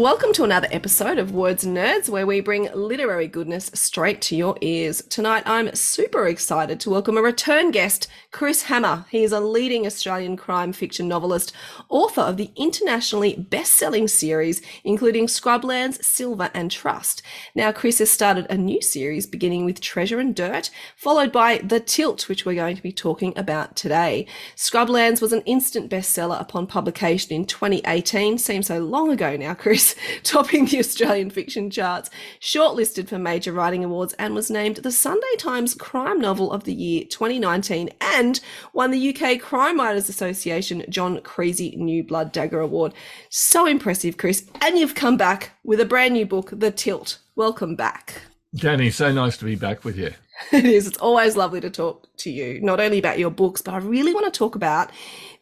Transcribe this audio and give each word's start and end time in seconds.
Welcome 0.00 0.32
to 0.32 0.42
another 0.42 0.66
episode 0.72 1.18
of 1.18 1.30
Words 1.30 1.64
Nerds, 1.64 2.08
where 2.08 2.26
we 2.26 2.40
bring 2.40 2.68
literary 2.74 3.28
goodness 3.28 3.70
straight 3.74 4.20
to 4.22 4.34
your 4.34 4.58
ears. 4.60 5.00
Tonight, 5.08 5.44
I'm 5.46 5.72
super 5.72 6.26
excited 6.26 6.80
to 6.80 6.90
welcome 6.90 7.16
a 7.16 7.22
return 7.22 7.70
guest, 7.70 8.08
Chris 8.32 8.64
Hammer. 8.64 9.06
He 9.08 9.22
is 9.22 9.30
a 9.30 9.38
leading 9.38 9.86
Australian 9.86 10.36
crime 10.36 10.72
fiction 10.72 11.06
novelist, 11.06 11.52
author 11.88 12.22
of 12.22 12.38
the 12.38 12.50
internationally 12.56 13.36
best 13.36 13.74
selling 13.74 14.08
series, 14.08 14.62
including 14.82 15.28
Scrublands, 15.28 16.02
Silver, 16.02 16.50
and 16.54 16.72
Trust. 16.72 17.22
Now, 17.54 17.70
Chris 17.70 18.00
has 18.00 18.10
started 18.10 18.48
a 18.50 18.56
new 18.56 18.82
series 18.82 19.28
beginning 19.28 19.64
with 19.64 19.80
Treasure 19.80 20.18
and 20.18 20.34
Dirt, 20.34 20.70
followed 20.96 21.30
by 21.30 21.58
The 21.58 21.78
Tilt, 21.78 22.28
which 22.28 22.44
we're 22.44 22.56
going 22.56 22.74
to 22.74 22.82
be 22.82 22.92
talking 22.92 23.32
about 23.36 23.76
today. 23.76 24.26
Scrublands 24.56 25.20
was 25.22 25.32
an 25.32 25.42
instant 25.42 25.88
bestseller 25.88 26.40
upon 26.40 26.66
publication 26.66 27.32
in 27.32 27.44
2018. 27.46 28.38
Seems 28.38 28.66
so 28.66 28.80
long 28.80 29.12
ago 29.12 29.36
now, 29.36 29.54
Chris 29.54 29.83
topping 30.22 30.66
the 30.66 30.78
Australian 30.78 31.30
fiction 31.30 31.70
charts, 31.70 32.10
shortlisted 32.40 33.08
for 33.08 33.18
major 33.18 33.52
writing 33.52 33.84
awards, 33.84 34.14
and 34.14 34.34
was 34.34 34.50
named 34.50 34.76
the 34.76 34.92
Sunday 34.92 35.36
Times 35.38 35.74
Crime 35.74 36.20
Novel 36.20 36.52
of 36.52 36.64
the 36.64 36.72
Year 36.72 37.04
2019 37.04 37.90
and 38.00 38.40
won 38.72 38.90
the 38.90 39.14
UK 39.14 39.40
Crime 39.40 39.78
Writers 39.78 40.08
Association 40.08 40.84
John 40.88 41.18
Creasey 41.18 41.76
New 41.76 42.02
Blood 42.04 42.32
Dagger 42.32 42.60
Award. 42.60 42.94
So 43.28 43.66
impressive, 43.66 44.16
Chris. 44.16 44.48
And 44.60 44.78
you've 44.78 44.94
come 44.94 45.16
back 45.16 45.50
with 45.64 45.80
a 45.80 45.84
brand 45.84 46.14
new 46.14 46.26
book, 46.26 46.50
The 46.52 46.70
Tilt. 46.70 47.18
Welcome 47.36 47.76
back. 47.76 48.22
Danny, 48.54 48.90
so 48.90 49.10
nice 49.12 49.36
to 49.38 49.44
be 49.44 49.56
back 49.56 49.84
with 49.84 49.98
you. 49.98 50.12
It 50.52 50.64
is. 50.64 50.86
It's 50.86 50.98
always 50.98 51.36
lovely 51.36 51.60
to 51.60 51.70
talk 51.70 52.08
to 52.18 52.30
you, 52.30 52.60
not 52.60 52.80
only 52.80 52.98
about 52.98 53.18
your 53.18 53.30
books, 53.30 53.62
but 53.62 53.74
I 53.74 53.78
really 53.78 54.12
want 54.12 54.32
to 54.32 54.36
talk 54.36 54.54
about 54.54 54.90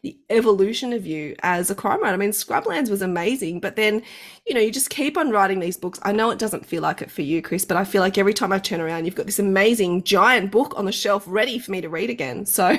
the 0.03 0.17
evolution 0.29 0.93
of 0.93 1.05
you 1.05 1.35
as 1.41 1.69
a 1.69 1.75
crime 1.75 2.01
writer. 2.01 2.13
I 2.13 2.17
mean, 2.17 2.31
Scrublands 2.31 2.89
was 2.89 3.01
amazing, 3.01 3.59
but 3.59 3.75
then, 3.75 4.03
you 4.45 4.53
know, 4.53 4.59
you 4.61 4.71
just 4.71 4.89
keep 4.89 5.17
on 5.17 5.31
writing 5.31 5.59
these 5.59 5.77
books. 5.77 5.99
I 6.03 6.11
know 6.11 6.29
it 6.29 6.39
doesn't 6.39 6.65
feel 6.65 6.81
like 6.81 7.01
it 7.01 7.09
for 7.09 7.21
you, 7.21 7.41
Chris, 7.41 7.65
but 7.65 7.77
I 7.77 7.85
feel 7.85 8.01
like 8.01 8.17
every 8.17 8.33
time 8.33 8.51
I 8.51 8.59
turn 8.59 8.81
around, 8.81 9.05
you've 9.05 9.15
got 9.15 9.25
this 9.25 9.39
amazing 9.39 10.03
giant 10.03 10.51
book 10.51 10.73
on 10.77 10.85
the 10.85 10.91
shelf 10.91 11.23
ready 11.25 11.57
for 11.57 11.71
me 11.71 11.81
to 11.81 11.89
read 11.89 12.09
again. 12.09 12.45
So, 12.45 12.77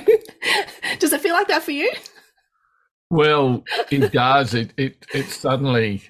does 0.99 1.13
it 1.13 1.21
feel 1.21 1.35
like 1.35 1.49
that 1.49 1.63
for 1.63 1.73
you? 1.73 1.91
Well, 3.11 3.65
it 3.91 4.13
does. 4.13 4.55
It 4.55 4.73
it 4.77 5.07
it 5.15 5.27
suddenly 5.27 6.03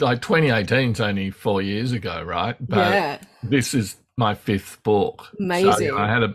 like 0.00 0.20
2018 0.20 0.92
is 0.92 1.00
only 1.00 1.30
four 1.30 1.62
years 1.62 1.92
ago, 1.92 2.22
right? 2.22 2.56
But 2.60 2.92
yeah. 2.92 3.18
this 3.42 3.74
is 3.74 3.96
my 4.20 4.34
fifth 4.34 4.80
book. 4.84 5.28
Amazing. 5.40 5.88
So, 5.88 5.98
I 5.98 6.06
had 6.06 6.22
a 6.22 6.28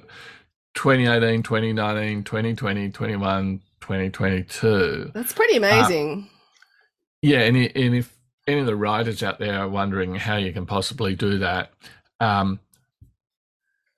2018, 0.74 1.44
2019, 1.44 2.24
2020, 2.24 2.90
21, 2.90 3.62
2022. 3.80 5.12
That's 5.14 5.32
pretty 5.32 5.54
uh, 5.54 5.58
amazing. 5.58 6.28
Uh, 6.28 6.36
yeah, 7.22 7.40
and, 7.42 7.56
and 7.56 7.96
if 7.96 8.14
any 8.48 8.60
of 8.60 8.66
the 8.66 8.76
writers 8.76 9.24
out 9.24 9.40
there 9.40 9.58
are 9.60 9.70
wondering 9.70 10.16
how 10.16 10.36
you 10.36 10.52
can 10.52 10.66
possibly 10.66 11.16
do 11.16 11.38
that, 11.38 11.72
um, 12.20 12.60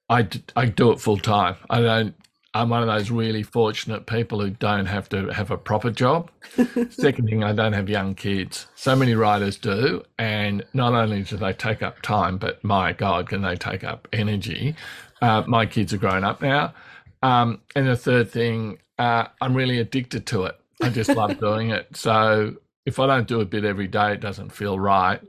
I, 0.10 0.28
I 0.56 0.66
do 0.66 0.92
it 0.92 1.00
full 1.00 1.18
time. 1.18 1.56
I 1.70 1.82
don't. 1.82 2.16
I'm 2.58 2.70
one 2.70 2.82
of 2.82 2.88
those 2.88 3.12
really 3.12 3.44
fortunate 3.44 4.08
people 4.08 4.42
who 4.42 4.50
don't 4.50 4.88
have 4.88 5.08
to 5.10 5.28
have 5.28 5.52
a 5.52 5.58
proper 5.58 5.92
job. 5.92 6.32
Second 6.90 7.30
thing, 7.30 7.44
I 7.44 7.54
don't 7.54 7.74
have 7.74 7.88
young 7.88 8.16
kids. 8.16 8.66
So 8.74 8.96
many 8.96 9.14
writers 9.14 9.58
do, 9.58 10.04
and 10.18 10.66
not 10.74 10.94
only 10.94 11.22
do 11.22 11.38
they 11.38 11.54
take 11.54 11.84
up 11.84 12.02
time, 12.02 12.40
but 12.40 12.64
my 12.64 12.94
God, 12.94 13.30
can 13.30 13.44
they 13.44 13.56
take 13.56 13.84
up 13.84 14.08
energy? 14.12 14.76
Uh, 15.22 15.44
my 15.46 15.68
kids 15.68 15.94
are 15.94 16.00
grown 16.00 16.24
up 16.24 16.42
now. 16.42 16.74
Um, 17.22 17.62
and 17.76 17.88
the 17.88 17.96
third 17.96 18.32
thing, 18.32 18.80
uh, 18.98 19.26
I'm 19.40 19.54
really 19.54 19.80
addicted 19.80 20.26
to 20.28 20.46
it. 20.46 20.60
I 20.82 20.90
just 20.90 21.14
love 21.14 21.38
doing 21.40 21.70
it. 21.70 21.96
So 21.96 22.56
if 22.88 22.98
I 22.98 23.06
don't 23.06 23.28
do 23.28 23.40
a 23.40 23.46
bit 23.46 23.66
every 23.66 23.88
day, 23.88 24.14
it 24.14 24.20
doesn't 24.20 24.50
feel 24.50 24.80
right. 24.80 25.22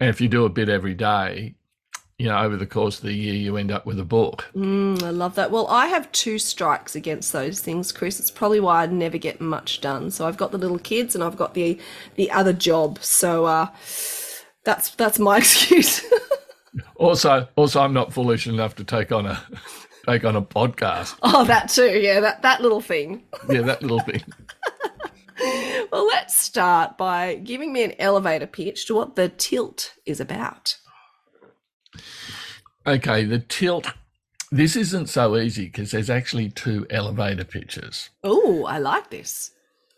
And 0.00 0.10
if 0.10 0.20
you 0.20 0.28
do 0.28 0.44
a 0.44 0.50
bit 0.50 0.68
every 0.68 0.94
day, 0.94 1.54
you 2.18 2.26
know, 2.26 2.38
over 2.38 2.56
the 2.56 2.66
course 2.66 2.98
of 2.98 3.04
the 3.04 3.12
year, 3.12 3.34
you 3.34 3.56
end 3.56 3.72
up 3.72 3.86
with 3.86 3.98
a 3.98 4.04
book. 4.04 4.46
Mm, 4.54 5.02
I 5.02 5.10
love 5.10 5.34
that. 5.34 5.50
Well, 5.50 5.66
I 5.66 5.86
have 5.86 6.10
two 6.12 6.38
strikes 6.38 6.94
against 6.94 7.32
those 7.32 7.60
things, 7.60 7.90
Chris. 7.90 8.20
It's 8.20 8.30
probably 8.30 8.60
why 8.60 8.84
I 8.84 8.86
never 8.86 9.18
get 9.18 9.40
much 9.40 9.80
done. 9.80 10.10
So 10.10 10.26
I've 10.26 10.36
got 10.36 10.52
the 10.52 10.58
little 10.58 10.78
kids, 10.78 11.14
and 11.14 11.24
I've 11.24 11.36
got 11.36 11.54
the 11.54 11.78
the 12.14 12.30
other 12.30 12.52
job. 12.52 13.00
So 13.02 13.46
uh, 13.46 13.66
that's 14.64 14.90
that's 14.90 15.18
my 15.18 15.38
excuse. 15.38 16.04
also, 16.96 17.48
also, 17.56 17.80
I'm 17.80 17.92
not 17.92 18.12
foolish 18.12 18.46
enough 18.46 18.76
to 18.76 18.84
take 18.84 19.10
on 19.10 19.26
a 19.26 19.42
take 20.06 20.24
on 20.24 20.36
a 20.36 20.42
podcast. 20.42 21.16
Oh, 21.22 21.44
that 21.44 21.68
too. 21.68 21.98
Yeah, 21.98 22.20
that 22.20 22.42
that 22.42 22.60
little 22.60 22.80
thing. 22.80 23.24
yeah, 23.48 23.62
that 23.62 23.82
little 23.82 24.00
thing. 24.00 24.22
well, 25.90 26.06
let's 26.06 26.36
start 26.36 26.96
by 26.96 27.34
giving 27.36 27.72
me 27.72 27.82
an 27.82 27.94
elevator 27.98 28.46
pitch 28.46 28.86
to 28.86 28.94
what 28.94 29.16
the 29.16 29.30
tilt 29.30 29.94
is 30.06 30.20
about. 30.20 30.78
Okay, 32.86 33.24
the 33.24 33.38
tilt. 33.38 33.92
This 34.50 34.76
isn't 34.76 35.08
so 35.08 35.36
easy 35.36 35.64
because 35.64 35.90
there's 35.90 36.10
actually 36.10 36.50
two 36.50 36.86
elevator 36.90 37.44
pitches. 37.44 38.10
Oh, 38.22 38.64
I 38.66 38.78
like 38.78 39.10
this. 39.10 39.50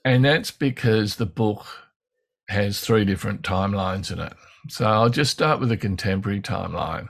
And 0.05 0.25
that's 0.25 0.51
because 0.51 1.17
the 1.17 1.27
book 1.27 1.67
has 2.49 2.81
three 2.81 3.05
different 3.05 3.43
timelines 3.43 4.13
in 4.13 4.21
it. 4.21 4.33
So 4.69 4.87
I'll 4.87 5.11
just 5.11 5.33
start 5.33 5.61
with 5.61 5.69
the 5.69 5.77
contemporary 5.77 6.41
timeline. 6.41 7.09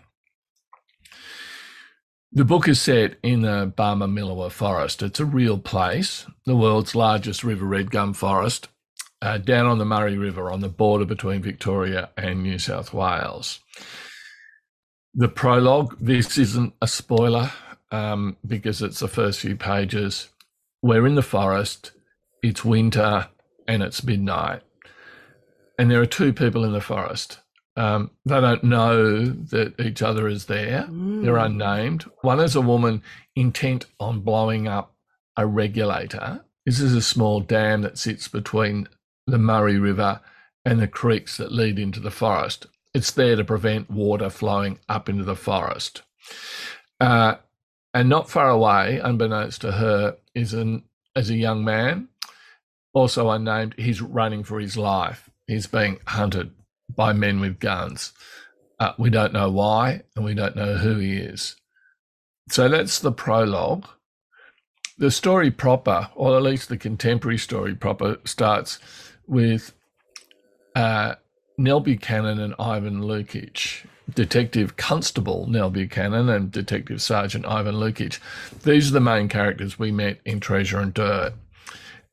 The 2.33 2.45
book 2.45 2.69
is 2.69 2.81
set 2.81 3.17
in 3.23 3.43
the 3.43 3.73
Barmah 3.77 4.11
Millewa 4.11 4.51
forest. 4.51 5.03
It's 5.03 5.21
a 5.21 5.25
real 5.25 5.59
place, 5.59 6.27
the 6.45 6.57
world's 6.57 6.95
largest 6.95 7.45
river 7.45 7.65
red 7.65 7.91
gum 7.91 8.13
forest, 8.13 8.69
uh, 9.23 9.39
down 9.39 9.67
on 9.67 9.79
the 9.79 9.87
Murray 9.87 10.19
River 10.19 10.51
on 10.51 10.61
the 10.61 10.69
border 10.69 11.05
between 11.05 11.41
Victoria 11.41 12.11
and 12.17 12.43
New 12.43 12.59
South 12.59 12.93
Wales. 12.93 13.61
The 15.17 15.29
prologue, 15.29 15.97
this 15.99 16.39
isn't 16.39 16.75
a 16.81 16.87
spoiler 16.87 17.51
um, 17.91 18.37
because 18.47 18.83
it's 18.83 19.01
the 19.01 19.09
first 19.09 19.41
few 19.41 19.57
pages. 19.57 20.29
We're 20.83 21.07
in 21.07 21.15
the 21.17 21.23
forest, 21.23 21.91
it's 22.43 22.65
winter, 22.65 23.29
and 23.67 23.83
it's 23.83 24.05
midnight. 24.05 24.63
And 25.79 25.91
there 25.91 26.01
are 26.01 26.07
two 26.07 26.33
people 26.33 26.65
in 26.65 26.73
the 26.73 26.81
forest 26.81 27.41
um, 27.77 28.11
they 28.25 28.41
don't 28.41 28.65
know 28.65 29.27
that 29.27 29.79
each 29.79 30.03
other 30.03 30.29
is 30.29 30.47
there. 30.47 30.87
Mm. 30.91 31.23
They're 31.23 31.37
unnamed. 31.37 32.05
One 32.23 32.41
is 32.41 32.57
a 32.57 32.61
woman 32.61 33.03
intent 33.35 33.85
on 34.01 34.21
blowing 34.21 34.67
up 34.67 34.95
a 35.37 35.47
regulator. 35.47 36.43
This 36.65 36.81
is 36.81 36.95
a 36.95 37.03
small 37.03 37.41
dam 37.41 37.83
that 37.83 37.99
sits 37.99 38.29
between 38.29 38.89
the 39.27 39.39
Murray 39.39 39.79
River 39.79 40.21
and 40.65 40.81
the 40.81 40.89
creeks 40.89 41.37
that 41.37 41.53
lead 41.53 41.79
into 41.79 42.01
the 42.01 42.11
forest. 42.11 42.67
It's 42.97 43.11
there 43.11 43.37
to 43.37 43.45
prevent 43.45 43.91
water 43.91 44.31
flowing 44.31 44.79
up 44.89 45.11
into 45.11 45.23
the 45.23 45.37
forest. 45.37 46.01
Uh, 46.99 47.35
and 47.93 48.09
not 48.09 48.31
far 48.31 48.49
away, 48.49 49.01
unbeknownst 49.05 49.61
to 49.61 49.73
her, 49.73 50.17
is 50.35 50.55
an 50.55 50.83
as 51.15 51.29
a 51.29 51.37
young 51.37 51.63
man, 51.63 52.09
also 52.95 53.29
unnamed. 53.29 53.75
He's 53.77 54.01
running 54.01 54.45
for 54.45 54.59
his 54.59 54.79
life. 54.79 55.29
He's 55.47 55.67
being 55.67 55.99
hunted 56.07 56.53
by 56.89 57.13
men 57.13 57.39
with 57.39 57.61
guns. 57.61 58.15
Uh, 58.81 58.95
we 58.97 59.11
don't 59.11 59.35
know 59.35 59.51
why, 59.51 60.01
and 60.17 60.25
we 60.25 60.33
don't 60.33 60.57
know 60.57 60.79
who 60.79 60.97
he 60.97 61.19
is. 61.19 61.55
So 62.49 62.67
that's 62.67 62.99
the 62.99 63.13
prologue. 63.13 63.87
The 64.97 65.11
story 65.11 65.51
proper, 65.51 66.09
or 66.15 66.35
at 66.35 66.43
least 66.43 66.71
the 66.71 66.79
contemporary 66.79 67.37
story 67.37 67.75
proper, 67.75 68.17
starts 68.25 68.79
with 69.27 69.75
uh, 70.75 71.17
Nell 71.59 71.81
Buchanan 71.81 72.39
and 72.39 72.55
Ivan 72.59 73.01
Lukic. 73.01 73.87
Detective 74.15 74.77
Constable 74.77 75.47
Nell 75.49 75.71
Buchanan 75.71 76.29
and 76.29 76.53
Detective 76.53 77.01
Sergeant 77.01 77.47
Ivan 77.47 77.77
Lukic. 77.77 78.21
These 78.63 78.91
are 78.91 78.93
the 78.93 79.01
main 79.01 79.29
characters 79.29 79.79
we 79.79 79.91
met 79.91 80.21
in 80.25 80.39
Treasure 80.39 80.79
and 80.79 80.93
Dirt. 80.93 81.33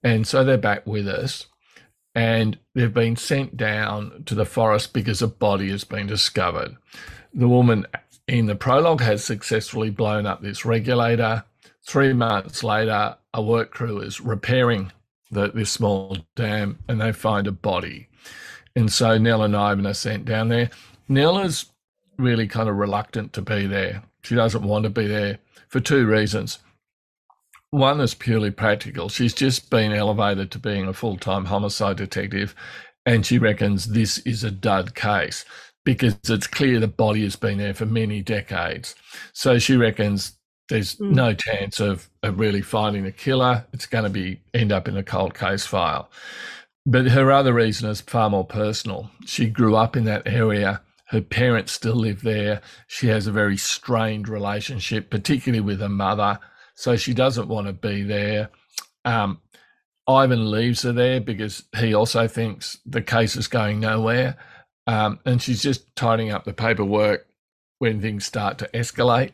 And 0.01 0.25
so 0.25 0.43
they're 0.43 0.57
back 0.57 0.87
with 0.87 1.07
us. 1.07 1.47
And 2.15 2.57
they've 2.73 2.93
been 2.93 3.15
sent 3.15 3.57
down 3.57 4.23
to 4.27 4.35
the 4.35 4.45
forest 4.45 4.93
because 4.93 5.21
a 5.21 5.27
body 5.27 5.69
has 5.71 5.83
been 5.83 6.07
discovered. 6.07 6.77
The 7.33 7.49
woman 7.49 7.85
in 8.27 8.45
the 8.45 8.55
prologue 8.55 9.01
has 9.01 9.23
successfully 9.23 9.89
blown 9.89 10.25
up 10.25 10.41
this 10.41 10.63
regulator. 10.63 11.43
Three 11.85 12.13
months 12.13 12.63
later, 12.63 13.17
a 13.33 13.41
work 13.41 13.71
crew 13.71 13.99
is 13.99 14.21
repairing 14.21 14.91
the, 15.31 15.51
this 15.51 15.71
small 15.71 16.17
dam 16.35 16.79
and 16.87 17.01
they 17.01 17.11
find 17.11 17.45
a 17.45 17.51
body. 17.51 18.07
And 18.75 18.91
so 18.91 19.17
Nell 19.17 19.43
and 19.43 19.55
Ivan 19.55 19.85
are 19.85 19.93
sent 19.93 20.25
down 20.25 20.49
there. 20.49 20.69
Nell 21.07 21.39
is 21.39 21.65
really 22.17 22.47
kind 22.47 22.69
of 22.69 22.75
reluctant 22.75 23.33
to 23.33 23.41
be 23.41 23.67
there. 23.67 24.03
She 24.23 24.35
doesn't 24.35 24.63
want 24.63 24.83
to 24.83 24.89
be 24.89 25.07
there 25.07 25.39
for 25.69 25.79
two 25.79 26.05
reasons. 26.05 26.59
One 27.71 27.99
is 28.01 28.13
purely 28.13 28.51
practical. 28.51 29.09
She's 29.09 29.33
just 29.33 29.69
been 29.69 29.91
elevated 29.91 30.51
to 30.51 30.59
being 30.59 30.87
a 30.87 30.93
full 30.93 31.17
time 31.17 31.45
homicide 31.45 31.97
detective, 31.97 32.55
and 33.05 33.25
she 33.25 33.39
reckons 33.39 33.85
this 33.85 34.19
is 34.19 34.43
a 34.43 34.51
dud 34.51 34.95
case 34.95 35.43
because 35.83 36.15
it's 36.29 36.47
clear 36.47 36.79
the 36.79 36.87
body 36.87 37.23
has 37.23 37.35
been 37.35 37.57
there 37.57 37.73
for 37.73 37.85
many 37.85 38.21
decades. 38.21 38.95
So 39.33 39.59
she 39.59 39.75
reckons 39.75 40.33
there's 40.69 40.95
mm. 40.95 41.11
no 41.11 41.33
chance 41.33 41.79
of, 41.79 42.09
of 42.21 42.39
really 42.39 42.61
finding 42.61 43.03
the 43.03 43.11
killer. 43.11 43.65
It's 43.73 43.85
going 43.85 44.05
to 44.05 44.09
be 44.09 44.39
end 44.53 44.71
up 44.71 44.87
in 44.87 44.95
a 44.95 45.03
cold 45.03 45.33
case 45.33 45.65
file. 45.65 46.09
But 46.85 47.07
her 47.07 47.31
other 47.31 47.53
reason 47.53 47.89
is 47.89 48.01
far 48.01 48.29
more 48.29 48.45
personal. 48.45 49.09
She 49.25 49.47
grew 49.47 49.75
up 49.75 49.95
in 49.95 50.03
that 50.05 50.27
area. 50.27 50.81
Her 51.07 51.21
parents 51.21 51.71
still 51.71 51.95
live 51.95 52.21
there. 52.23 52.61
She 52.87 53.07
has 53.07 53.27
a 53.27 53.31
very 53.31 53.57
strained 53.57 54.27
relationship, 54.27 55.09
particularly 55.09 55.61
with 55.61 55.79
her 55.79 55.89
mother. 55.89 56.39
So 56.75 56.95
she 56.95 57.13
doesn't 57.13 57.47
want 57.47 57.67
to 57.67 57.73
be 57.73 58.03
there. 58.03 58.49
Um, 59.05 59.39
Ivan 60.07 60.51
leaves 60.51 60.81
her 60.81 60.91
there 60.91 61.21
because 61.21 61.63
he 61.77 61.93
also 61.93 62.27
thinks 62.27 62.77
the 62.85 63.01
case 63.01 63.35
is 63.35 63.47
going 63.47 63.79
nowhere. 63.79 64.35
Um, 64.85 65.19
and 65.25 65.41
she's 65.41 65.61
just 65.61 65.95
tidying 65.95 66.31
up 66.31 66.43
the 66.43 66.53
paperwork 66.53 67.27
when 67.79 68.01
things 68.01 68.25
start 68.25 68.57
to 68.57 68.69
escalate. 68.73 69.31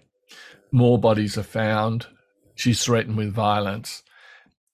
More 0.71 0.99
bodies 0.99 1.37
are 1.37 1.43
found. 1.43 2.05
She's 2.53 2.83
threatened 2.83 3.17
with 3.17 3.33
violence. 3.33 4.03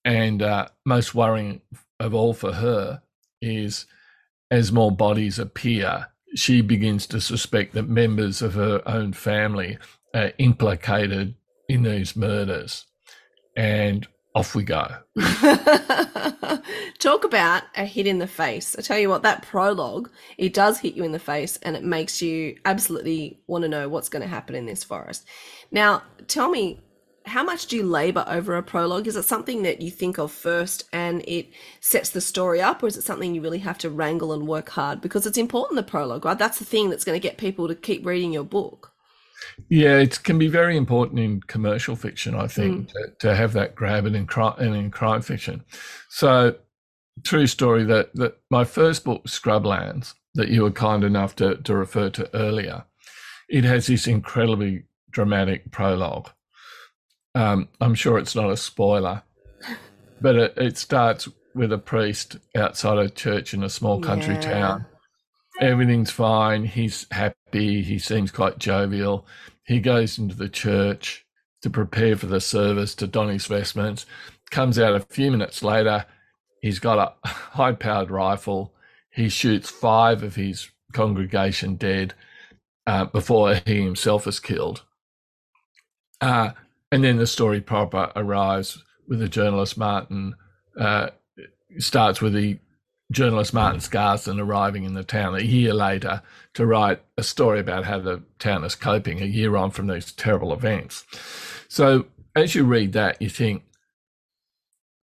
And 0.04 0.42
uh, 0.42 0.68
most 0.86 1.16
worrying 1.16 1.62
of 2.00 2.14
all 2.14 2.34
for 2.34 2.54
her 2.54 3.02
is 3.42 3.86
as 4.52 4.72
more 4.72 4.92
bodies 4.92 5.40
appear, 5.40 6.08
she 6.36 6.62
begins 6.62 7.08
to 7.08 7.22
suspect 7.22 7.74
that 7.74 7.88
members 7.88 8.42
of 8.42 8.54
her 8.54 8.82
own 8.86 9.14
family 9.14 9.78
are 10.14 10.34
implicated 10.38 11.36
in 11.68 11.84
these 11.84 12.16
murders. 12.16 12.86
And 13.56 14.08
off 14.36 14.54
we 14.54 14.64
go. 14.64 14.86
Talk 17.00 17.24
about 17.24 17.64
a 17.76 17.86
hit 17.86 18.06
in 18.06 18.20
the 18.20 18.28
face. 18.28 18.76
I 18.78 18.82
tell 18.82 19.00
you 19.00 19.08
what, 19.08 19.24
that 19.24 19.44
prologue, 19.44 20.10
it 20.38 20.54
does 20.54 20.80
hit 20.80 20.96
you 20.96 21.06
in 21.06 21.14
the 21.14 21.20
face 21.20 21.58
and 21.62 21.76
it 21.76 21.84
makes 21.84 22.22
you 22.22 22.58
absolutely 22.66 23.40
want 23.48 23.62
to 23.62 23.70
know 23.70 23.88
what's 23.88 24.10
going 24.10 24.22
to 24.22 24.28
happen 24.28 24.56
in 24.56 24.66
this 24.66 24.84
forest. 24.84 25.26
Now, 25.72 26.04
tell 26.28 26.50
me, 26.50 26.82
how 27.26 27.44
much 27.44 27.68
do 27.68 27.76
you 27.76 27.84
labor 27.84 28.24
over 28.28 28.56
a 28.56 28.64
prologue? 28.64 29.08
Is 29.08 29.16
it 29.16 29.24
something 29.24 29.64
that 29.64 29.82
you 29.82 29.92
think 29.92 30.18
of 30.18 30.32
first 30.32 30.88
and 30.94 31.24
it 31.28 31.50
sets 31.80 32.10
the 32.10 32.22
story 32.22 32.62
up, 32.62 32.84
or 32.84 32.88
is 32.88 32.98
it 32.98 33.04
something 33.04 33.34
you 33.34 33.42
really 33.42 33.60
have 33.60 33.78
to 33.80 33.90
wrangle 33.90 34.34
and 34.34 34.48
work 34.48 34.70
hard? 34.70 35.02
Because 35.02 35.26
it's 35.26 35.38
important, 35.38 35.78
the 35.78 35.84
prologue, 35.84 36.26
right? 36.26 36.38
That's 36.38 36.60
the 36.60 36.66
thing 36.66 36.90
that's 36.90 37.04
going 37.04 37.20
to 37.20 37.28
get 37.28 37.38
people 37.38 37.68
to 37.68 37.76
keep 37.76 38.06
reading 38.06 38.32
your 38.32 38.44
book. 38.44 38.94
Yeah, 39.70 39.98
it 39.98 40.24
can 40.24 40.38
be 40.38 40.48
very 40.48 40.78
important 40.78 41.20
in 41.20 41.42
commercial 41.42 41.96
fiction, 41.96 42.36
I 42.36 42.48
think, 42.48 42.88
mm. 42.88 42.92
to, 42.92 43.14
to, 43.20 43.36
have 43.36 43.54
that 43.54 43.76
grab 43.76 44.06
and 44.06 44.16
in 44.16 44.28
crime 44.28 44.56
and 44.58 44.76
in 44.76 44.92
crime 44.92 45.22
fiction. 45.22 45.64
So, 46.10 46.56
true 47.24 47.48
story 47.48 47.84
that 47.86 48.14
that 48.16 48.38
my 48.50 48.64
first 48.64 49.04
book, 49.04 49.26
Scrublands, 49.26 50.14
that 50.36 50.50
you 50.50 50.64
were 50.64 50.72
kind 50.72 51.04
enough 51.04 51.36
to 51.38 51.56
to 51.58 51.76
refer 51.76 52.10
to 52.12 52.34
earlier, 52.36 52.86
it 53.50 53.64
has 53.64 53.88
this 53.88 54.08
incredibly 54.08 54.84
dramatic 55.12 55.72
prologue. 55.72 56.30
Um, 57.36 57.68
I'm 57.82 57.96
sure 57.96 58.18
it's 58.18 58.36
not 58.36 58.50
a 58.50 58.58
spoiler, 58.58 59.22
but 60.22 60.36
it, 60.36 60.54
it 60.58 60.78
starts 60.78 61.28
with 61.54 61.72
a 61.72 61.78
priest 61.78 62.38
outside 62.56 62.98
a 62.98 63.10
church 63.10 63.54
in 63.54 63.64
a 63.64 63.70
small 63.70 64.02
country 64.02 64.36
yeah. 64.36 64.42
town 64.42 64.86
everything's 65.60 66.12
fine. 66.12 66.66
He's 66.66 67.06
happy. 67.12 67.82
He 67.82 68.00
seems 68.00 68.32
quite 68.32 68.58
jovial. 68.58 69.26
He 69.66 69.80
goes 69.80 70.18
into 70.18 70.36
the 70.36 70.50
church 70.50 71.26
to 71.62 71.70
prepare 71.70 72.16
for 72.16 72.28
the 72.28 72.42
service, 72.42 72.96
to 72.96 73.08
don 73.08 73.30
his 73.30 73.48
vestments. 73.48 74.06
Comes 74.52 74.78
out 74.78 74.96
a 74.96 75.00
few 75.00 75.32
minutes 75.32 75.64
later. 75.64 76.06
He's 76.62 76.80
got 76.80 77.18
a 77.24 77.28
high 77.28 77.74
powered 77.74 78.12
rifle. 78.12 78.74
He 79.12 79.30
shoots 79.30 79.70
five 79.70 80.24
of 80.24 80.36
his 80.36 80.70
congregation 80.94 81.76
dead 81.76 82.14
uh, 82.86 83.06
before 83.06 83.56
he 83.66 83.82
himself 83.82 84.28
is 84.28 84.40
killed. 84.40 84.84
Uh, 86.22 86.52
and 86.92 87.04
then 87.04 87.18
the 87.18 87.28
story 87.28 87.62
proper 87.62 88.12
arrives 88.16 88.84
with 89.08 89.20
the 89.20 89.30
journalist 89.30 89.78
Martin. 89.78 90.36
Uh, 90.80 91.10
starts 91.78 92.22
with 92.22 92.34
the 92.34 92.60
journalist 93.12 93.54
Martin 93.54 93.80
Scarsden 93.80 94.40
arriving 94.40 94.84
in 94.84 94.94
the 94.94 95.04
town 95.04 95.36
a 95.36 95.42
year 95.42 95.74
later 95.74 96.22
to 96.54 96.66
write 96.66 97.02
a 97.18 97.24
story 97.24 97.60
about 97.60 97.86
how 97.86 98.00
the 98.00 98.24
town 98.40 98.64
is 98.64 98.76
coping 98.76 99.22
a 99.22 99.26
year 99.26 99.56
on 99.56 99.72
from 99.72 99.88
these 99.88 100.12
terrible 100.12 100.54
events. 100.54 101.06
So 101.68 102.06
as 102.36 102.56
you 102.56 102.64
read 102.64 102.94
that, 102.94 103.22
you 103.22 103.30
think 103.30 103.64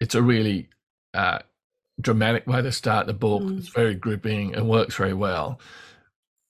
it's 0.01 0.15
a 0.15 0.23
really 0.23 0.69
uh, 1.15 1.39
dramatic 2.01 2.47
way 2.47 2.61
to 2.63 2.73
start 2.73 3.07
the 3.07 3.15
book. 3.15 3.43
Mm. 3.43 3.59
It's 3.59 3.69
very 3.69 3.95
gripping 3.95 4.55
and 4.55 4.69
works 4.69 4.97
very 4.97 5.15
well. 5.15 5.59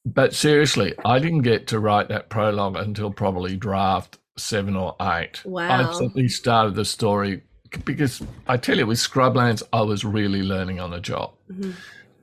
But 0.05 0.35
seriously, 0.35 0.95
I 1.05 1.19
didn't 1.19 1.43
get 1.43 1.69
to 1.69 1.81
write 1.81 2.09
that 2.09 2.29
prologue 2.29 2.77
until 2.77 3.11
probably 3.11 3.57
draft 3.57 4.19
seven 4.37 4.77
or 4.77 4.97
eight. 5.01 5.45
Wow. 5.45 5.91
I 5.91 5.99
simply 5.99 6.29
started 6.29 6.75
the 6.75 6.85
story 6.85 7.43
because 7.85 8.23
I 8.47 8.57
tell 8.57 8.79
you, 8.79 8.87
with 8.87 8.99
Scrublands, 8.99 9.63
I 9.73 9.83
was 9.83 10.05
really 10.05 10.43
learning 10.43 10.81
on 10.81 10.91
the 10.91 11.01
job. 11.01 11.33
Mm-hmm. 11.51 11.73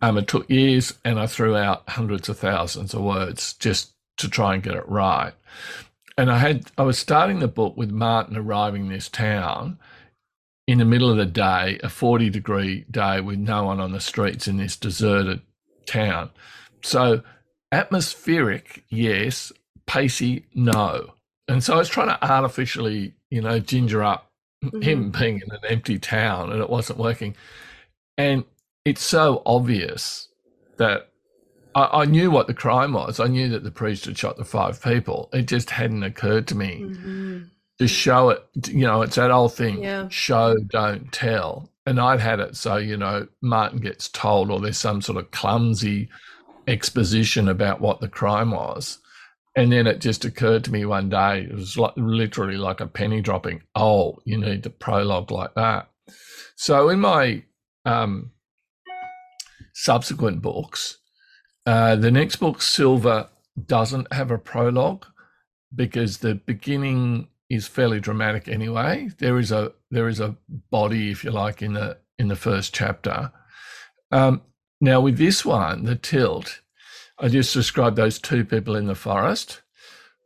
Um, 0.01 0.17
it 0.17 0.27
took 0.27 0.49
years, 0.49 0.93
and 1.05 1.19
I 1.19 1.27
threw 1.27 1.55
out 1.55 1.87
hundreds 1.89 2.29
of 2.29 2.37
thousands 2.37 2.93
of 2.93 3.01
words 3.01 3.53
just 3.53 3.93
to 4.17 4.29
try 4.29 4.53
and 4.53 4.63
get 4.63 4.75
it 4.75 4.87
right. 4.87 5.33
And 6.17 6.31
I 6.31 6.37
had 6.37 6.71
I 6.77 6.83
was 6.83 6.97
starting 6.97 7.39
the 7.39 7.47
book 7.47 7.75
with 7.77 7.91
Martin 7.91 8.37
arriving 8.37 8.85
in 8.85 8.91
this 8.91 9.09
town 9.09 9.79
in 10.67 10.77
the 10.77 10.85
middle 10.85 11.09
of 11.09 11.17
the 11.17 11.25
day, 11.25 11.79
a 11.83 11.89
forty 11.89 12.29
degree 12.29 12.85
day 12.91 13.21
with 13.21 13.39
no 13.39 13.63
one 13.63 13.79
on 13.79 13.91
the 13.91 13.99
streets 13.99 14.47
in 14.47 14.57
this 14.57 14.77
deserted 14.77 15.41
town. 15.85 16.29
So 16.83 17.23
atmospheric, 17.71 18.83
yes. 18.89 19.51
Pacey, 19.85 20.45
no. 20.53 21.13
And 21.47 21.63
so 21.63 21.75
I 21.75 21.77
was 21.77 21.89
trying 21.89 22.07
to 22.07 22.23
artificially, 22.25 23.13
you 23.29 23.41
know, 23.41 23.59
ginger 23.59 24.03
up 24.03 24.31
mm-hmm. 24.63 24.81
him 24.81 25.11
being 25.11 25.35
in 25.35 25.51
an 25.51 25.59
empty 25.67 25.99
town 25.99 26.51
and 26.51 26.61
it 26.61 26.69
wasn't 26.69 26.99
working. 26.99 27.35
And 28.17 28.43
it's 28.85 29.01
so 29.01 29.41
obvious 29.45 30.29
that 30.77 31.09
I, 31.75 32.01
I, 32.01 32.05
knew 32.05 32.31
what 32.31 32.47
the 32.47 32.53
crime 32.53 32.93
was. 32.93 33.19
I 33.19 33.27
knew 33.27 33.49
that 33.49 33.63
the 33.63 33.71
priest 33.71 34.05
had 34.05 34.17
shot 34.17 34.37
the 34.37 34.45
five 34.45 34.81
people. 34.81 35.29
It 35.33 35.43
just 35.47 35.69
hadn't 35.69 36.03
occurred 36.03 36.47
to 36.47 36.55
me 36.55 36.81
mm-hmm. 36.81 37.39
to 37.79 37.87
show 37.87 38.29
it. 38.29 38.43
You 38.67 38.85
know, 38.85 39.01
it's 39.01 39.15
that 39.15 39.31
old 39.31 39.53
thing 39.53 39.83
yeah. 39.83 40.07
show, 40.09 40.55
don't 40.67 41.11
tell. 41.11 41.69
And 41.85 41.99
I'd 41.99 42.19
had 42.19 42.39
it 42.39 42.55
so, 42.55 42.77
you 42.77 42.95
know, 42.95 43.27
Martin 43.41 43.79
gets 43.79 44.07
told, 44.07 44.49
or 44.49 44.59
there's 44.59 44.77
some 44.77 45.01
sort 45.01 45.17
of 45.17 45.31
clumsy 45.31 46.09
exposition 46.67 47.49
about 47.49 47.81
what 47.81 47.99
the 47.99 48.07
crime 48.07 48.51
was. 48.51 48.99
And 49.55 49.71
then 49.71 49.85
it 49.85 50.01
just 50.01 50.25
occurred 50.25 50.63
to 50.63 50.71
me 50.71 50.85
one 50.85 51.09
day, 51.09 51.43
it 51.43 51.53
was 51.53 51.77
like 51.77 51.93
literally 51.95 52.57
like 52.57 52.79
a 52.79 52.87
penny 52.87 53.21
dropping. 53.21 53.61
Oh, 53.75 54.17
you 54.25 54.37
need 54.37 54.63
the 54.63 54.71
prologue 54.71 55.29
like 55.31 55.53
that. 55.55 55.89
So 56.55 56.89
in 56.89 56.99
my 56.99 57.43
um, 57.85 58.31
subsequent 59.73 60.41
books, 60.41 60.97
uh, 61.65 61.95
the 61.95 62.11
next 62.11 62.37
book, 62.37 62.61
Silver, 62.61 63.29
doesn't 63.67 64.11
have 64.11 64.31
a 64.31 64.37
prologue 64.37 65.05
because 65.75 66.17
the 66.17 66.35
beginning 66.35 67.27
is 67.49 67.67
fairly 67.67 67.99
dramatic 67.99 68.47
anyway. 68.47 69.09
There 69.19 69.37
is 69.37 69.51
a 69.51 69.73
there 69.91 70.07
is 70.07 70.19
a 70.19 70.35
body, 70.71 71.11
if 71.11 71.23
you 71.23 71.31
like, 71.31 71.61
in 71.61 71.73
the 71.73 71.97
in 72.17 72.27
the 72.27 72.35
first 72.35 72.73
chapter. 72.73 73.31
Um, 74.11 74.41
now 74.81 75.01
with 75.01 75.17
this 75.17 75.45
one, 75.45 75.85
the 75.85 75.95
tilt, 75.95 76.61
I 77.19 77.27
just 77.27 77.53
described 77.53 77.95
those 77.95 78.19
two 78.19 78.43
people 78.43 78.75
in 78.75 78.87
the 78.87 78.95
forest. 78.95 79.61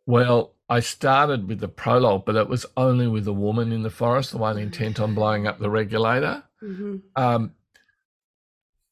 Well, 0.05 0.53
I 0.69 0.79
started 0.81 1.47
with 1.47 1.59
the 1.59 1.67
prologue, 1.67 2.25
but 2.25 2.35
it 2.35 2.49
was 2.49 2.65
only 2.75 3.07
with 3.07 3.25
the 3.25 3.33
woman 3.33 3.71
in 3.71 3.83
the 3.83 3.89
forest, 3.89 4.31
the 4.31 4.37
one 4.37 4.57
intent 4.57 4.99
on 4.99 5.15
blowing 5.15 5.47
up 5.47 5.59
the 5.59 5.69
regulator. 5.69 6.43
Mm-hmm. 6.61 6.97
Um, 7.15 7.53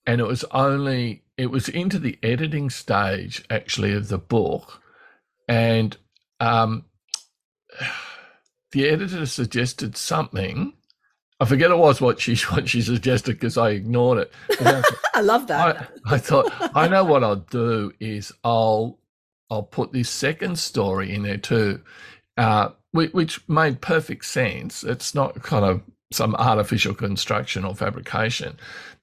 and 0.06 0.22
it 0.22 0.26
was 0.26 0.44
only 0.52 1.24
it 1.38 1.48
was 1.48 1.68
into 1.68 2.00
the 2.00 2.18
editing 2.24 2.70
stage 2.70 3.44
actually 3.50 3.94
of 3.94 4.08
the 4.08 4.18
book, 4.18 4.82
and 5.48 5.98
um, 6.40 6.86
the 8.72 8.88
editor 8.88 9.26
suggested 9.26 9.98
something. 9.98 10.74
I 11.40 11.46
forget 11.46 11.72
it 11.72 11.78
was 11.78 12.00
what 12.00 12.20
she 12.20 12.36
what 12.54 12.70
she 12.70 12.82
suggested 12.82 13.34
because 13.34 13.58
I 13.58 13.72
ignored 13.72 14.20
it. 14.20 14.34
I 14.62 14.84
I 15.16 15.22
love 15.22 15.48
that. 15.48 15.90
I, 16.06 16.16
I 16.16 16.18
thought 16.18 16.52
I 16.76 16.88
know 16.88 17.04
what 17.04 17.24
I'll 17.24 17.36
do 17.36 17.92
is 18.00 18.32
I'll 18.44 18.98
I'll 19.50 19.64
put 19.64 19.92
this 19.92 20.10
second 20.10 20.58
story 20.58 21.14
in 21.14 21.24
there 21.24 21.38
too, 21.38 21.82
uh, 22.38 22.70
which, 22.92 23.48
made 23.48 23.80
perfect 23.80 24.26
sense. 24.26 24.84
It's 24.84 25.14
not 25.14 25.42
kind 25.44 25.64
of 25.64 25.82
some 26.12 26.34
artificial 26.36 26.96
construction 26.96 27.64
or 27.64 27.76
fabrication. 27.76 28.58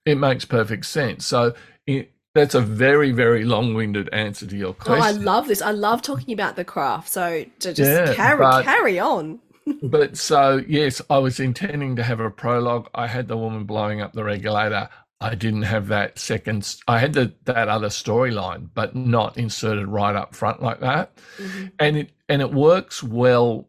It 0.04 0.16
makes 0.16 0.44
perfect 0.44 0.86
sense. 0.86 1.24
So 1.26 1.54
it, 1.86 2.10
that's 2.34 2.54
a 2.54 2.60
very 2.60 3.12
very 3.12 3.44
long 3.44 3.74
winded 3.74 4.08
answer 4.12 4.46
to 4.46 4.56
your 4.56 4.72
question. 4.74 5.02
Oh. 5.02 5.06
I 5.06 5.10
love 5.10 5.48
this. 5.48 5.60
I 5.62 5.70
love 5.72 6.00
talking 6.02 6.32
about 6.32 6.56
the 6.56 6.64
craft. 6.64 7.10
So 7.10 7.44
to 7.60 7.74
just 7.74 7.80
Yeah, 7.90 8.14
carry 8.14 8.38
but- 8.38 8.64
carry 8.64 8.98
on. 8.98 9.38
But 9.82 10.16
so 10.16 10.62
yes, 10.66 11.00
I 11.10 11.18
was 11.18 11.40
intending 11.40 11.96
to 11.96 12.02
have 12.02 12.20
a 12.20 12.30
prologue. 12.30 12.88
I 12.94 13.06
had 13.06 13.28
the 13.28 13.36
woman 13.36 13.64
blowing 13.64 14.00
up 14.00 14.12
the 14.12 14.24
regulator. 14.24 14.88
I 15.20 15.36
didn't 15.36 15.62
have 15.62 15.86
that 15.88 16.18
second. 16.18 16.76
I 16.88 16.98
had 16.98 17.12
the, 17.12 17.32
that 17.44 17.68
other 17.68 17.88
storyline, 17.88 18.70
but 18.74 18.96
not 18.96 19.38
inserted 19.38 19.86
right 19.86 20.16
up 20.16 20.34
front 20.34 20.60
like 20.60 20.80
that. 20.80 21.14
Mhm. 21.38 21.72
And 21.78 21.96
it 21.96 22.10
and 22.28 22.42
it 22.42 22.52
works 22.52 23.02
well 23.02 23.68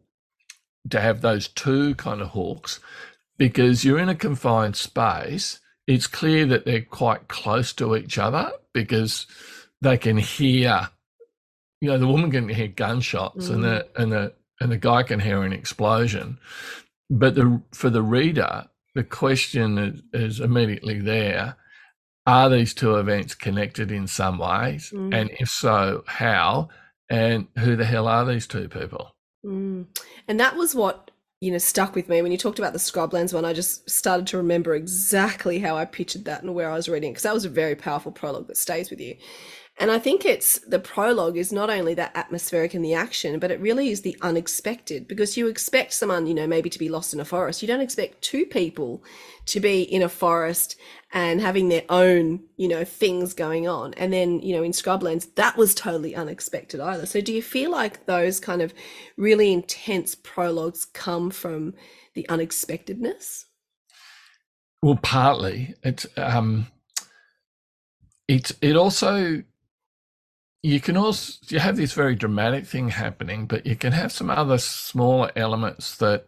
to 0.89 0.99
have 0.99 1.21
those 1.21 1.47
two 1.47 1.95
kind 1.95 2.21
of 2.21 2.29
hooks 2.31 2.79
because 3.37 3.85
you're 3.85 3.99
in 3.99 4.09
a 4.09 4.15
confined 4.15 4.75
space. 4.75 5.59
It's 5.85 6.07
clear 6.07 6.45
that 6.47 6.65
they're 6.65 6.81
quite 6.81 7.27
close 7.27 7.73
to 7.73 7.95
each 7.95 8.17
other 8.17 8.51
because 8.73 9.27
they 9.81 9.97
can 9.97 10.17
hear. 10.17 10.89
You 11.81 11.89
know, 11.89 11.97
the 11.97 12.07
woman 12.07 12.31
can 12.31 12.47
hear 12.47 12.69
gunshots, 12.69 13.49
and 13.49 13.63
the 13.63 13.87
and 13.97 14.11
the 14.11 14.33
and 14.59 14.71
the 14.71 14.77
guy 14.77 15.03
can 15.03 15.19
hear 15.19 15.43
an 15.43 15.53
explosion. 15.53 16.37
But 17.09 17.35
the 17.35 17.61
for 17.73 17.89
the 17.89 18.01
reader, 18.01 18.65
the 18.95 19.03
question 19.03 19.77
is, 19.77 20.01
is 20.13 20.39
immediately 20.39 20.99
there: 20.99 21.57
Are 22.25 22.49
these 22.49 22.73
two 22.73 22.95
events 22.95 23.35
connected 23.35 23.91
in 23.91 24.07
some 24.07 24.37
ways? 24.37 24.91
Mm. 24.93 25.13
And 25.13 25.29
if 25.39 25.49
so, 25.49 26.03
how? 26.07 26.69
And 27.09 27.47
who 27.59 27.75
the 27.75 27.85
hell 27.85 28.07
are 28.07 28.25
these 28.25 28.47
two 28.47 28.69
people? 28.69 29.15
Mm. 29.45 29.87
And 30.27 30.39
that 30.39 30.55
was 30.55 30.73
what, 30.73 31.11
you 31.41 31.51
know, 31.51 31.57
stuck 31.57 31.95
with 31.95 32.07
me 32.09 32.21
when 32.21 32.31
you 32.31 32.37
talked 32.37 32.59
about 32.59 32.73
the 32.73 32.79
Scrublands 32.79 33.33
one. 33.33 33.45
I 33.45 33.53
just 33.53 33.89
started 33.89 34.25
to 34.27 34.37
remember 34.37 34.73
exactly 34.73 35.59
how 35.59 35.75
I 35.75 35.85
pictured 35.85 36.25
that 36.25 36.41
and 36.41 36.55
where 36.55 36.71
I 36.71 36.75
was 36.75 36.87
reading 36.87 37.11
because 37.11 37.23
that 37.23 37.33
was 37.33 37.45
a 37.45 37.49
very 37.49 37.75
powerful 37.75 38.11
prologue 38.11 38.47
that 38.47 38.57
stays 38.57 38.89
with 38.89 39.01
you. 39.01 39.15
And 39.79 39.89
I 39.89 39.97
think 39.97 40.23
it's 40.23 40.59
the 40.59 40.77
prologue 40.77 41.35
is 41.35 41.51
not 41.51 41.71
only 41.71 41.95
that 41.95 42.15
atmospheric 42.15 42.75
and 42.75 42.85
the 42.85 42.93
action, 42.93 43.39
but 43.39 43.49
it 43.49 43.59
really 43.59 43.89
is 43.89 44.01
the 44.01 44.15
unexpected 44.21 45.07
because 45.07 45.35
you 45.35 45.47
expect 45.47 45.93
someone, 45.93 46.27
you 46.27 46.33
know, 46.35 46.45
maybe 46.45 46.69
to 46.69 46.77
be 46.77 46.89
lost 46.89 47.13
in 47.13 47.19
a 47.19 47.25
forest. 47.25 47.61
You 47.61 47.67
don't 47.67 47.81
expect 47.81 48.21
two 48.21 48.45
people 48.45 49.03
to 49.47 49.59
be 49.59 49.81
in 49.81 50.03
a 50.03 50.09
forest 50.09 50.75
and 51.11 51.41
having 51.41 51.69
their 51.69 51.83
own, 51.89 52.41
you 52.55 52.67
know, 52.67 52.85
things 52.85 53.33
going 53.33 53.67
on. 53.67 53.95
And 53.95 54.13
then, 54.13 54.41
you 54.41 54.55
know, 54.55 54.61
in 54.61 54.73
Scrublands, 54.73 55.33
that 55.35 55.57
was 55.57 55.73
totally 55.73 56.15
unexpected 56.15 56.79
either. 56.79 57.07
So 57.07 57.19
do 57.19 57.33
you 57.33 57.41
feel 57.41 57.71
like 57.71 58.05
those 58.05 58.39
kind 58.39 58.61
of 58.61 58.75
really 59.17 59.51
intense 59.51 60.13
prologues 60.13 60.85
come 60.85 61.31
from 61.31 61.73
the 62.13 62.29
unexpectedness? 62.29 63.47
Well, 64.83 64.99
partly 65.01 65.73
it's 65.81 66.05
um, 66.17 66.67
it's 68.27 68.53
it 68.61 68.75
also 68.75 69.41
you 70.63 70.79
can 70.79 70.95
also 70.97 71.33
you 71.49 71.59
have 71.59 71.77
this 71.77 71.93
very 71.93 72.15
dramatic 72.15 72.65
thing 72.65 72.89
happening, 72.89 73.45
but 73.47 73.65
you 73.65 73.75
can 73.75 73.91
have 73.91 74.11
some 74.13 74.29
other 74.29 74.57
smaller 74.57 75.31
elements 75.35 75.97
that 75.97 76.25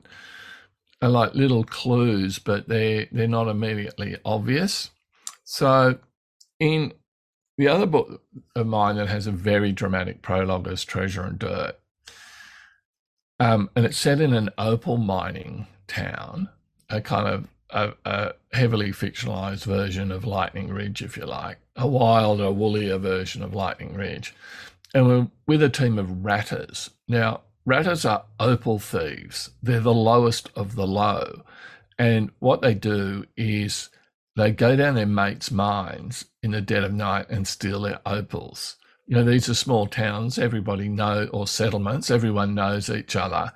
are 1.02 1.10
like 1.10 1.34
little 1.36 1.64
clues, 1.64 2.38
but 2.38 2.68
they 2.68 3.08
they're 3.12 3.28
not 3.28 3.48
immediately 3.48 4.18
obvious. 4.26 4.92
So, 5.46 6.00
in 6.60 6.94
the 7.58 7.70
other 7.70 7.86
book 7.86 8.24
of 8.56 8.68
mine 8.68 8.98
that 8.98 9.08
has 9.08 9.26
a 9.26 9.32
very 9.32 9.72
dramatic 9.72 10.22
prologue 10.22 10.68
is 10.68 10.84
Treasure 10.84 11.24
and 11.24 11.40
Dirt, 11.40 11.80
um, 13.40 13.70
and 13.76 13.86
it's 13.86 13.98
set 13.98 14.20
in 14.20 14.34
an 14.34 14.50
opal 14.58 14.98
mining 14.98 15.68
town, 15.88 16.50
a 16.90 17.00
kind 17.02 17.28
of 17.28 17.48
a, 17.70 17.94
a 18.06 18.34
heavily 18.54 18.92
fictionalized 18.92 19.66
version 19.66 20.12
of 20.12 20.26
Lightning 20.26 20.70
Ridge, 20.70 21.02
if 21.02 21.16
you 21.16 21.26
like, 21.26 21.60
a 21.76 21.88
wilder, 21.88 22.52
woollier 22.52 22.98
version 22.98 23.44
of 23.44 23.54
Lightning 23.54 23.94
Ridge. 23.94 24.34
And 24.94 25.08
we're 25.08 25.28
with 25.46 25.62
a 25.62 25.70
team 25.70 26.00
of 26.00 26.24
ratters. 26.24 26.90
Now, 27.08 27.42
ratters 27.66 28.06
are 28.06 28.26
opal 28.40 28.80
thieves, 28.80 29.50
they're 29.62 29.80
the 29.80 29.94
lowest 29.94 30.50
of 30.56 30.76
the 30.76 30.88
low. 30.88 31.44
And 31.98 32.32
what 32.40 32.62
they 32.62 32.74
do 32.74 33.26
is 33.38 33.90
they 34.36 34.52
go 34.52 34.76
down 34.76 34.96
their 34.96 35.06
mates' 35.06 35.52
mines 35.52 36.26
in 36.44 36.52
the 36.52 36.62
dead 36.62 36.84
of 36.84 36.94
night 36.94 37.30
and 37.30 37.48
steal 37.48 37.82
their 37.82 38.00
opals. 38.06 38.76
You 39.08 39.16
know, 39.16 39.24
these 39.24 39.48
are 39.50 39.54
small 39.54 39.88
towns, 39.88 40.38
everybody 40.38 40.90
know, 40.90 41.30
or 41.32 41.48
settlements, 41.48 42.10
everyone 42.10 42.56
knows 42.56 42.90
each 42.90 43.16
other 43.16 43.54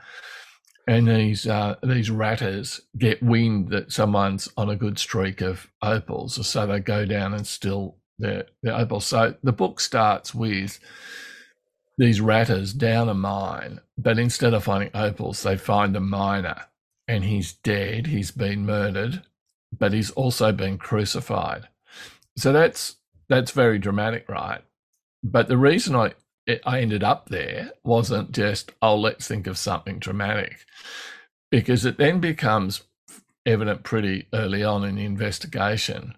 and 0.90 1.08
these 1.08 1.46
uh, 1.46 1.76
these 1.84 2.10
ratters 2.10 2.82
get 2.98 3.22
wind 3.22 3.70
that 3.70 3.92
someone's 3.92 4.50
on 4.58 4.72
a 4.72 4.76
good 4.76 4.98
streak 4.98 5.40
of 5.40 5.70
opals, 5.84 6.46
so 6.48 6.66
they 6.66 6.80
go 6.80 7.06
down 7.06 7.36
and 7.36 7.46
steal 7.46 7.96
their, 8.20 8.46
their 8.62 8.76
opals. 8.76 9.08
So 9.08 9.36
the 9.42 9.52
book 9.52 9.80
starts 9.80 10.36
with 10.36 10.80
these 11.98 12.22
ratters 12.22 12.74
down 12.74 13.10
a 13.10 13.14
mine, 13.14 13.82
but 13.98 14.20
instead 14.20 14.54
of 14.54 14.64
finding 14.64 14.92
opals, 14.94 15.44
they 15.44 15.58
find 15.58 15.96
a 15.96 16.00
miner, 16.00 16.64
and 17.08 17.24
he's 17.24 17.54
dead. 17.54 18.08
He's 18.08 18.32
been 18.32 18.66
murdered, 18.66 19.24
but 19.78 19.94
he's 19.94 20.12
also 20.12 20.52
been 20.52 20.78
crucified. 20.78 21.68
So 22.38 22.54
that's 22.54 22.98
that's 23.28 23.52
very 23.52 23.80
dramatic, 23.80 24.30
right? 24.30 24.62
But 25.24 25.48
the 25.48 25.58
reason 25.58 25.96
I 25.96 26.14
I 26.64 26.80
ended 26.80 27.04
up 27.04 27.30
there 27.30 27.72
wasn't 27.84 28.32
just, 28.32 28.72
oh, 28.82 28.96
let's 28.96 29.28
think 29.28 29.46
of 29.46 29.58
something 29.58 30.00
dramatic, 30.00 30.66
because 31.52 31.86
it 31.86 31.98
then 31.98 32.20
becomes 32.20 32.84
evident 33.46 33.84
pretty 33.84 34.28
early 34.34 34.64
on 34.64 34.84
in 34.84 34.96
the 34.96 35.06
investigation 35.06 36.16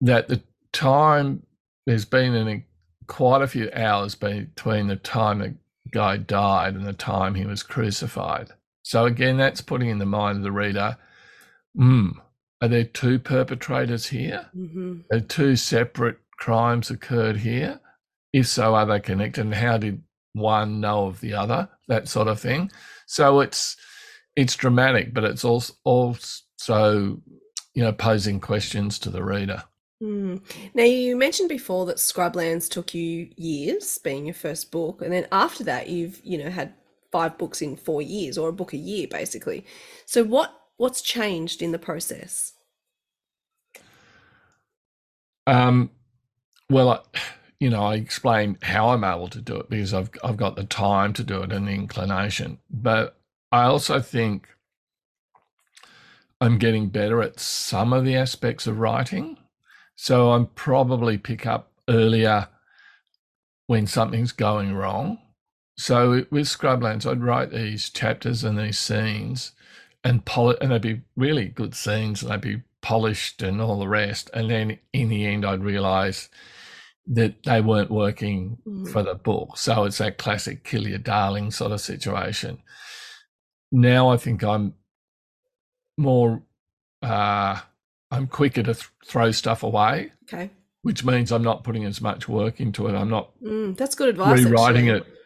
that 0.00 0.28
the 0.28 0.42
time 0.76 1.42
there's 1.86 2.04
been 2.04 2.34
an, 2.34 2.64
quite 3.06 3.42
a 3.42 3.48
few 3.48 3.70
hours 3.72 4.14
between 4.14 4.88
the 4.88 4.96
time 4.96 5.38
the 5.38 5.54
guy 5.90 6.16
died 6.16 6.74
and 6.74 6.86
the 6.86 6.92
time 6.92 7.34
he 7.34 7.46
was 7.46 7.62
crucified. 7.62 8.50
So 8.82 9.06
again, 9.06 9.36
that's 9.36 9.60
putting 9.60 9.88
in 9.88 9.98
the 9.98 10.06
mind 10.06 10.38
of 10.38 10.42
the 10.42 10.52
reader, 10.52 10.96
hmm, 11.74 12.10
are 12.60 12.68
there 12.68 12.84
two 12.84 13.18
perpetrators 13.18 14.06
here? 14.06 14.46
Mm-hmm. 14.56 15.00
Are 15.12 15.20
two 15.20 15.56
separate 15.56 16.18
crimes 16.38 16.90
occurred 16.90 17.38
here? 17.38 17.80
If 18.32 18.48
so, 18.48 18.74
are 18.74 18.86
they 18.86 19.00
connected? 19.00 19.44
And 19.44 19.54
how 19.54 19.78
did 19.78 20.02
one 20.32 20.80
know 20.80 21.06
of 21.06 21.20
the 21.20 21.34
other? 21.34 21.68
That 21.88 22.08
sort 22.08 22.28
of 22.28 22.40
thing. 22.40 22.70
So 23.06 23.40
it's 23.40 23.76
it's 24.34 24.56
dramatic, 24.56 25.14
but 25.14 25.24
it's 25.24 25.44
also 25.44 25.74
also 25.84 27.20
you 27.74 27.82
know 27.82 27.92
posing 27.92 28.40
questions 28.40 28.98
to 29.00 29.10
the 29.10 29.22
reader. 29.22 29.64
Mm. 30.02 30.42
Now, 30.74 30.84
you 30.84 31.16
mentioned 31.16 31.48
before 31.48 31.86
that 31.86 31.96
Scrublands 31.96 32.68
took 32.68 32.94
you 32.94 33.30
years, 33.36 33.98
being 33.98 34.26
your 34.26 34.34
first 34.34 34.70
book, 34.70 35.00
and 35.00 35.12
then 35.12 35.26
after 35.32 35.64
that, 35.64 35.88
you've 35.88 36.20
you 36.22 36.36
know 36.36 36.50
had 36.50 36.74
five 37.10 37.38
books 37.38 37.62
in 37.62 37.76
four 37.76 38.02
years, 38.02 38.36
or 38.36 38.48
a 38.48 38.52
book 38.52 38.74
a 38.74 38.78
year, 38.78 39.06
basically. 39.08 39.64
So, 40.04 40.22
what 40.22 40.52
what's 40.76 41.00
changed 41.00 41.62
in 41.62 41.72
the 41.72 41.78
process? 41.78 42.52
Um, 45.46 45.90
well, 46.68 46.90
I, 46.90 47.18
you 47.58 47.70
know, 47.70 47.84
I 47.84 47.94
explained 47.94 48.58
how 48.62 48.90
I'm 48.90 49.04
able 49.04 49.28
to 49.28 49.40
do 49.40 49.56
it 49.56 49.70
because 49.70 49.94
I've 49.94 50.10
I've 50.22 50.36
got 50.36 50.56
the 50.56 50.64
time 50.64 51.14
to 51.14 51.24
do 51.24 51.42
it 51.42 51.52
and 51.52 51.68
the 51.68 51.72
inclination, 51.72 52.58
but 52.68 53.16
I 53.50 53.62
also 53.64 54.00
think 54.00 54.48
I'm 56.38 56.58
getting 56.58 56.90
better 56.90 57.22
at 57.22 57.40
some 57.40 57.94
of 57.94 58.04
the 58.04 58.14
aspects 58.16 58.66
of 58.66 58.78
writing. 58.78 59.38
So 59.96 60.32
I'm 60.32 60.46
probably 60.46 61.18
pick 61.18 61.46
up 61.46 61.72
earlier 61.88 62.48
when 63.66 63.86
something's 63.86 64.32
going 64.32 64.74
wrong. 64.74 65.18
So 65.78 66.24
with 66.30 66.46
Scrublands, 66.46 67.10
I'd 67.10 67.22
write 67.22 67.50
these 67.50 67.90
chapters 67.90 68.44
and 68.44 68.58
these 68.58 68.78
scenes, 68.78 69.52
and 70.04 70.24
poli- 70.24 70.56
and 70.60 70.70
they'd 70.70 70.80
be 70.80 71.02
really 71.16 71.48
good 71.48 71.74
scenes, 71.74 72.22
and 72.22 72.30
they'd 72.30 72.40
be 72.40 72.62
polished 72.80 73.42
and 73.42 73.60
all 73.60 73.78
the 73.78 73.88
rest. 73.88 74.30
And 74.32 74.50
then 74.50 74.78
in 74.92 75.08
the 75.08 75.26
end, 75.26 75.44
I'd 75.44 75.62
realize 75.62 76.28
that 77.08 77.42
they 77.44 77.60
weren't 77.60 77.90
working 77.90 78.58
Mhm. 78.66 78.92
for 78.92 79.02
the 79.02 79.14
book. 79.14 79.56
So 79.58 79.84
it's 79.84 79.98
that 79.98 80.18
classic 80.18 80.64
kill 80.64 80.86
your 80.86 80.98
darling 80.98 81.50
sort 81.50 81.72
of 81.72 81.80
situation. 81.80 82.62
Now 83.72 84.08
I 84.10 84.16
think 84.16 84.42
I'm 84.42 84.74
more, 85.98 86.42
uh, 87.02 87.60
I'm 88.10 88.26
quicker 88.26 88.62
to 88.62 88.74
th- 88.74 88.88
throw 89.04 89.30
stuff 89.32 89.62
away 89.62 90.12
Okay. 90.24 90.50
which 90.82 91.04
means 91.04 91.32
I'm 91.32 91.42
not 91.42 91.64
putting 91.64 91.84
as 91.84 92.00
much 92.00 92.28
work 92.28 92.60
into 92.60 92.86
it. 92.86 92.94
I'm 92.94 93.10
not 93.10 93.30
Mm, 93.42 93.76
that's 93.76 93.94
good 93.94 94.08
advice. 94.08 94.42
rewriting 94.44 94.88
actually. 94.90 95.08
it, 95.10 95.16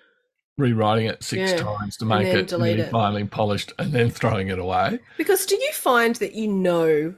rewriting 0.59 1.07
it 1.07 1.23
six 1.23 1.53
Yeah, 1.53 1.59
times 1.59 1.97
to 1.99 2.05
make 2.07 2.27
it 2.29 2.53
it. 2.53 2.91
finely 2.91 3.25
polished, 3.25 3.73
and 3.79 3.93
then 3.93 4.11
throwing 4.11 4.49
it 4.49 4.59
away. 4.59 4.99
Because 5.19 5.47
do 5.47 5.55
you 5.57 5.71
find 5.73 6.17
that 6.17 6.35
you 6.35 6.49
know 6.49 7.15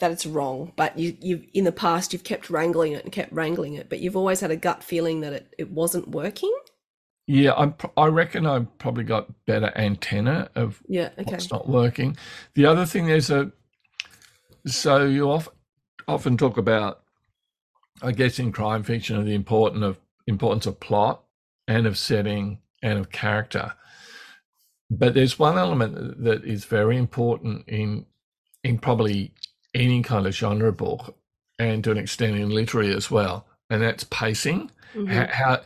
that 0.00 0.10
it's 0.10 0.26
wrong, 0.26 0.72
but 0.76 0.98
you 0.98 1.16
you've 1.20 1.44
in 1.54 1.64
the 1.64 1.72
past 1.72 2.12
you've 2.12 2.24
kept 2.24 2.50
wrangling 2.50 2.92
it 2.92 3.04
and 3.04 3.12
kept 3.12 3.32
wrangling 3.32 3.74
it, 3.74 3.88
but 3.88 4.00
you've 4.00 4.16
always 4.16 4.40
had 4.40 4.50
a 4.50 4.56
gut 4.56 4.82
feeling 4.82 5.20
that 5.20 5.32
it, 5.32 5.54
it 5.58 5.70
wasn't 5.70 6.08
working? 6.08 6.52
Yeah, 7.28 7.54
I'm, 7.56 7.74
I 7.96 8.06
reckon 8.06 8.46
I've 8.46 8.78
probably 8.78 9.04
got 9.04 9.26
better 9.46 9.72
antenna 9.76 10.48
of 10.54 10.80
Yeah. 10.88 11.10
Okay. 11.18 11.24
what's 11.32 11.50
not 11.50 11.68
working. 11.68 12.16
The 12.54 12.66
other 12.66 12.86
thing 12.86 13.06
there's 13.06 13.30
a 13.30 13.52
so 14.66 15.04
you 15.04 15.30
often 15.30 15.52
often 16.08 16.36
talk 16.36 16.56
about, 16.56 17.02
I 18.02 18.12
guess, 18.12 18.38
in 18.38 18.52
crime 18.52 18.82
fiction, 18.82 19.16
of 19.16 19.24
the 19.26 19.34
important 19.34 19.84
of 19.84 19.98
importance 20.26 20.66
of 20.66 20.80
plot 20.80 21.22
and 21.68 21.86
of 21.86 21.96
setting 21.98 22.58
and 22.82 22.98
of 22.98 23.10
character. 23.10 23.72
But 24.90 25.14
there's 25.14 25.38
one 25.38 25.58
element 25.58 26.22
that 26.22 26.44
is 26.44 26.64
very 26.64 26.96
important 26.96 27.64
in 27.68 28.06
in 28.62 28.78
probably 28.78 29.32
any 29.74 30.02
kind 30.02 30.26
of 30.26 30.34
genre 30.34 30.72
book, 30.72 31.16
and 31.58 31.82
to 31.84 31.90
an 31.90 31.98
extent 31.98 32.36
in 32.36 32.50
literary 32.50 32.94
as 32.94 33.10
well, 33.10 33.46
and 33.70 33.82
that's 33.82 34.04
pacing 34.04 34.70
Mhm. 34.94 35.08
how, 35.08 35.26
how 35.32 35.60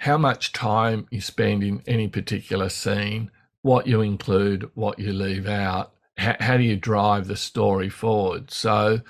how 0.00 0.18
much 0.18 0.52
time 0.52 1.06
you 1.10 1.20
spend 1.20 1.62
in 1.64 1.82
any 1.86 2.08
particular 2.08 2.68
scene, 2.68 3.30
what 3.62 3.86
you 3.86 4.00
include, 4.02 4.70
what 4.74 4.98
you 4.98 5.12
leave 5.12 5.46
out, 5.48 5.94
how, 6.16 6.36
how 6.40 6.56
do 6.56 6.62
you 6.62 6.76
drive 6.76 7.26
the 7.26 7.36
story 7.36 7.88
forward? 7.88 8.50
So 8.50 9.00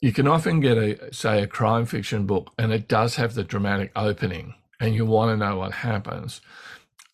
you 0.00 0.12
can 0.12 0.26
often 0.28 0.60
get 0.60 0.78
a 0.78 1.12
say 1.12 1.42
a 1.42 1.46
crime 1.46 1.86
fiction 1.86 2.26
book, 2.26 2.52
and 2.58 2.72
it 2.72 2.88
does 2.88 3.16
have 3.16 3.34
the 3.34 3.44
dramatic 3.44 3.92
opening, 3.96 4.54
and 4.80 4.94
you 4.94 5.06
want 5.06 5.30
to 5.30 5.36
know 5.36 5.56
what 5.56 5.72
happens, 5.72 6.40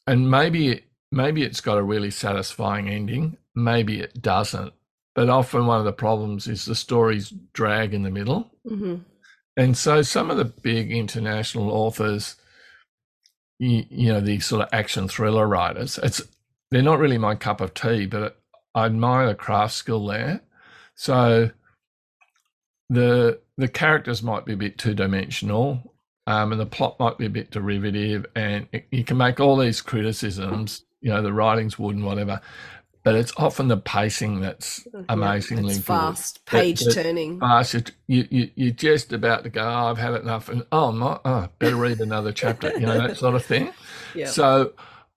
and 0.07 0.31
maybe 0.31 0.85
maybe 1.11 1.43
it's 1.43 1.61
got 1.61 1.79
a 1.79 1.83
really 1.83 2.11
satisfying 2.11 2.89
ending, 2.89 3.37
maybe 3.55 4.01
it 4.01 4.23
doesn't. 4.23 4.73
But 5.15 5.29
often 5.29 5.67
one 5.67 5.79
of 5.79 5.85
the 5.85 5.93
problems 5.93 6.49
is 6.49 6.65
the 6.65 6.75
stories 6.75 7.33
drag 7.53 7.93
in 7.93 8.03
the 8.03 8.11
middle. 8.11 8.51
Mhm. 8.67 9.05
And 9.59 9.77
so 9.77 10.01
some 10.01 10.31
of 10.31 10.39
the 10.39 10.47
big 10.47 10.91
international 10.91 11.71
authors, 11.71 12.37
you, 13.59 13.85
you 13.91 14.11
know, 14.11 14.21
these 14.21 14.47
sort 14.47 14.63
of 14.63 14.71
action 14.73 15.09
thriller 15.09 15.47
writers, 15.47 15.99
it's 16.03 16.23
they're 16.71 16.83
not 16.83 16.99
really 16.99 17.19
my 17.19 17.35
cup 17.35 17.61
of 17.61 17.75
tea, 17.75 18.07
but 18.07 18.42
I 18.75 18.87
admire 18.87 19.27
the 19.29 19.35
craft 19.35 19.75
skill 19.75 20.07
there. 20.07 20.41
So 20.95 21.51
the 22.89 23.41
the 23.57 23.69
characters 23.69 24.23
might 24.23 24.45
be 24.45 24.55
a 24.55 24.57
bit 24.57 24.79
two 24.79 24.95
dimensional, 24.95 25.95
um, 26.27 26.53
and 26.53 26.61
the 26.61 26.67
plot 26.67 26.99
might 26.99 27.19
be 27.19 27.27
a 27.27 27.31
bit 27.31 27.51
derivative, 27.51 28.27
and 28.35 28.67
it, 28.73 28.87
you 28.91 29.05
can 29.05 29.17
make 29.17 29.41
all 29.41 29.57
these 29.57 29.81
criticisms. 29.81 30.85
You 31.01 31.11
know, 31.11 31.23
the 31.23 31.33
writing's 31.33 31.79
wood 31.79 31.97
and 31.97 32.05
whatever, 32.05 32.41
but 33.03 33.17
it's 33.17 33.33
often 33.37 33.67
the 33.69 33.77
pacing 33.77 34.41
that's 34.41 34.87
amazingly 35.09 35.75
it's 35.75 35.85
fast, 35.85 36.45
page 36.47 36.83
turning. 36.95 37.41
fast. 37.41 37.75
You, 37.75 37.83
you, 38.07 38.29
you, 38.31 38.51
you're 38.55 38.71
just 38.73 39.13
about 39.13 39.43
to 39.43 39.51
go, 39.51 39.61
oh, 39.63 39.91
I've 39.91 39.99
had 39.99 40.15
enough. 40.15 40.49
And 40.49 40.65
oh, 40.71 40.93
my, 40.93 41.19
oh, 41.25 41.49
better 41.59 41.75
read 41.75 42.01
another 42.01 42.31
chapter, 42.31 42.73
you 42.79 42.87
know, 42.87 42.99
that 42.99 43.17
sort 43.17 43.35
of 43.35 43.45
thing. 43.45 43.73
Yeah. 44.15 44.27
So 44.27 44.75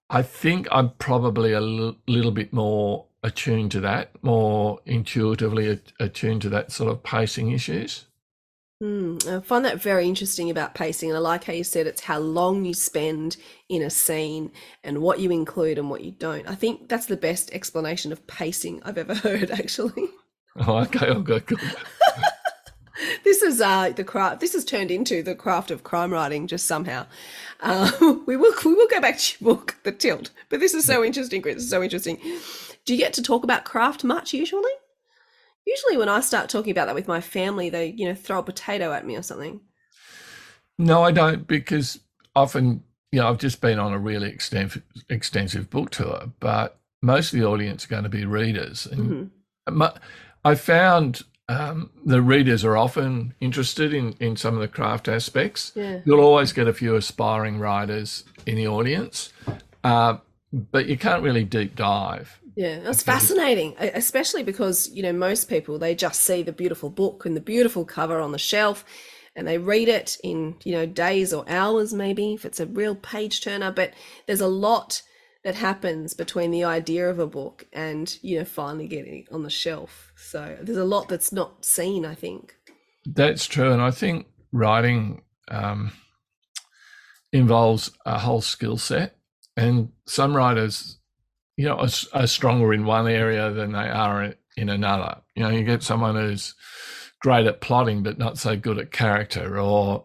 I 0.08 0.22
think 0.22 0.68
I'm 0.72 0.88
probably 0.98 1.52
a 1.52 1.60
l- 1.60 1.96
little 2.08 2.30
bit 2.30 2.50
more 2.50 3.04
attuned 3.26 3.72
to 3.72 3.80
that, 3.80 4.10
more 4.22 4.78
intuitively 4.86 5.80
attuned 5.98 6.40
to 6.42 6.48
that 6.48 6.70
sort 6.70 6.90
of 6.90 7.02
pacing 7.02 7.50
issues. 7.50 8.06
Mm, 8.80 9.26
I 9.26 9.40
find 9.40 9.64
that 9.64 9.82
very 9.82 10.06
interesting 10.06 10.48
about 10.48 10.74
pacing, 10.74 11.10
and 11.10 11.16
I 11.16 11.20
like 11.20 11.44
how 11.44 11.52
you 11.52 11.64
said 11.64 11.86
it's 11.86 12.02
how 12.02 12.18
long 12.18 12.64
you 12.64 12.72
spend 12.72 13.36
in 13.68 13.82
a 13.82 13.90
scene 13.90 14.52
and 14.84 14.98
what 14.98 15.18
you 15.18 15.30
include 15.30 15.76
and 15.76 15.90
what 15.90 16.04
you 16.04 16.12
don't. 16.12 16.48
I 16.48 16.54
think 16.54 16.88
that's 16.88 17.06
the 17.06 17.16
best 17.16 17.50
explanation 17.52 18.12
of 18.12 18.26
pacing 18.28 18.82
I've 18.84 18.98
ever 18.98 19.14
heard, 19.26 19.50
actually. 19.50 20.08
Oh, 20.56 20.78
okay, 20.78 21.12
go. 21.20 21.40
Good. 21.40 21.58
This 23.24 23.42
is 23.42 23.60
uh 23.60 23.90
the 23.90 24.04
craft. 24.04 24.40
This 24.40 24.54
has 24.54 24.64
turned 24.64 24.90
into 24.90 25.22
the 25.22 25.34
craft 25.34 25.70
of 25.70 25.82
crime 25.82 26.12
writing, 26.12 26.46
just 26.46 26.66
somehow. 26.66 27.06
Uh, 27.60 27.90
we 28.26 28.36
will 28.36 28.54
we 28.64 28.72
will 28.72 28.88
go 28.88 29.00
back 29.00 29.18
to 29.18 29.34
your 29.38 29.54
book, 29.54 29.76
The 29.82 29.92
Tilt. 29.92 30.30
But 30.48 30.60
this 30.60 30.74
is 30.74 30.84
so 30.84 31.04
interesting, 31.04 31.42
Chris. 31.42 31.56
Is 31.56 31.68
so 31.68 31.82
interesting. 31.82 32.18
Do 32.86 32.94
you 32.94 32.98
get 32.98 33.12
to 33.14 33.22
talk 33.22 33.44
about 33.44 33.64
craft 33.64 34.04
much 34.04 34.32
usually? 34.32 34.70
Usually, 35.66 35.96
when 35.96 36.08
I 36.08 36.20
start 36.20 36.48
talking 36.48 36.70
about 36.70 36.86
that 36.86 36.94
with 36.94 37.08
my 37.08 37.20
family, 37.20 37.68
they 37.68 37.86
you 37.88 38.08
know 38.08 38.14
throw 38.14 38.38
a 38.38 38.42
potato 38.42 38.92
at 38.92 39.04
me 39.04 39.16
or 39.16 39.22
something. 39.22 39.60
No, 40.78 41.02
I 41.02 41.10
don't, 41.10 41.46
because 41.46 42.00
often, 42.34 42.82
you 43.10 43.20
know, 43.20 43.28
I've 43.28 43.38
just 43.38 43.60
been 43.60 43.78
on 43.78 43.92
a 43.92 43.98
really 43.98 44.28
extensive, 44.28 44.82
extensive 45.08 45.70
book 45.70 45.90
tour, 45.90 46.30
but 46.38 46.78
most 47.02 47.32
of 47.32 47.38
the 47.38 47.46
audience 47.46 47.84
are 47.84 47.88
going 47.88 48.02
to 48.02 48.08
be 48.10 48.24
readers. 48.26 48.86
And 48.86 49.30
Mhm. 49.68 49.74
my, 49.74 49.92
I 50.44 50.54
found 50.54 51.22
um, 51.48 51.90
the 52.04 52.20
readers 52.20 52.64
are 52.64 52.76
often 52.76 53.34
interested 53.40 53.94
in, 53.94 54.12
in 54.20 54.36
some 54.36 54.54
of 54.54 54.60
the 54.60 54.68
craft 54.68 55.08
aspects. 55.08 55.72
Yeah. 55.74 56.00
You'll 56.04 56.20
always 56.20 56.52
get 56.52 56.68
a 56.68 56.74
few 56.74 56.94
aspiring 56.94 57.58
writers 57.58 58.24
in 58.44 58.56
the 58.56 58.66
audience, 58.68 59.32
uh, 59.82 60.18
but 60.52 60.86
you 60.86 60.98
can't 60.98 61.22
really 61.22 61.44
deep 61.44 61.74
dive. 61.74 62.40
Yeah, 62.56 62.80
that's 62.80 63.02
fascinating, 63.02 63.74
especially 63.78 64.42
because, 64.42 64.88
you 64.88 65.02
know, 65.02 65.12
most 65.12 65.48
people 65.48 65.78
they 65.78 65.94
just 65.94 66.22
see 66.22 66.42
the 66.42 66.52
beautiful 66.52 66.88
book 66.88 67.26
and 67.26 67.36
the 67.36 67.40
beautiful 67.40 67.84
cover 67.84 68.18
on 68.18 68.32
the 68.32 68.38
shelf 68.38 68.84
and 69.36 69.46
they 69.46 69.58
read 69.58 69.88
it 69.88 70.16
in, 70.24 70.56
you 70.64 70.72
know, 70.72 70.86
days 70.86 71.34
or 71.34 71.44
hours 71.48 71.92
maybe 71.92 72.32
if 72.32 72.46
it's 72.46 72.58
a 72.58 72.66
real 72.66 72.94
page 72.94 73.42
turner, 73.42 73.70
but 73.70 73.92
there's 74.26 74.40
a 74.40 74.48
lot 74.48 75.02
that 75.44 75.54
happens 75.54 76.14
between 76.14 76.50
the 76.50 76.64
idea 76.64 77.08
of 77.08 77.18
a 77.18 77.26
book 77.26 77.66
and, 77.72 78.18
you 78.22 78.38
know, 78.38 78.44
finally 78.44 78.88
getting 78.88 79.18
it 79.18 79.28
on 79.30 79.42
the 79.42 79.50
shelf. 79.50 80.12
So 80.16 80.56
there's 80.60 80.78
a 80.78 80.84
lot 80.84 81.08
that's 81.08 81.32
not 81.32 81.64
seen, 81.64 82.04
I 82.06 82.14
think. 82.14 82.56
That's 83.04 83.46
true. 83.46 83.70
And 83.70 83.82
I 83.82 83.90
think 83.92 84.26
writing 84.50 85.22
um, 85.48 85.92
involves 87.32 87.92
a 88.04 88.18
whole 88.18 88.40
skill 88.40 88.76
set. 88.76 89.16
And 89.56 89.90
some 90.06 90.36
writers, 90.36 90.98
you 91.56 91.66
know, 91.66 91.76
are, 91.78 91.88
are 92.12 92.26
stronger 92.26 92.72
in 92.72 92.84
one 92.84 93.08
area 93.08 93.50
than 93.50 93.72
they 93.72 93.88
are 93.88 94.34
in, 94.56 94.68
another. 94.68 95.18
You 95.34 95.42
know, 95.42 95.50
you 95.50 95.64
get 95.64 95.82
someone 95.82 96.14
who's 96.14 96.54
great 97.20 97.46
at 97.46 97.60
plotting, 97.60 98.02
but 98.02 98.18
not 98.18 98.38
so 98.38 98.56
good 98.56 98.78
at 98.78 98.92
character. 98.92 99.58
Or, 99.58 100.04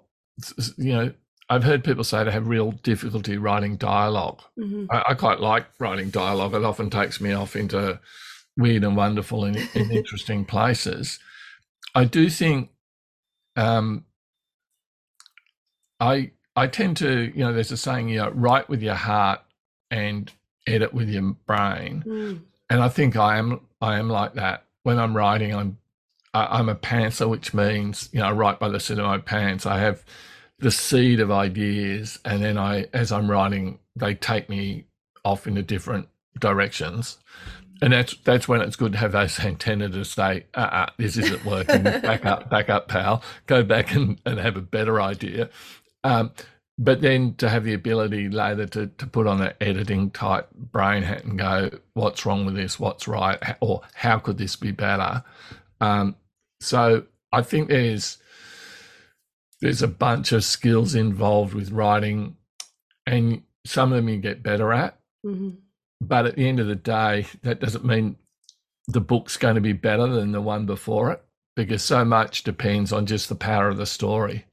you 0.78 0.94
know, 0.94 1.14
I've 1.50 1.64
heard 1.64 1.84
people 1.84 2.04
say 2.04 2.24
they 2.24 2.32
have 2.32 2.48
real 2.48 2.72
difficulty 2.72 3.38
writing 3.38 3.76
dialogue. 3.78 4.42
Mhm. 4.58 4.88
I, 4.90 5.04
I 5.10 5.14
quite 5.14 5.40
like 5.40 5.68
writing 5.80 6.10
dialogue. 6.10 6.54
It 6.54 6.64
often 6.64 6.90
takes 6.90 7.20
me 7.20 7.34
off 7.34 7.56
into 7.56 8.00
weird 8.58 8.84
and 8.84 8.96
wonderful 8.96 9.46
and, 9.46 9.58
and 9.76 9.92
interesting 9.92 10.46
places. 10.46 11.20
I 11.94 12.06
do 12.06 12.30
think 12.30 12.70
um, 13.56 14.06
I 16.00 16.32
I 16.56 16.68
tend 16.68 16.98
to 16.98 17.32
you 17.36 17.44
know 17.44 17.54
there's 17.54 17.72
a 17.72 17.78
saying 17.78 18.10
you 18.10 18.20
know 18.20 18.30
write 18.32 18.70
with 18.70 18.82
your 18.82 18.96
heart 18.96 19.42
and 19.90 20.32
edit 20.68 20.94
with 20.94 21.10
your 21.10 21.34
brain, 21.46 22.04
Mm. 22.06 22.42
and 22.70 22.82
I 22.82 22.90
think 22.90 23.16
I 23.16 23.38
am 23.38 23.62
I 23.82 23.98
am 24.00 24.10
like 24.10 24.34
that 24.36 24.66
when 24.84 25.00
I'm 25.00 25.16
writing. 25.16 25.56
I'm 25.56 25.78
I, 26.34 26.60
I'm 26.60 26.70
a 26.70 26.76
pantser, 26.76 27.30
which 27.30 27.54
means 27.54 28.10
you 28.14 28.20
know 28.20 28.28
I 28.28 28.32
write 28.32 28.60
by 28.60 28.70
the 28.70 28.80
seat 28.80 29.00
of 29.00 29.06
my 29.06 29.18
pants. 29.18 29.66
I 29.66 29.80
have 29.80 30.04
the 30.60 30.72
seed 30.72 31.20
of 31.20 31.32
ideas, 31.32 32.20
and 32.24 32.44
then 32.44 32.58
I 32.58 32.86
as 32.94 33.12
I'm 33.12 33.30
writing, 33.30 33.80
they 33.96 34.16
take 34.16 34.50
me 34.50 34.86
off 35.26 35.48
into 35.48 35.62
different 35.62 36.08
directions. 36.40 37.18
And 37.84 37.94
that's 37.94 38.16
that's 38.24 38.48
when 38.48 38.62
it's 38.62 38.76
good 38.76 38.92
to 38.92 38.98
have 39.00 39.12
those 39.14 39.40
antenna 39.44 39.90
to 39.90 40.06
say, 40.06 40.46
uh, 40.54 40.60
uh 40.60 40.86
this 40.98 41.18
isn't 41.18 41.44
working. 41.46 41.84
back 41.84 42.26
up, 42.26 42.50
back 42.52 42.70
up, 42.70 42.88
pal. 42.88 43.24
Go 43.48 43.64
back 43.64 43.94
and, 43.96 44.22
and 44.26 44.40
have 44.40 44.56
a 44.56 44.62
better 44.62 45.02
idea. 45.02 45.50
Um, 46.04 46.32
but 46.82 47.02
then 47.02 47.36
to 47.36 47.48
have 47.48 47.64
the 47.64 47.76
ability 47.76 48.28
later 48.28 48.66
to, 48.66 48.88
to 48.88 49.06
put 49.06 49.28
on 49.28 49.38
that 49.38 49.56
editing 49.62 50.10
type 50.10 50.50
brain 50.56 51.04
hat 51.04 51.24
and 51.24 51.38
go, 51.38 51.70
what's 51.94 52.26
wrong 52.26 52.44
with 52.44 52.56
this? 52.56 52.80
What's 52.80 53.08
right? 53.08 53.38
Or 53.60 53.82
how 53.94 54.18
could 54.18 54.40
this 54.40 54.56
be 54.56 54.72
better? 54.72 55.24
Um, 55.80 56.16
so 56.60 57.04
I 57.32 57.44
think 57.44 57.70
there's 57.70 58.18
there's 59.62 59.84
a 59.84 59.88
bunch 59.88 60.32
of 60.32 60.44
skills 60.44 60.96
involved 60.96 61.54
with 61.54 61.70
writing, 61.70 62.36
and 63.06 63.44
some 63.64 63.92
of 63.92 63.98
them 63.98 64.10
you 64.10 64.18
get 64.18 64.42
better 64.42 64.74
at. 64.74 64.98
Mhm. 65.24 65.58
But 66.02 66.26
at 66.26 66.36
the 66.36 66.48
end 66.50 66.60
of 66.60 66.66
the 66.66 66.76
day, 66.76 67.28
that 67.44 67.60
doesn't 67.60 67.86
mean 67.86 68.16
the 68.88 69.02
book's 69.02 69.38
going 69.38 69.54
to 69.54 69.62
be 69.62 69.74
better 69.74 70.08
than 70.08 70.32
the 70.32 70.42
one 70.42 70.66
before 70.66 71.12
it 71.12 71.24
because 71.56 71.84
so 71.84 72.04
much 72.04 72.42
depends 72.42 72.92
on 72.92 73.06
just 73.06 73.30
the 73.30 73.36
power 73.36 73.68
of 73.68 73.78
the 73.78 73.86
story. 73.86 74.46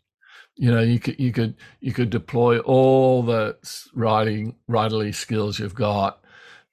You 0.61 0.73
know, 0.73 0.81
you 0.81 0.99
could 0.99 1.21
you 1.21 1.33
could 1.33 1.55
you 1.81 1.93
could 1.93 2.11
deploy 2.11 2.59
all 2.59 3.23
the 3.23 3.57
writing 3.95 4.57
writerly 4.69 5.15
skills 5.15 5.61
you've 5.61 5.75
got, 5.75 6.21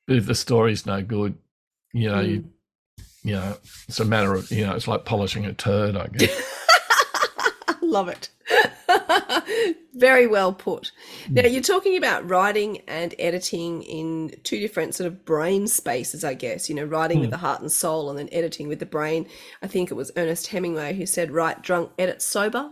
but 0.08 0.17
if 0.17 0.26
the 0.26 0.34
story's 0.34 0.88
no 0.88 1.04
good, 1.04 1.38
you 1.93 2.10
know, 2.10 2.19
you 2.19 2.41
mm. 2.41 3.04
you 3.24 3.34
know, 3.34 3.58
it's 3.88 4.00
a 4.00 4.06
matter 4.06 4.34
of 4.34 4.50
you 4.52 4.65
know, 4.65 4.76
it's 4.76 4.88
like 4.88 5.06
polishing 5.06 5.45
a 5.45 5.54
turd, 5.54 5.95
I 5.95 6.08
guess. 6.08 6.52
Love 7.84 8.10
it. 8.10 8.30
Very 9.93 10.26
well 10.26 10.52
put. 10.52 10.91
Now, 11.30 11.43
mm. 11.43 11.54
you're 11.54 11.62
talking 11.62 11.95
about 11.95 12.28
writing 12.28 12.82
and 12.88 13.13
editing 13.19 13.84
in 13.84 14.34
two 14.43 14.60
different 14.60 14.95
sort 14.95 15.08
of 15.08 15.26
brain 15.26 15.67
spaces, 15.67 16.24
I 16.24 16.34
guess. 16.34 16.69
You 16.69 16.76
know, 16.76 16.86
writing 16.86 17.19
with 17.19 17.30
hmm. 17.30 17.34
the 17.34 17.38
heart 17.38 17.62
and 17.62 17.71
soul 17.71 18.10
and 18.10 18.17
then 18.17 18.30
editing 18.32 18.67
with 18.67 18.80
the 18.80 18.86
brain. 18.88 19.28
I 19.62 19.67
think 19.67 19.91
it 19.91 19.93
was 19.93 20.12
Ernest 20.17 20.48
Hemingway 20.48 20.95
who 20.95 21.06
said, 21.06 21.32
write 21.32 21.62
drunk, 21.62 21.91
edit 22.00 22.24
sober. 22.24 22.71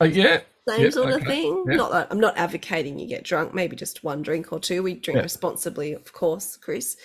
Uh, 0.00 0.04
yeah. 0.04 0.40
Same 0.68 0.84
Yeah, 0.84 0.90
sort 0.90 1.10
of 1.10 1.22
thing. 1.22 1.64
Yeah. 1.68 1.76
Not 1.76 1.92
that 1.92 2.08
I'm 2.10 2.20
not 2.20 2.36
advocating 2.36 2.98
you 2.98 3.06
get 3.06 3.24
drunk, 3.24 3.54
maybe 3.54 3.74
just 3.76 4.04
one 4.04 4.22
drink 4.22 4.52
or 4.52 4.60
two. 4.60 4.82
We 4.82 4.94
drink 4.94 5.16
Yeah. 5.16 5.22
responsibly, 5.22 5.92
of 5.92 6.12
course, 6.12 6.56
Chris. 6.56 6.96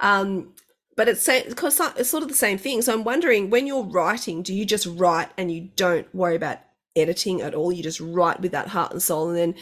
Um, 0.00 0.54
but 0.96 1.08
it's 1.08 1.26
because 1.26 1.80
it's 1.96 2.10
sort 2.10 2.22
of 2.22 2.28
the 2.28 2.34
same 2.34 2.58
thing. 2.58 2.82
So 2.82 2.92
I'm 2.92 3.04
wondering 3.04 3.50
when 3.50 3.66
you're 3.66 3.84
writing, 3.84 4.42
do 4.42 4.54
you 4.54 4.64
just 4.64 4.86
write 4.86 5.30
and 5.36 5.50
you 5.52 5.70
don't 5.76 6.12
worry 6.14 6.36
about 6.36 6.58
editing 6.96 7.40
at 7.42 7.54
all? 7.54 7.72
You 7.72 7.82
just 7.82 8.00
write 8.00 8.40
with 8.40 8.52
that 8.52 8.68
heart 8.68 8.92
and 8.92 9.02
soul, 9.02 9.28
and 9.28 9.36
then 9.36 9.54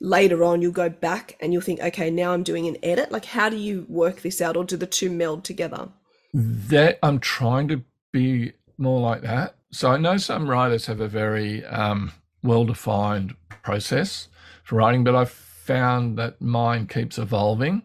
later 0.00 0.44
on 0.44 0.60
you'll 0.60 0.72
go 0.72 0.88
back 0.90 1.36
and 1.40 1.52
you'll 1.52 1.62
think, 1.62 1.80
okay, 1.80 2.10
now 2.10 2.32
I'm 2.32 2.42
doing 2.42 2.66
an 2.66 2.76
edit. 2.82 3.10
Like, 3.12 3.24
how 3.24 3.48
do 3.48 3.56
you 3.56 3.86
work 3.88 4.20
this 4.22 4.40
out, 4.42 4.56
or 4.56 4.64
do 4.64 4.76
the 4.76 4.86
two 4.86 5.10
meld 5.10 5.44
together? 5.44 5.88
that 6.36 6.98
I'm 7.02 7.20
trying 7.20 7.68
to 7.68 7.80
be 8.10 8.52
more 8.76 9.00
like 9.00 9.22
that. 9.22 9.54
So 9.74 9.90
I 9.90 9.96
know 9.96 10.16
some 10.18 10.48
writers 10.48 10.86
have 10.86 11.00
a 11.00 11.08
very 11.08 11.64
um, 11.64 12.12
well-defined 12.44 13.34
process 13.64 14.28
for 14.62 14.76
writing, 14.76 15.02
but 15.02 15.16
I've 15.16 15.30
found 15.30 16.16
that 16.16 16.40
mine 16.40 16.86
keeps 16.86 17.18
evolving. 17.18 17.82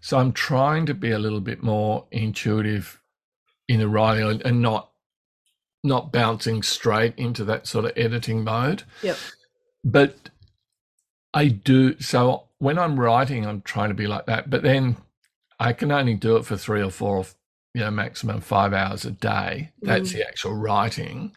So 0.00 0.18
I'm 0.18 0.32
trying 0.32 0.86
to 0.86 0.94
be 0.94 1.10
a 1.10 1.18
little 1.18 1.40
bit 1.40 1.60
more 1.60 2.06
intuitive 2.12 3.00
in 3.66 3.80
the 3.80 3.88
writing 3.88 4.28
and- 4.28 4.42
and 4.42 4.62
not 4.62 4.90
not 5.84 6.12
bouncing 6.12 6.62
straight 6.62 7.12
into 7.16 7.44
that 7.44 7.66
sort 7.66 7.84
of 7.84 7.92
editing 7.96 8.44
mode. 8.44 8.84
Yep. 9.02 9.16
But 9.82 10.30
I 11.34 11.48
do 11.48 11.98
so 11.98 12.44
when 12.58 12.78
I'm 12.78 13.00
writing, 13.00 13.44
I'm 13.44 13.62
trying 13.62 13.88
to 13.88 13.94
be 13.96 14.06
like 14.06 14.26
that. 14.26 14.48
But 14.48 14.62
then 14.62 14.96
I 15.58 15.72
can 15.72 15.90
only 15.90 16.14
do 16.14 16.36
it 16.36 16.44
for 16.46 16.56
three 16.56 16.80
or 16.80 16.90
four, 16.90 17.26
you 17.74 17.80
know, 17.80 17.90
maximum 17.90 18.40
five 18.40 18.72
hours 18.72 19.04
a 19.04 19.10
day. 19.10 19.70
That's 19.80 20.10
mm. 20.10 20.14
the 20.14 20.28
actual 20.28 20.54
writing. 20.54 21.32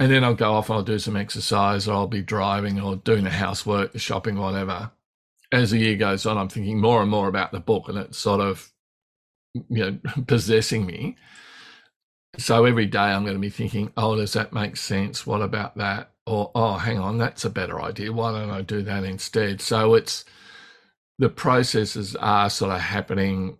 And 0.00 0.12
then 0.12 0.24
I'll 0.24 0.34
go 0.34 0.54
off 0.54 0.70
and 0.70 0.76
I'll 0.76 0.84
do 0.84 0.98
some 0.98 1.16
exercise 1.16 1.88
or 1.88 1.94
I'll 1.94 2.06
be 2.06 2.22
driving 2.22 2.80
or 2.80 2.96
doing 2.96 3.24
the 3.24 3.30
housework, 3.30 3.92
the 3.92 3.98
shopping, 3.98 4.38
whatever. 4.38 4.92
As 5.50 5.70
the 5.70 5.78
year 5.78 5.96
goes 5.96 6.24
on, 6.24 6.38
I'm 6.38 6.48
thinking 6.48 6.80
more 6.80 7.02
and 7.02 7.10
more 7.10 7.28
about 7.28 7.52
the 7.52 7.60
book 7.60 7.88
and 7.88 7.98
it's 7.98 8.18
sort 8.18 8.40
of, 8.40 8.70
you 9.54 9.62
know, 9.68 9.98
possessing 10.26 10.86
me. 10.86 11.16
So 12.38 12.64
every 12.64 12.86
day 12.86 12.98
I'm 12.98 13.24
going 13.24 13.34
to 13.34 13.40
be 13.40 13.50
thinking, 13.50 13.92
oh, 13.96 14.14
does 14.14 14.34
that 14.34 14.52
make 14.52 14.76
sense? 14.76 15.26
What 15.26 15.42
about 15.42 15.76
that? 15.78 16.12
Or, 16.26 16.52
oh, 16.54 16.74
hang 16.74 16.98
on, 16.98 17.18
that's 17.18 17.44
a 17.44 17.50
better 17.50 17.80
idea. 17.80 18.12
Why 18.12 18.32
don't 18.32 18.50
I 18.50 18.62
do 18.62 18.82
that 18.82 19.02
instead? 19.02 19.60
So 19.60 19.94
it's 19.94 20.24
the 21.18 21.28
processes 21.28 22.14
are 22.16 22.48
sort 22.48 22.72
of 22.72 22.80
happening 22.80 23.58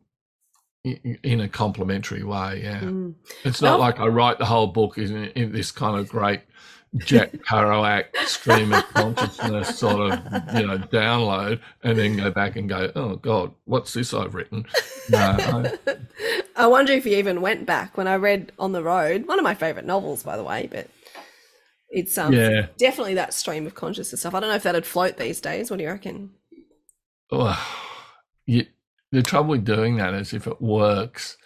in 0.84 1.40
a 1.40 1.48
complementary 1.48 2.22
way. 2.22 2.60
Yeah. 2.62 2.80
Mm. 2.80 3.14
It's 3.44 3.60
not 3.60 3.72
Well- 3.72 3.78
like 3.80 4.00
I 4.00 4.06
write 4.06 4.38
the 4.38 4.46
whole 4.46 4.68
book 4.68 4.98
in, 4.98 5.26
in 5.28 5.52
this 5.52 5.70
kind 5.70 5.98
of 5.98 6.08
great 6.08 6.40
Jack 6.96 7.32
Kerouac 7.32 8.16
stream 8.24 8.72
of 8.72 8.82
consciousness 8.94 9.78
sort 9.78 10.10
of, 10.12 10.18
you 10.54 10.66
know, 10.66 10.78
download 10.78 11.60
and 11.82 11.98
then 11.98 12.16
go 12.16 12.30
back 12.30 12.56
and 12.56 12.66
go, 12.68 12.90
oh 12.96 13.16
God, 13.16 13.52
what's 13.66 13.92
this 13.92 14.14
I've 14.14 14.34
written? 14.34 14.64
No, 15.10 15.18
I, 15.18 15.72
I 16.56 16.66
wonder 16.66 16.92
if 16.94 17.04
you 17.04 17.16
even 17.18 17.42
went 17.42 17.66
back 17.66 17.98
when 17.98 18.08
I 18.08 18.16
read 18.16 18.52
On 18.58 18.72
the 18.72 18.82
Road, 18.82 19.26
one 19.26 19.38
of 19.38 19.42
my 19.44 19.54
favorite 19.54 19.84
novels, 19.84 20.22
by 20.22 20.38
the 20.38 20.42
way, 20.44 20.66
but 20.70 20.86
it's 21.90 22.16
um 22.16 22.32
Yeah. 22.32 22.68
definitely 22.78 23.14
that 23.14 23.34
stream 23.34 23.66
of 23.66 23.74
consciousness 23.74 24.20
stuff. 24.20 24.34
I 24.34 24.40
don't 24.40 24.48
know 24.48 24.56
if 24.56 24.62
that'd 24.62 24.86
float 24.86 25.18
these 25.18 25.40
days. 25.42 25.70
What 25.70 25.76
do 25.76 25.82
you 25.84 25.90
reckon? 25.90 26.30
oh, 27.30 27.62
you, 28.46 28.64
the 29.12 29.22
trouble 29.22 29.50
with 29.50 29.64
doing 29.64 29.96
that 29.96 30.14
is 30.14 30.32
if 30.32 30.46
it 30.46 30.60
works 30.60 31.36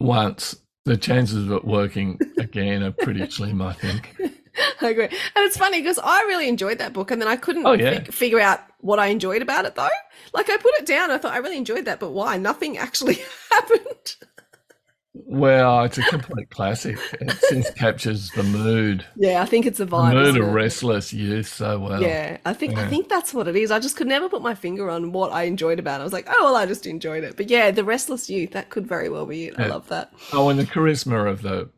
once, 0.00 0.56
the 0.84 0.96
chances 0.96 1.44
of 1.46 1.52
it 1.52 1.64
working 1.64 2.18
again 2.38 2.82
are 2.82 2.90
pretty 2.90 3.28
slim, 3.30 3.60
I 3.62 3.72
think. 3.74 4.16
I 4.80 4.88
agree. 4.88 5.04
And 5.04 5.12
it's 5.44 5.56
funny 5.56 5.80
because 5.80 5.98
I 6.02 6.22
really 6.22 6.48
enjoyed 6.48 6.78
that 6.78 6.92
book 6.92 7.10
and 7.10 7.20
then 7.20 7.28
I 7.28 7.36
couldn't 7.36 7.66
Oh, 7.66 7.72
yeah. 7.72 7.90
fig- 8.00 8.12
figure 8.12 8.40
out 8.40 8.60
what 8.80 8.98
I 8.98 9.06
enjoyed 9.06 9.42
about 9.42 9.64
it 9.64 9.74
though. 9.74 9.88
Like 10.34 10.50
I 10.50 10.56
put 10.56 10.74
it 10.78 10.86
down, 10.86 11.10
I 11.10 11.18
thought 11.18 11.32
I 11.34 11.38
really 11.38 11.58
enjoyed 11.58 11.84
that, 11.84 12.00
but 12.00 12.10
why? 12.12 12.36
Nothing 12.36 12.78
actually 12.78 13.18
happened. 13.52 14.16
Well, 15.12 15.82
it's 15.84 15.98
a 15.98 16.02
complete 16.02 16.50
classic. 16.50 16.96
It 17.20 17.36
just 17.50 17.76
captures 17.76 18.30
the 18.30 18.44
mood, 18.44 19.04
Yeah, 19.16 19.42
I 19.42 19.44
think 19.46 19.66
it's 19.66 19.80
a 19.80 19.84
the 19.84 19.90
vibe. 19.96 20.14
mood 20.14 20.26
isn't 20.28 20.42
of 20.42 20.52
restless 20.54 21.12
youth 21.12 21.48
so 21.48 21.80
well. 21.80 22.00
Yeah, 22.00 22.38
I 22.44 22.54
think 22.54 22.78
I 22.78 22.88
think 22.88 23.08
that's 23.08 23.34
what 23.34 23.48
it 23.48 23.56
is. 23.56 23.72
I 23.72 23.80
just 23.80 23.96
could 23.96 24.06
never 24.06 24.28
put 24.28 24.40
my 24.40 24.54
finger 24.54 24.88
on 24.88 25.10
what 25.10 25.32
I 25.32 25.44
enjoyed 25.44 25.80
about 25.80 25.98
it. 26.00 26.02
I 26.02 26.04
was 26.04 26.12
like, 26.12 26.26
oh 26.28 26.44
well, 26.44 26.56
I 26.56 26.64
just 26.66 26.86
enjoyed 26.86 27.24
it. 27.24 27.36
But 27.36 27.50
yeah, 27.50 27.72
the 27.72 27.82
restless 27.84 28.30
youth 28.30 28.52
that 28.52 28.70
could 28.70 28.86
very 28.86 29.08
well 29.08 29.26
be 29.26 29.46
it. 29.46 29.54
I 29.58 29.66
love 29.66 29.88
that. 29.88 30.12
Oh, 30.32 30.48
and 30.48 30.58
the 30.60 30.64
charisma 30.64 31.28
of 31.28 31.42
the 31.42 31.68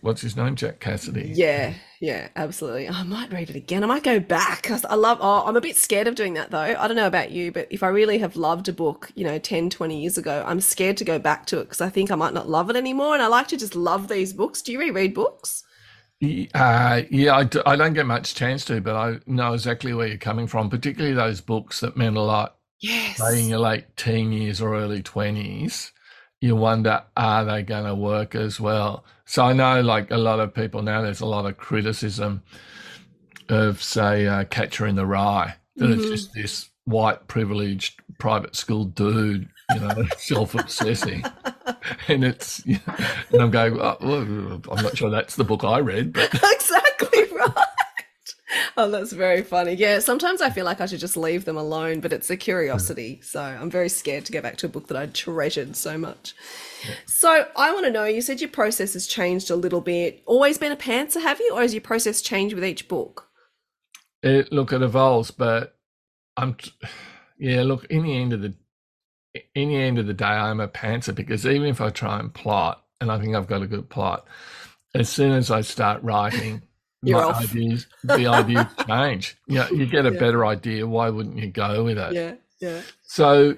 what's 0.00 0.20
his 0.20 0.36
name, 0.36 0.56
Jack 0.56 0.80
Cassidy. 0.80 1.32
Yeah, 1.34 1.74
yeah, 2.00 2.28
absolutely. 2.36 2.88
I 2.88 3.02
might 3.02 3.32
read 3.32 3.50
it 3.50 3.56
again. 3.56 3.82
I 3.84 3.86
might 3.86 4.02
go 4.02 4.18
back. 4.20 4.70
I 4.70 4.94
love. 4.94 5.18
Oh, 5.20 5.44
I'm 5.46 5.56
a 5.56 5.60
bit 5.60 5.76
scared 5.76 6.06
of 6.08 6.14
doing 6.14 6.34
that 6.34 6.50
though. 6.50 6.58
I 6.58 6.86
don't 6.88 6.96
know 6.96 7.06
about 7.06 7.30
you, 7.30 7.52
but 7.52 7.68
if 7.70 7.82
I 7.82 7.88
really 7.88 8.18
have 8.18 8.36
loved 8.36 8.68
a 8.68 8.72
book, 8.72 9.10
you 9.14 9.24
know, 9.24 9.38
10, 9.38 9.70
20 9.70 10.00
years 10.00 10.18
ago, 10.18 10.44
I'm 10.46 10.60
scared 10.60 10.96
to 10.98 11.04
go 11.04 11.18
back 11.18 11.46
to 11.46 11.60
it 11.60 11.64
because 11.64 11.80
I 11.80 11.88
think 11.88 12.10
I 12.10 12.14
might 12.14 12.34
not 12.34 12.48
love 12.48 12.70
it 12.70 12.76
anymore. 12.76 13.14
And 13.14 13.22
I 13.22 13.26
like 13.26 13.48
to 13.48 13.56
just 13.56 13.74
love 13.74 14.08
these 14.08 14.32
books. 14.32 14.62
Do 14.62 14.72
you 14.72 14.78
reread 14.80 15.14
books? 15.14 15.64
Uh, 16.54 17.02
yeah, 17.10 17.34
I, 17.34 17.44
do, 17.44 17.62
I 17.66 17.74
don't 17.74 17.94
get 17.94 18.06
much 18.06 18.36
chance 18.36 18.64
to, 18.66 18.80
but 18.80 18.94
I 18.94 19.18
know 19.26 19.54
exactly 19.54 19.92
where 19.92 20.06
you're 20.06 20.18
coming 20.18 20.46
from, 20.46 20.70
particularly 20.70 21.14
those 21.16 21.40
books 21.40 21.80
that 21.80 21.96
meant 21.96 22.16
a 22.16 22.20
lot, 22.22 22.58
Yes. 22.80 23.16
say 23.16 23.42
in 23.42 23.48
your 23.48 23.58
late 23.58 23.96
teen 23.96 24.30
years 24.30 24.60
or 24.60 24.76
early 24.76 25.02
20s. 25.02 25.90
You 26.42 26.56
wonder, 26.56 27.04
are 27.16 27.44
they 27.44 27.62
going 27.62 27.84
to 27.84 27.94
work 27.94 28.34
as 28.34 28.58
well? 28.58 29.04
So 29.26 29.44
I 29.44 29.52
know, 29.52 29.80
like 29.80 30.10
a 30.10 30.16
lot 30.16 30.40
of 30.40 30.52
people 30.52 30.82
now, 30.82 31.00
there's 31.00 31.20
a 31.20 31.26
lot 31.26 31.46
of 31.46 31.56
criticism 31.56 32.42
of, 33.48 33.80
say, 33.80 34.26
uh, 34.26 34.42
Catcher 34.44 34.88
in 34.88 34.96
the 34.96 35.06
Rye, 35.06 35.54
that 35.76 35.88
it's 35.88 36.04
Mhm. 36.04 36.10
just 36.10 36.34
this 36.34 36.68
white, 36.84 37.28
privileged 37.28 38.00
private 38.18 38.56
school 38.56 38.84
dude, 38.86 39.48
you 39.72 39.78
know, 39.78 40.04
self 40.18 40.56
obsessing. 40.56 41.24
and 42.08 42.24
it's, 42.24 42.58
and 42.66 43.40
I'm 43.40 43.52
going, 43.52 43.78
oh, 43.80 43.96
well, 44.00 44.60
I'm 44.76 44.82
not 44.82 44.96
sure 44.96 45.10
that's 45.10 45.36
the 45.36 45.44
book 45.44 45.62
I 45.62 45.78
read, 45.78 46.12
but 46.12 46.34
exactly 46.52 47.22
right. 47.38 47.66
Oh, 48.76 48.90
that's 48.90 49.12
very 49.12 49.42
funny. 49.42 49.74
Yeah, 49.74 49.98
sometimes 49.98 50.40
I 50.40 50.50
feel 50.50 50.64
like 50.64 50.80
I 50.80 50.86
should 50.86 51.00
just 51.00 51.16
leave 51.16 51.44
them 51.44 51.56
alone, 51.56 52.00
but 52.00 52.12
it's 52.12 52.30
a 52.30 52.36
curiosity. 52.36 53.20
Mm. 53.20 53.24
So 53.24 53.42
I'm 53.42 53.70
very 53.70 53.88
scared 53.88 54.24
to 54.26 54.32
go 54.32 54.40
back 54.40 54.56
to 54.58 54.66
a 54.66 54.68
book 54.68 54.88
that 54.88 54.96
I 54.96 55.06
treasured 55.06 55.76
so 55.76 55.98
much. 55.98 56.34
So 57.06 57.46
I 57.56 57.72
want 57.72 57.86
to 57.86 57.90
know 57.90 58.04
you 58.04 58.20
said 58.20 58.40
your 58.40 58.50
process 58.50 58.94
has 58.94 59.06
changed 59.06 59.50
a 59.50 59.56
little 59.56 59.80
bit. 59.80 60.22
Always 60.26 60.58
been 60.58 60.72
a 60.72 60.76
pantser, 60.76 61.22
have 61.22 61.40
you? 61.40 61.52
Or 61.54 61.60
has 61.60 61.74
your 61.74 61.82
process 61.82 62.22
changed 62.22 62.54
with 62.54 62.64
each 62.64 62.88
book? 62.88 63.28
it, 64.22 64.52
look, 64.52 64.72
it 64.72 64.82
evolves. 64.82 65.30
But 65.30 65.76
I'm, 66.36 66.56
yeah, 67.38 67.62
look, 67.62 67.84
in 67.86 68.02
the 68.02 68.16
end 68.16 68.32
of 68.32 68.42
the, 68.42 68.54
in 69.54 69.68
the 69.68 69.76
end 69.76 69.98
of 69.98 70.06
the 70.06 70.14
day, 70.14 70.24
I'm 70.24 70.60
a 70.60 70.68
pantser 70.68 71.14
because 71.14 71.46
even 71.46 71.68
if 71.68 71.80
I 71.80 71.90
try 71.90 72.18
and 72.18 72.32
plot, 72.32 72.84
and 73.00 73.10
I 73.10 73.18
think 73.18 73.34
I've 73.34 73.48
got 73.48 73.62
a 73.62 73.66
good 73.66 73.88
plot, 73.88 74.26
as 74.94 75.08
soon 75.08 75.32
as 75.32 75.50
I 75.50 75.62
start 75.62 76.02
writing, 76.02 76.62
You're 77.02 77.18
my 77.18 77.24
off. 77.24 77.42
ideas, 77.42 77.86
the 78.04 78.26
ideas 78.28 78.66
change. 78.88 79.36
You 79.46 79.56
know, 79.60 79.68
you 79.70 79.86
get 79.86 80.06
a 80.06 80.12
Yeah. 80.12 80.18
better 80.18 80.46
idea. 80.46 80.86
Why 80.86 81.10
wouldn't 81.10 81.38
you 81.38 81.48
go 81.48 81.84
with 81.84 81.98
it? 81.98 82.12
Yeah, 82.14 82.34
yeah. 82.60 82.82
So 83.02 83.56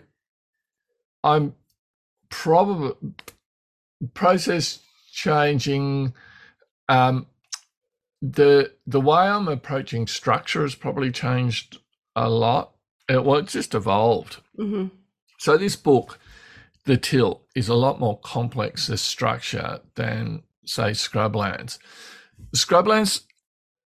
I'm 1.23 1.55
probably 2.31 2.93
process 4.15 4.81
changing. 5.13 6.15
Um, 6.89 7.27
the 8.23 8.73
the 8.87 9.01
way 9.01 9.19
I'm 9.21 9.49
approaching 9.49 10.07
structure 10.07 10.63
has 10.63 10.75
probably 10.75 11.11
changed 11.13 11.79
a 12.17 12.29
lot. 12.31 12.73
It, 13.09 13.25
well, 13.25 13.39
it's 13.41 13.53
just 13.53 13.75
evolved. 13.75 14.39
hmm 14.57 14.87
So 15.39 15.59
this 15.59 15.77
book, 15.77 16.19
The 16.87 16.97
Tilt, 16.97 17.43
is 17.55 17.69
a 17.69 17.75
lot 17.75 18.01
more 18.01 18.19
complex 18.21 18.89
as 18.91 19.03
structure 19.03 19.81
than 19.97 20.43
say 20.65 20.91
Scrublands. 20.93 21.79
Scrublands 22.57 23.23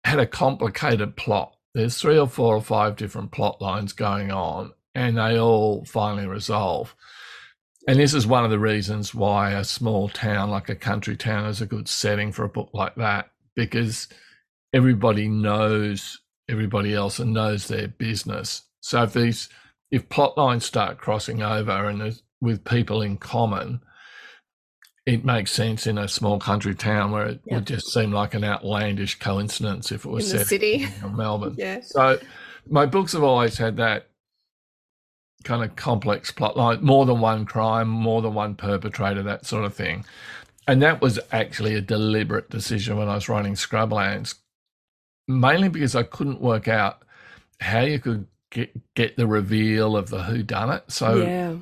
had 0.07 0.19
a 0.19 0.25
complicated 0.25 1.15
plot. 1.17 1.55
There's 1.73 1.97
three 1.97 2.17
or 2.17 2.27
four 2.27 2.55
or 2.55 2.61
five 2.61 2.95
different 2.95 3.31
plot 3.31 3.61
lines 3.61 3.93
going 3.93 4.31
on, 4.31 4.71
and 4.95 5.17
they 5.17 5.37
all 5.37 5.85
finally 5.85 6.25
resolve. 6.25 6.95
And 7.87 7.99
this 7.99 8.13
is 8.13 8.25
one 8.25 8.43
of 8.43 8.49
the 8.49 8.59
reasons 8.59 9.13
why 9.13 9.51
a 9.51 9.63
small 9.63 10.09
town 10.09 10.49
like 10.49 10.69
a 10.69 10.75
country 10.75 11.15
town 11.15 11.45
is 11.45 11.61
a 11.61 11.65
good 11.65 11.87
setting 11.87 12.31
for 12.31 12.43
a 12.45 12.49
book 12.49 12.69
like 12.73 12.95
that, 12.95 13.31
because 13.55 14.07
everybody 14.73 15.27
knows 15.27 16.19
everybody 16.49 16.93
else 16.93 17.19
and 17.19 17.33
knows 17.33 17.67
their 17.67 17.89
business. 17.89 18.63
So 18.79 19.03
if 19.03 19.13
these 19.13 19.49
if 19.91 20.09
plot 20.09 20.37
lines 20.37 20.65
start 20.65 20.97
crossing 20.97 21.41
over 21.41 21.89
and 21.89 22.17
with 22.41 22.63
people 22.63 23.01
in 23.01 23.17
common, 23.17 23.81
it 25.07 25.23
makes 25.23 25.51
sense 25.51 25.87
in 25.87 25.97
a 25.97 26.07
small 26.07 26.37
country 26.37 26.75
town 26.75 27.11
where 27.11 27.25
it 27.27 27.39
Yeah. 27.45 27.55
would 27.55 27.65
just 27.65 27.87
seem 27.93 28.11
like 28.11 28.33
an 28.33 28.43
outlandish 28.43 29.17
coincidence 29.19 29.91
if 29.91 30.05
it 30.05 30.09
was 30.09 30.31
In 30.31 30.39
the 30.39 30.45
city. 30.45 30.87
in 31.03 31.15
Melbourne. 31.15 31.55
Yeah. 31.57 31.79
So 31.81 32.19
my 32.69 32.85
books 32.85 33.13
have 33.13 33.23
always 33.23 33.57
had 33.57 33.77
that 33.77 34.07
kind 35.45 35.63
of 35.63 35.75
complex 35.77 36.29
plot 36.31 36.57
line, 36.57 36.83
more 36.83 37.05
than 37.05 37.21
one 37.21 37.45
crime, 37.45 37.87
more 37.87 38.21
than 38.21 38.33
one 38.33 38.53
perpetrator, 38.55 39.23
that 39.23 39.45
sort 39.45 39.63
of 39.63 39.73
thing. 39.73 40.03
And 40.67 40.81
that 40.81 40.99
was 40.99 41.19
actually 41.31 41.75
a 41.75 41.81
deliberate 41.81 42.49
decision 42.49 42.97
when 42.97 43.07
I 43.07 43.15
was 43.15 43.29
writing 43.29 43.53
Scrublands, 43.53 44.35
mainly 45.27 45.69
because 45.69 45.95
I 45.95 46.03
couldn't 46.03 46.41
work 46.41 46.67
out 46.67 47.03
how 47.61 47.79
you 47.79 47.99
could 47.99 48.27
get, 48.51 48.71
get 48.95 49.15
the 49.15 49.25
reveal 49.27 49.95
of 49.95 50.09
the 50.09 50.23
who 50.23 50.43
done 50.43 50.69
it. 50.69 50.83
So 50.91 51.15
yeah. 51.21 51.55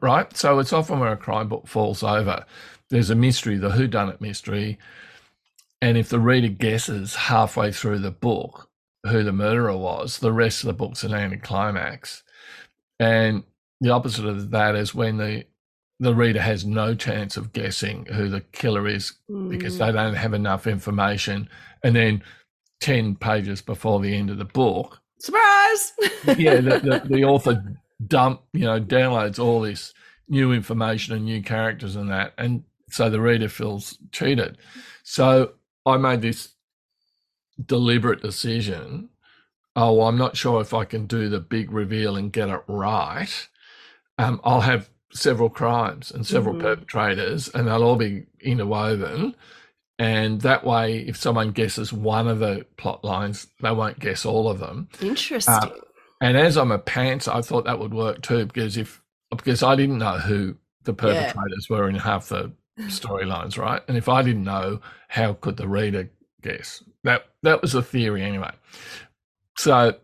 right? 0.00 0.36
So 0.36 0.58
it's 0.58 0.72
often 0.72 0.98
where 0.98 1.12
a 1.12 1.16
crime 1.16 1.46
book 1.48 1.68
falls 1.68 2.02
over. 2.02 2.44
There's 2.90 3.10
a 3.10 3.14
mystery, 3.14 3.56
the 3.56 3.70
who 3.70 3.86
done 3.86 4.08
it 4.08 4.20
mystery, 4.20 4.78
and 5.82 5.96
if 5.98 6.08
the 6.08 6.20
reader 6.20 6.48
guesses 6.48 7.14
halfway 7.14 7.70
through 7.72 7.98
the 8.00 8.10
book 8.10 8.68
who 9.06 9.22
the 9.22 9.32
murderer 9.32 9.76
was, 9.76 10.18
the 10.18 10.32
rest 10.32 10.62
of 10.62 10.66
the 10.68 10.72
book's 10.72 11.04
an 11.04 11.14
anticlimax. 11.14 12.22
And 12.98 13.44
the 13.80 13.90
opposite 13.90 14.24
of 14.26 14.50
that 14.50 14.74
is 14.74 14.94
when 14.94 15.16
the 15.18 15.44
the 16.00 16.14
reader 16.14 16.40
has 16.40 16.64
no 16.64 16.94
chance 16.94 17.36
of 17.36 17.52
guessing 17.52 18.06
who 18.06 18.28
the 18.28 18.40
killer 18.52 18.86
is 18.86 19.12
because 19.48 19.74
Mm. 19.76 19.78
they 19.78 19.92
don't 19.92 20.14
have 20.14 20.32
enough 20.32 20.66
information, 20.68 21.48
and 21.82 21.94
then 21.96 22.22
ten 22.80 23.16
pages 23.16 23.60
before 23.60 23.98
the 24.00 24.14
end 24.14 24.30
of 24.30 24.38
the 24.38 24.44
book, 24.44 25.00
Surprise! 25.18 25.92
yeah, 26.36 26.60
the, 26.60 26.78
the, 26.78 27.02
the 27.10 27.24
author 27.24 27.64
dump, 28.06 28.42
you 28.52 28.64
know, 28.64 28.80
downloads 28.80 29.40
all 29.40 29.60
this 29.60 29.92
new 30.28 30.52
information 30.52 31.14
and 31.16 31.24
new 31.24 31.42
characters 31.42 31.96
and 31.96 32.10
that, 32.10 32.32
and 32.38 32.62
so 32.90 33.10
the 33.10 33.20
reader 33.20 33.48
feels 33.48 33.98
cheated. 34.12 34.58
So 35.02 35.52
I 35.86 35.96
made 35.96 36.22
this 36.22 36.54
deliberate 37.64 38.22
decision. 38.22 39.10
Oh, 39.76 39.92
well, 39.94 40.08
I'm 40.08 40.18
not 40.18 40.36
sure 40.36 40.60
if 40.60 40.74
I 40.74 40.84
can 40.84 41.06
do 41.06 41.28
the 41.28 41.40
big 41.40 41.70
reveal 41.70 42.16
and 42.16 42.32
get 42.32 42.48
it 42.48 42.62
right. 42.66 43.48
Um, 44.18 44.40
I'll 44.44 44.62
have 44.62 44.90
several 45.12 45.48
crimes 45.50 46.10
and 46.10 46.26
several 46.26 46.54
Mhm. 46.54 46.60
perpetrators, 46.60 47.48
and 47.48 47.66
they'll 47.68 47.82
all 47.84 47.96
be 47.96 48.26
interwoven. 48.40 49.34
And 49.98 50.40
that 50.42 50.64
way, 50.64 50.98
if 50.98 51.16
someone 51.16 51.50
guesses 51.52 51.92
one 51.92 52.28
of 52.28 52.38
the 52.38 52.66
plot 52.76 53.04
lines, 53.04 53.48
they 53.60 53.72
won't 53.72 53.98
guess 53.98 54.24
all 54.24 54.48
of 54.48 54.60
them. 54.60 54.88
Interesting. 55.00 55.72
And 56.20 56.36
as 56.36 56.56
I'm 56.56 56.72
a 56.72 56.78
pants, 56.78 57.28
I 57.28 57.40
thought 57.42 57.64
that 57.64 57.78
would 57.78 57.94
work 57.94 58.22
too 58.22 58.46
because 58.46 58.76
if 58.76 59.02
because 59.30 59.62
I 59.62 59.76
didn't 59.76 59.98
know 59.98 60.18
who 60.18 60.56
the 60.84 60.92
Yeah. 60.92 60.94
perpetrators 60.94 61.68
were 61.68 61.88
in 61.88 61.96
half 61.96 62.28
the 62.28 62.52
storylines, 62.86 63.58
right? 63.58 63.82
And 63.88 63.96
if 63.96 64.08
I 64.08 64.22
didn't 64.22 64.44
know, 64.44 64.80
how 65.08 65.34
could 65.34 65.56
the 65.56 65.68
reader 65.68 66.10
guess? 66.42 66.82
That 67.04 67.26
that 67.42 67.62
was 67.62 67.72
the 67.72 67.82
theory 67.82 68.22
anyway. 68.22 68.52
So 69.56 69.94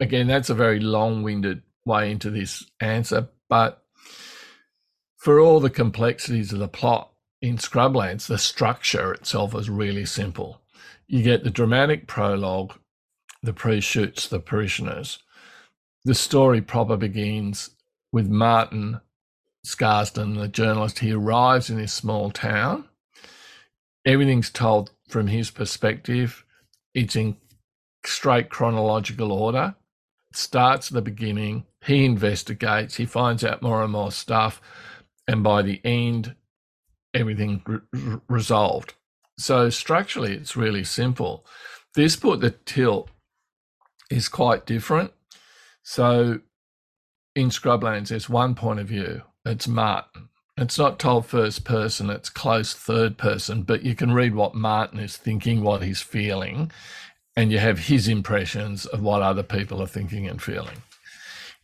again, 0.00 0.26
that's 0.26 0.50
a 0.50 0.54
very 0.54 0.80
long-winded 0.80 1.62
way 1.84 2.10
into 2.10 2.30
this 2.30 2.64
answer, 2.80 3.28
but 3.48 3.84
for 5.16 5.38
all 5.38 5.60
the 5.60 5.70
complexities 5.70 6.52
of 6.52 6.58
the 6.58 6.68
plot 6.68 7.12
in 7.40 7.56
Scrublands, 7.56 8.26
the 8.26 8.38
structure 8.38 9.12
itself 9.12 9.54
is 9.54 9.70
really 9.70 10.04
simple. 10.04 10.60
You 11.06 11.22
get 11.22 11.44
the 11.44 11.50
dramatic 11.50 12.06
prologue, 12.06 12.74
the 13.42 13.52
priest 13.52 13.88
shoots 13.88 14.26
the 14.26 14.40
parishioners. 14.40 15.18
The 16.04 16.14
story 16.14 16.60
proper 16.60 16.96
begins 16.96 17.70
with 18.12 18.28
Martin 18.28 19.00
Scarsden, 19.64 20.36
the 20.36 20.48
journalist. 20.48 20.98
He 21.00 21.12
arrives 21.12 21.70
in 21.70 21.76
this 21.76 21.92
small 21.92 22.30
town. 22.30 22.88
Everything's 24.04 24.50
told 24.50 24.90
from 25.08 25.28
his 25.28 25.50
perspective. 25.50 26.44
It's 26.94 27.16
in 27.16 27.36
straight 28.04 28.50
chronological 28.50 29.30
order. 29.32 29.74
It 30.30 30.36
starts 30.36 30.88
at 30.88 30.94
the 30.94 31.02
beginning. 31.02 31.66
He 31.84 32.04
investigates. 32.04 32.96
He 32.96 33.06
finds 33.06 33.44
out 33.44 33.62
more 33.62 33.82
and 33.82 33.92
more 33.92 34.12
stuff. 34.12 34.60
And 35.28 35.44
by 35.44 35.62
the 35.62 35.80
end, 35.84 36.34
everything 37.14 37.62
re- 37.66 37.78
re- 37.92 38.20
resolved. 38.28 38.94
So 39.38 39.70
structurally, 39.70 40.34
it's 40.34 40.56
really 40.56 40.84
simple. 40.84 41.46
This 41.94 42.16
book, 42.16 42.40
the 42.40 42.50
tilt, 42.50 43.10
is 44.10 44.28
quite 44.28 44.66
different. 44.66 45.12
So 45.82 46.40
in 47.34 47.48
Scrublands, 47.48 48.08
there's 48.08 48.28
one 48.28 48.54
point 48.54 48.80
of 48.80 48.88
view. 48.88 49.22
It's 49.44 49.66
Martin. 49.66 50.28
It's 50.56 50.78
not 50.78 51.00
told 51.00 51.26
first 51.26 51.64
person, 51.64 52.10
it's 52.10 52.28
close 52.30 52.74
third 52.74 53.18
person, 53.18 53.62
but 53.62 53.82
you 53.82 53.96
can 53.96 54.12
read 54.12 54.34
what 54.34 54.54
Martin 54.54 55.00
is 55.00 55.16
thinking, 55.16 55.62
what 55.62 55.82
he's 55.82 56.00
feeling, 56.00 56.70
and 57.34 57.50
you 57.50 57.58
have 57.58 57.86
his 57.86 58.06
impressions 58.06 58.86
of 58.86 59.02
what 59.02 59.22
other 59.22 59.42
people 59.42 59.82
are 59.82 59.86
thinking 59.88 60.28
and 60.28 60.40
feeling. 60.40 60.82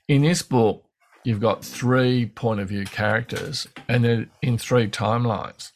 In 0.08 0.22
this 0.22 0.42
book, 0.42 0.84
you've 1.22 1.40
got 1.40 1.64
three 1.64 2.26
point 2.26 2.58
of 2.58 2.68
view 2.68 2.84
characters 2.84 3.68
and 3.86 4.04
they're 4.04 4.26
in 4.42 4.58
three 4.58 4.88
timelines. 4.88 5.70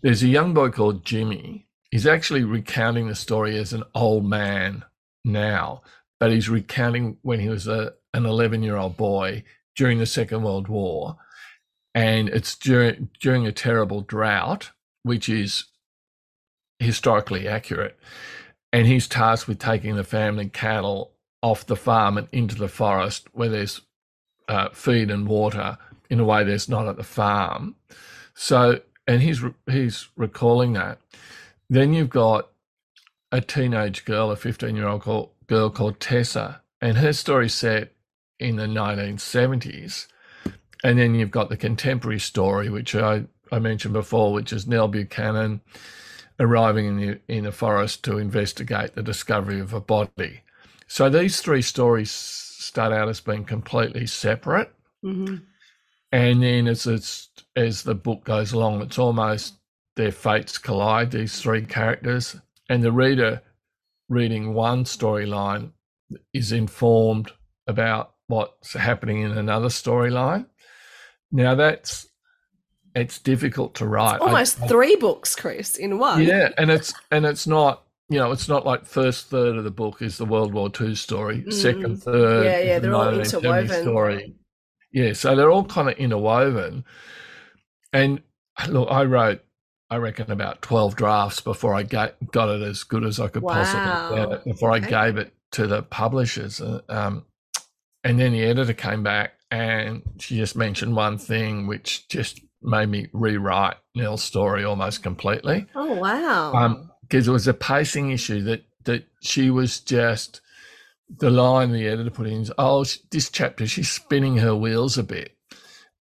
There's 0.00 0.22
a 0.22 0.28
young 0.28 0.54
boy 0.54 0.70
called 0.70 1.04
Jimmy. 1.04 1.66
He's 1.90 2.06
actually 2.06 2.44
recounting 2.44 3.08
the 3.08 3.14
story 3.14 3.58
as 3.58 3.74
an 3.74 3.82
old 3.94 4.24
man 4.24 4.84
now, 5.24 5.82
but 6.18 6.30
he's 6.30 6.48
recounting 6.48 7.18
when 7.22 7.40
he 7.40 7.50
was 7.50 7.66
a, 7.66 7.92
an 8.14 8.24
11 8.24 8.62
year 8.62 8.76
old 8.76 8.96
boy 8.96 9.44
during 9.74 9.98
the 9.98 10.06
Second 10.06 10.44
World 10.44 10.68
War. 10.68 11.18
And 11.94 12.28
it's 12.28 12.56
during, 12.56 13.10
during 13.20 13.46
a 13.46 13.52
terrible 13.52 14.00
drought, 14.00 14.70
which 15.02 15.28
is 15.28 15.64
historically 16.78 17.46
accurate. 17.46 17.98
And 18.72 18.86
he's 18.86 19.06
tasked 19.06 19.46
with 19.46 19.58
taking 19.58 19.96
the 19.96 20.04
family 20.04 20.48
cattle 20.48 21.12
off 21.42 21.66
the 21.66 21.76
farm 21.76 22.16
and 22.16 22.28
into 22.32 22.54
the 22.54 22.68
forest 22.68 23.28
where 23.32 23.48
there's 23.48 23.82
uh, 24.48 24.70
feed 24.70 25.10
and 25.10 25.26
water 25.26 25.76
in 26.08 26.20
a 26.20 26.24
way 26.24 26.44
there's 26.44 26.68
not 26.68 26.86
at 26.86 26.96
the 26.96 27.02
farm. 27.02 27.74
So, 28.34 28.80
and 29.06 29.22
he's 29.22 29.42
he's 29.66 30.08
recalling 30.16 30.72
that. 30.74 30.98
Then 31.68 31.92
you've 31.92 32.10
got 32.10 32.48
a 33.30 33.40
teenage 33.40 34.04
girl, 34.04 34.30
a 34.30 34.36
15 34.36 34.76
year 34.76 34.88
old 34.88 35.30
girl 35.46 35.70
called 35.70 36.00
Tessa, 36.00 36.62
and 36.80 36.98
her 36.98 37.12
story's 37.12 37.54
set 37.54 37.92
in 38.38 38.56
the 38.56 38.66
1970s. 38.66 40.06
And 40.84 40.98
then 40.98 41.14
you've 41.14 41.30
got 41.30 41.48
the 41.48 41.56
contemporary 41.56 42.18
story, 42.18 42.68
which 42.68 42.94
I, 42.94 43.24
I 43.52 43.58
mentioned 43.58 43.94
before, 43.94 44.32
which 44.32 44.52
is 44.52 44.66
Nell 44.66 44.88
Buchanan 44.88 45.60
arriving 46.40 46.86
in 46.86 46.96
the 46.96 47.20
in 47.28 47.44
the 47.44 47.52
forest 47.52 48.02
to 48.04 48.18
investigate 48.18 48.94
the 48.94 49.02
discovery 49.02 49.60
of 49.60 49.72
a 49.72 49.80
body. 49.80 50.40
So 50.88 51.08
these 51.08 51.40
three 51.40 51.62
stories 51.62 52.10
start 52.10 52.92
out 52.92 53.08
as 53.08 53.20
being 53.20 53.44
completely 53.44 54.06
separate, 54.06 54.72
hmm 55.02 55.36
and 56.10 56.42
then 56.42 56.68
as 56.68 56.86
it's 56.86 57.30
as 57.56 57.82
the 57.82 57.94
book 57.94 58.24
goes 58.24 58.52
along, 58.52 58.82
it's 58.82 58.98
almost 58.98 59.54
their 59.96 60.12
fates 60.12 60.58
collide. 60.58 61.10
These 61.10 61.40
three 61.40 61.64
characters, 61.64 62.36
and 62.68 62.82
the 62.82 62.92
reader 62.92 63.40
reading 64.08 64.52
one 64.52 64.84
storyline 64.84 65.72
is 66.34 66.52
informed 66.52 67.32
about 67.66 68.14
what's 68.26 68.74
happening 68.74 69.22
in 69.22 69.32
another 69.32 69.68
storyline. 69.68 70.46
Now 71.32 71.54
that's 71.54 72.06
it's 72.94 73.18
difficult 73.18 73.74
to 73.76 73.86
write. 73.86 74.16
I- 74.20 74.26
Almost 74.26 74.62
I- 74.62 74.66
three 74.68 74.96
books, 74.96 75.34
Chris, 75.34 75.76
in 75.76 75.98
one. 75.98 76.22
yeah, 76.22 76.50
and 76.58 76.70
it's 76.70 76.92
and 77.10 77.24
it's 77.24 77.46
not 77.46 77.84
you 78.10 78.18
know 78.18 78.30
it's 78.32 78.48
not 78.48 78.66
like 78.66 78.84
first 78.84 79.28
third 79.28 79.56
of 79.56 79.64
the 79.64 79.70
book 79.70 80.02
is 80.02 80.18
the 80.18 80.26
World 80.26 80.52
War 80.52 80.70
II 80.80 80.94
story, 80.94 81.50
second 81.50 81.96
Mm. 81.96 82.02
third, 82.02 82.44
Yeah, 82.44 82.58
yeah, 82.60 82.78
the 82.78 82.88
they're 82.88 82.94
all 82.94 83.06
1970 83.06 83.58
interwoven. 83.64 83.82
story. 83.82 84.34
Yeah, 84.92 85.12
so 85.14 85.34
they're 85.34 85.50
all 85.50 85.64
kind 85.64 85.88
of 85.88 85.96
interwoven. 85.96 86.84
And 87.94 88.22
look, 88.68 88.88
I 88.90 89.04
wrote, 89.04 89.40
I 89.88 89.96
reckon 89.96 90.30
about 90.30 90.60
twelve 90.62 90.96
drafts 90.96 91.40
before 91.40 91.74
I 91.74 91.82
got 91.82 92.14
got 92.32 92.48
it 92.50 92.62
as 92.62 92.82
good 92.84 93.04
as 93.04 93.18
I 93.20 93.28
could 93.28 93.42
possibly 93.42 94.16
get 94.18 94.32
it 94.32 94.44
before 94.44 94.70
I 94.70 94.78
gave 94.80 95.16
it 95.16 95.32
to 95.52 95.66
the 95.66 95.82
publishers. 95.82 96.60
Uh, 96.60 96.80
Um, 96.90 97.24
and 98.04 98.18
then 98.18 98.32
the 98.32 98.42
editor 98.42 98.72
came 98.74 99.02
back 99.02 99.34
and 99.52 100.02
she 100.18 100.36
just 100.36 100.56
mentioned 100.56 100.96
one 100.96 101.18
thing 101.18 101.66
which 101.68 102.08
just 102.08 102.40
made 102.62 102.88
me 102.88 103.06
rewrite 103.12 103.76
Nell's 103.94 104.22
story 104.22 104.64
almost 104.64 105.02
completely. 105.02 105.66
Oh 105.74 105.94
wow. 105.98 106.52
um 106.54 106.90
because 107.02 107.28
it 107.28 107.32
was 107.32 107.46
a 107.46 107.54
pacing 107.54 108.10
issue 108.10 108.40
that 108.44 108.64
that 108.84 109.04
she 109.20 109.50
was 109.50 109.78
just 109.80 110.40
the 111.18 111.30
line 111.30 111.70
the 111.72 111.86
editor 111.86 112.10
put 112.10 112.26
in 112.26 112.40
is 112.40 112.52
oh 112.58 112.84
this 113.10 113.28
chapter 113.30 113.66
she's 113.66 113.90
spinning 113.90 114.38
her 114.38 114.56
wheels 114.56 114.96
a 114.98 115.02
bit. 115.02 115.36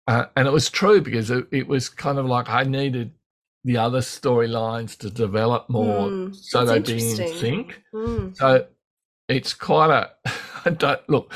Uh, 0.07 0.25
and 0.35 0.47
it 0.47 0.51
was 0.51 0.69
true 0.69 0.99
because 1.01 1.29
it, 1.29 1.45
it 1.51 1.67
was 1.67 1.87
kind 1.89 2.17
of 2.17 2.25
like 2.25 2.49
i 2.49 2.63
needed 2.63 3.11
the 3.63 3.77
other 3.77 3.99
storylines 3.99 4.97
to 4.97 5.09
develop 5.11 5.69
more 5.69 6.07
Mm, 6.09 6.35
so 6.35 6.65
they'd 6.65 6.85
be 6.85 6.93
in 7.11 7.15
sync 7.37 7.81
Mm. 7.93 8.35
so 8.35 8.65
it's 9.27 9.53
quite 9.53 9.91
a 9.91 10.09
i 10.65 10.69
don't 10.71 11.07
look 11.07 11.31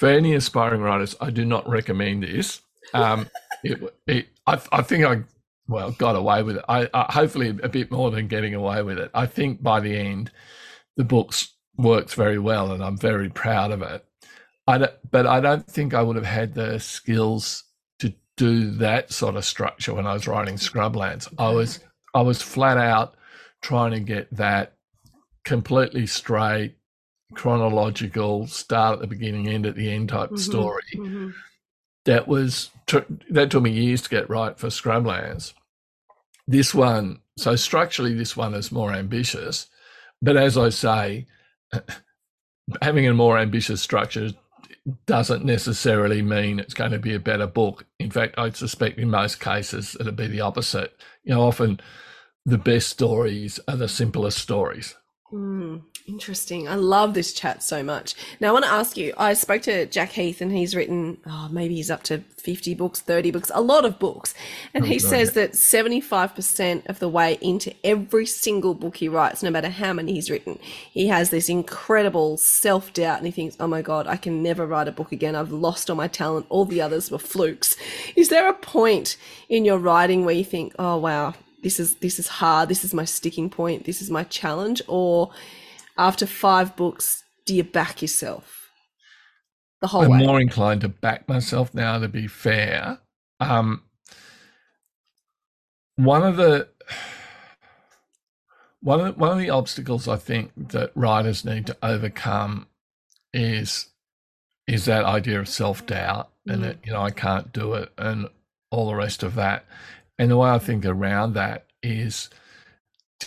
for 0.00 0.08
any 0.08 0.34
aspiring 0.34 0.80
writers 0.80 1.14
i 1.20 1.30
do 1.30 1.44
not 1.44 1.68
recommend 1.68 2.22
this 2.22 2.62
um 2.94 3.28
it, 3.62 3.78
it 4.06 4.28
I, 4.46 4.60
I 4.72 4.82
think 4.82 5.04
i 5.04 5.22
well, 5.70 5.92
got 5.92 6.16
away 6.16 6.42
with 6.42 6.56
it. 6.56 6.64
I, 6.68 6.88
I 6.92 7.12
hopefully 7.12 7.56
a 7.62 7.68
bit 7.68 7.92
more 7.92 8.10
than 8.10 8.26
getting 8.26 8.54
away 8.54 8.82
with 8.82 8.98
it. 8.98 9.10
I 9.14 9.26
think 9.26 9.62
by 9.62 9.78
the 9.78 9.96
end, 9.96 10.32
the 10.96 11.04
books 11.04 11.54
works 11.76 12.14
very 12.14 12.38
well, 12.38 12.72
and 12.72 12.82
I'm 12.82 12.98
very 12.98 13.30
proud 13.30 13.70
of 13.70 13.80
it. 13.80 14.04
I 14.66 14.78
don't, 14.78 14.92
but 15.10 15.26
I 15.26 15.40
don't 15.40 15.66
think 15.66 15.94
I 15.94 16.02
would 16.02 16.16
have 16.16 16.26
had 16.26 16.54
the 16.54 16.80
skills 16.80 17.64
to 18.00 18.12
do 18.36 18.70
that 18.72 19.12
sort 19.12 19.36
of 19.36 19.44
structure 19.44 19.94
when 19.94 20.08
I 20.08 20.12
was 20.12 20.26
writing 20.26 20.56
Scrublands. 20.56 21.32
I 21.38 21.50
was 21.50 21.78
I 22.14 22.22
was 22.22 22.42
flat 22.42 22.76
out 22.76 23.14
trying 23.62 23.92
to 23.92 24.00
get 24.00 24.28
that 24.36 24.74
completely 25.44 26.06
straight, 26.06 26.74
chronological, 27.34 28.46
start 28.46 28.94
at 28.94 29.00
the 29.00 29.06
beginning, 29.06 29.48
end 29.48 29.66
at 29.66 29.76
the 29.76 29.90
end 29.92 30.08
type 30.10 30.30
Mhm, 30.30 30.38
story. 30.38 30.82
mhm. 30.94 31.34
That 32.04 32.26
was 32.28 32.70
that 33.30 33.50
took 33.50 33.62
me 33.62 33.70
years 33.70 34.02
to 34.02 34.08
get 34.08 34.30
right 34.30 34.58
for 34.58 34.68
Scrublands. 34.68 35.52
This 36.46 36.74
one, 36.74 37.20
so 37.36 37.56
structurally, 37.56 38.14
this 38.14 38.36
one 38.36 38.54
is 38.54 38.72
more 38.72 38.92
ambitious, 38.92 39.68
but 40.20 40.36
as 40.36 40.58
I 40.58 40.70
say, 40.70 41.26
having 42.82 43.06
a 43.06 43.14
more 43.14 43.38
ambitious 43.38 43.80
structure 43.80 44.30
doesn't 45.06 45.44
necessarily 45.44 46.22
mean 46.22 46.58
it's 46.58 46.74
going 46.74 46.92
to 46.92 46.98
be 46.98 47.14
a 47.14 47.20
better 47.20 47.46
book. 47.46 47.84
In 47.98 48.10
fact, 48.10 48.38
I 48.38 48.50
suspect 48.50 48.98
in 48.98 49.10
most 49.10 49.40
cases 49.40 49.96
it'll 49.98 50.12
be 50.12 50.26
the 50.26 50.40
opposite. 50.40 50.98
You 51.22 51.34
know, 51.34 51.42
often 51.42 51.80
the 52.46 52.58
best 52.58 52.88
stories 52.88 53.60
are 53.68 53.76
the 53.76 53.88
simplest 53.88 54.38
stories. 54.38 54.94
Mm, 55.32 55.82
interesting. 56.08 56.68
I 56.68 56.74
love 56.74 57.14
this 57.14 57.32
chat 57.32 57.62
so 57.62 57.84
much. 57.84 58.14
Now, 58.40 58.48
I 58.48 58.52
want 58.52 58.64
to 58.64 58.70
ask 58.72 58.96
you 58.96 59.14
I 59.16 59.34
spoke 59.34 59.62
to 59.62 59.86
Jack 59.86 60.10
Heath, 60.10 60.40
and 60.40 60.50
he's 60.50 60.74
written, 60.74 61.18
oh, 61.24 61.48
maybe 61.52 61.76
he's 61.76 61.90
up 61.90 62.02
to 62.04 62.18
50 62.36 62.74
books, 62.74 63.00
30 63.00 63.30
books, 63.30 63.50
a 63.54 63.60
lot 63.60 63.84
of 63.84 64.00
books. 64.00 64.34
And 64.74 64.84
Oh, 64.84 64.88
he 64.88 64.96
God, 64.98 65.08
says 65.08 65.32
that 65.34 65.52
75% 65.52 66.86
of 66.88 66.98
the 66.98 67.08
way 67.08 67.38
into 67.40 67.72
every 67.84 68.26
single 68.26 68.74
book 68.74 68.96
he 68.96 69.08
writes, 69.08 69.42
no 69.42 69.50
matter 69.50 69.68
how 69.68 69.92
many 69.92 70.14
he's 70.14 70.30
written, 70.30 70.58
he 70.90 71.06
has 71.08 71.30
this 71.30 71.48
incredible 71.48 72.36
self 72.36 72.92
doubt, 72.92 73.18
and 73.18 73.26
he 73.26 73.32
thinks, 73.32 73.56
oh 73.60 73.68
my 73.68 73.82
God, 73.82 74.08
I 74.08 74.16
can 74.16 74.42
never 74.42 74.66
write 74.66 74.88
a 74.88 74.92
book 74.92 75.12
again. 75.12 75.36
I've 75.36 75.52
lost 75.52 75.88
all 75.90 75.96
my 75.96 76.08
talent. 76.08 76.46
All 76.48 76.64
the 76.64 76.80
others 76.80 77.10
were 77.10 77.18
flukes. 77.18 77.76
Is 78.16 78.30
there 78.30 78.48
a 78.48 78.54
point 78.54 79.16
in 79.48 79.64
your 79.64 79.78
writing 79.78 80.24
where 80.24 80.34
you 80.34 80.44
think, 80.44 80.74
oh, 80.78 80.96
wow, 80.96 81.34
this 81.62 81.80
is 81.80 81.96
this 81.96 82.18
is 82.18 82.28
hard 82.28 82.68
this 82.68 82.84
is 82.84 82.94
my 82.94 83.04
sticking 83.04 83.50
point 83.50 83.84
this 83.84 84.00
is 84.00 84.10
my 84.10 84.24
challenge 84.24 84.80
or 84.86 85.30
after 85.98 86.26
five 86.26 86.74
books 86.76 87.22
do 87.46 87.54
you 87.54 87.64
back 87.64 88.00
yourself 88.00 88.60
the 89.80 89.86
whole 89.86 90.02
I'm 90.02 90.10
way 90.10 90.18
more 90.18 90.40
inclined 90.40 90.82
to 90.82 90.88
back 90.88 91.28
myself 91.28 91.74
now, 91.74 91.98
to 91.98 92.08
be 92.08 92.26
fair. 92.26 92.98
Um, 93.40 93.82
one 95.96 96.22
of 96.22 96.36
the 96.36 96.68
one 98.82 99.00
of 99.00 99.06
the, 99.06 99.20
one 99.20 99.32
of 99.32 99.38
the 99.38 99.50
obstacles 99.50 100.06
I 100.06 100.16
think 100.16 100.52
that 100.70 100.92
writers 100.94 101.44
need 101.44 101.66
to 101.66 101.76
overcome 101.82 102.66
is 103.32 103.86
is 104.66 104.84
that 104.84 105.04
idea 105.04 105.40
of 105.40 105.48
self 105.48 105.86
doubt 105.86 106.30
and 106.46 106.60
Mm. 106.60 106.62
that 106.62 106.78
you 106.84 106.92
know 106.92 107.02
I 107.02 107.10
can't 107.10 107.52
do 107.52 107.74
it 107.74 107.92
and 107.96 108.28
all 108.70 108.86
the 108.86 108.94
rest 108.94 109.22
of 109.22 109.34
that. 109.36 109.64
And 110.20 110.30
the 110.30 110.36
way 110.36 110.50
I 110.50 110.58
think 110.58 110.84
around 110.84 111.32
that 111.32 111.64
is 111.82 112.28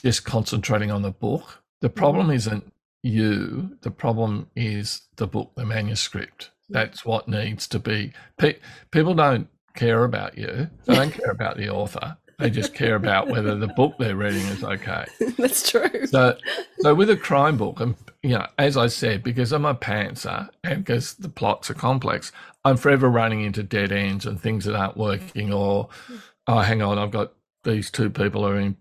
just 0.04 0.26
concentrating 0.26 0.92
on 0.92 1.02
the 1.02 1.10
book. 1.10 1.64
The 1.82 1.90
mm-hmm. 1.90 1.98
problem 1.98 2.30
isn't 2.30 2.72
you. 3.02 3.76
The 3.82 3.90
problem 3.90 4.48
is 4.56 5.02
the 5.16 5.26
book, 5.26 5.54
the 5.56 5.66
manuscript. 5.66 6.52
That's 6.70 7.04
what 7.04 7.28
needs 7.28 7.68
to 7.70 7.80
be. 7.80 8.14
Pe- 8.38 8.60
people 8.92 9.16
don't 9.16 9.48
care 9.74 10.04
about 10.04 10.38
you. 10.38 10.70
They 10.86 10.94
don't 10.94 11.12
care 11.12 11.32
about 11.32 11.58
the 11.58 11.70
author. 11.70 12.16
They 12.38 12.52
just 12.52 12.76
care 12.76 12.94
about 12.94 13.28
whether 13.28 13.56
the 13.56 13.68
book 13.70 13.96
they're 13.98 14.16
reading 14.16 14.46
is 14.48 14.64
okay. 14.64 15.06
that's 15.38 15.68
true 15.70 16.06
So, 16.06 16.38
so 16.80 16.94
with 16.94 17.10
a 17.10 17.18
crime 17.18 17.58
book, 17.58 17.80
and 17.80 17.96
you 18.22 18.32
know, 18.32 18.48
as 18.60 18.78
I 18.78 18.88
said, 18.88 19.24
because 19.24 19.52
I'm 19.52 19.66
a 19.66 19.74
pantser 19.74 20.50
and 20.64 20.86
because 20.86 21.16
the 21.16 21.30
plots 21.30 21.72
are 21.72 21.76
complex, 21.76 22.32
I'm 22.64 22.78
forever 22.78 23.10
running 23.10 23.42
into 23.42 23.64
dead 23.64 23.92
ends 23.92 24.28
and 24.28 24.40
things 24.40 24.66
that 24.66 24.76
aren't 24.76 24.98
working. 24.98 25.52
Or, 25.52 25.90
mm. 26.08 26.22
Oh, 26.48 26.60
hang 26.60 26.82
on, 26.82 26.98
I've 26.98 27.12
got 27.12 27.34
these 27.64 27.90
two 27.90 28.10
people 28.10 28.46
are 28.46 28.60
in, 28.60 28.78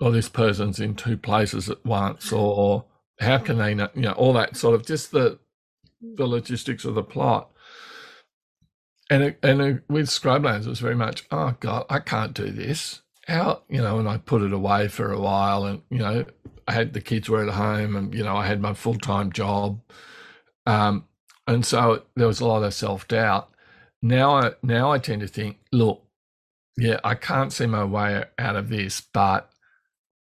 or 0.00 0.10
this 0.10 0.28
person's 0.28 0.80
in 0.80 0.94
two 0.94 1.16
places 1.16 1.68
at 1.68 1.84
once, 1.84 2.32
or 2.32 2.84
how 3.20 3.38
can 3.38 3.58
they 3.58 3.74
know? 3.74 3.88
You 3.94 4.02
know, 4.02 4.12
all 4.12 4.32
that 4.34 4.56
sort 4.56 4.74
of 4.74 4.86
just 4.86 5.10
the 5.12 5.38
the 6.00 6.26
logistics 6.26 6.84
of 6.84 6.94
the 6.94 7.02
plot. 7.02 7.50
And 9.10 9.22
it, 9.22 9.38
and 9.42 9.60
it, 9.60 9.82
with 9.88 10.06
Scrublands, 10.06 10.64
it 10.64 10.70
was 10.70 10.80
very 10.80 10.94
much, 10.94 11.24
oh 11.30 11.54
God, 11.60 11.84
I 11.90 11.98
can't 11.98 12.32
do 12.32 12.50
this. 12.50 13.02
How 13.26 13.62
you 13.68 13.80
know? 13.80 13.98
And 13.98 14.08
I 14.08 14.18
put 14.18 14.42
it 14.42 14.52
away 14.52 14.88
for 14.88 15.12
a 15.12 15.20
while, 15.20 15.64
and 15.64 15.82
you 15.90 15.98
know, 15.98 16.24
I 16.68 16.72
had 16.72 16.92
the 16.92 17.00
kids 17.00 17.28
were 17.28 17.46
at 17.46 17.54
home, 17.54 17.96
and 17.96 18.14
you 18.14 18.22
know, 18.22 18.36
I 18.36 18.46
had 18.46 18.60
my 18.60 18.74
full 18.74 18.98
time 18.98 19.32
job, 19.32 19.80
um, 20.66 21.04
and 21.46 21.64
so 21.64 22.02
there 22.16 22.26
was 22.26 22.40
a 22.40 22.46
lot 22.46 22.62
of 22.62 22.74
self 22.74 23.08
doubt. 23.08 23.50
Now 24.02 24.36
I 24.36 24.52
now 24.62 24.92
I 24.92 24.98
tend 24.98 25.22
to 25.22 25.28
think, 25.28 25.58
look, 25.72 26.03
yeah, 26.76 27.00
I 27.04 27.14
can't 27.14 27.52
see 27.52 27.66
my 27.66 27.84
way 27.84 28.24
out 28.38 28.56
of 28.56 28.68
this, 28.68 29.00
but 29.00 29.50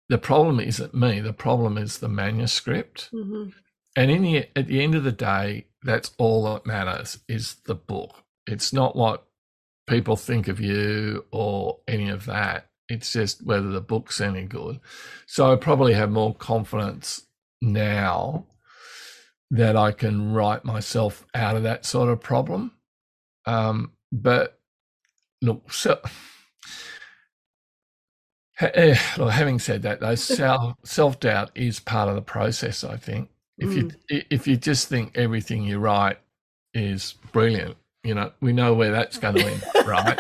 the 0.10 0.18
problem 0.18 0.60
isn't 0.60 0.94
me. 0.94 1.20
The 1.20 1.34
problem 1.34 1.78
is 1.78 2.00
the 2.00 2.10
manuscript. 2.10 3.10
Mhm. 3.14 3.54
And 3.96 4.12
in 4.12 4.24
the 4.24 4.48
at 4.56 4.68
the 4.68 4.82
end 4.82 4.96
of 4.96 5.04
the 5.04 5.12
day, 5.12 5.68
that's 5.84 6.12
all 6.18 6.44
that 6.46 6.66
matters 6.66 7.20
is 7.28 7.56
the 7.66 7.76
book. 7.76 8.24
It's 8.48 8.74
not 8.74 8.96
what 8.96 9.28
people 9.88 10.16
think 10.16 10.48
of 10.48 10.60
you 10.60 11.26
or 11.32 11.80
any 11.88 12.10
of 12.10 12.26
that. 12.26 12.70
It's 12.90 13.12
just 13.14 13.46
whether 13.46 13.70
the 13.70 13.82
book's 13.82 14.22
any 14.22 14.44
good. 14.46 14.80
So 15.26 15.52
I 15.52 15.56
probably 15.56 15.94
have 15.94 16.12
more 16.12 16.36
confidence 16.36 17.26
now 17.62 18.48
that 19.52 19.76
I 19.76 19.92
can 19.92 20.34
write 20.34 20.66
myself 20.66 21.26
out 21.34 21.56
of 21.56 21.64
that 21.64 21.86
sort 21.86 22.10
of 22.10 22.22
problem. 22.22 22.72
Um, 23.46 23.94
but 24.12 24.60
look, 25.42 25.72
so 25.72 26.00
Eh, 28.74 28.94
having 28.94 29.60
said 29.60 29.82
that, 29.84 30.00
though, 30.00 30.16
self 30.16 30.76
self 30.84 31.20
doubt 31.20 31.52
is 31.56 31.80
part 31.80 32.10
of 32.10 32.16
the 32.16 32.22
process. 32.22 32.84
I 32.84 32.98
think 32.98 33.30
if 33.58 33.74
you 33.74 33.86
mm. 33.86 34.26
if 34.30 34.48
you 34.48 34.58
just 34.58 34.88
think 34.88 35.18
everything 35.18 35.64
you 35.64 35.80
write 35.80 36.18
is 36.74 37.16
brilliant, 37.32 37.78
you 38.04 38.14
know, 38.14 38.32
we 38.42 38.54
know 38.54 38.74
where 38.74 38.92
that's 38.92 39.18
going 39.18 39.36
to 39.36 39.46
end, 39.46 39.64
up, 39.76 39.88
right? 39.88 40.20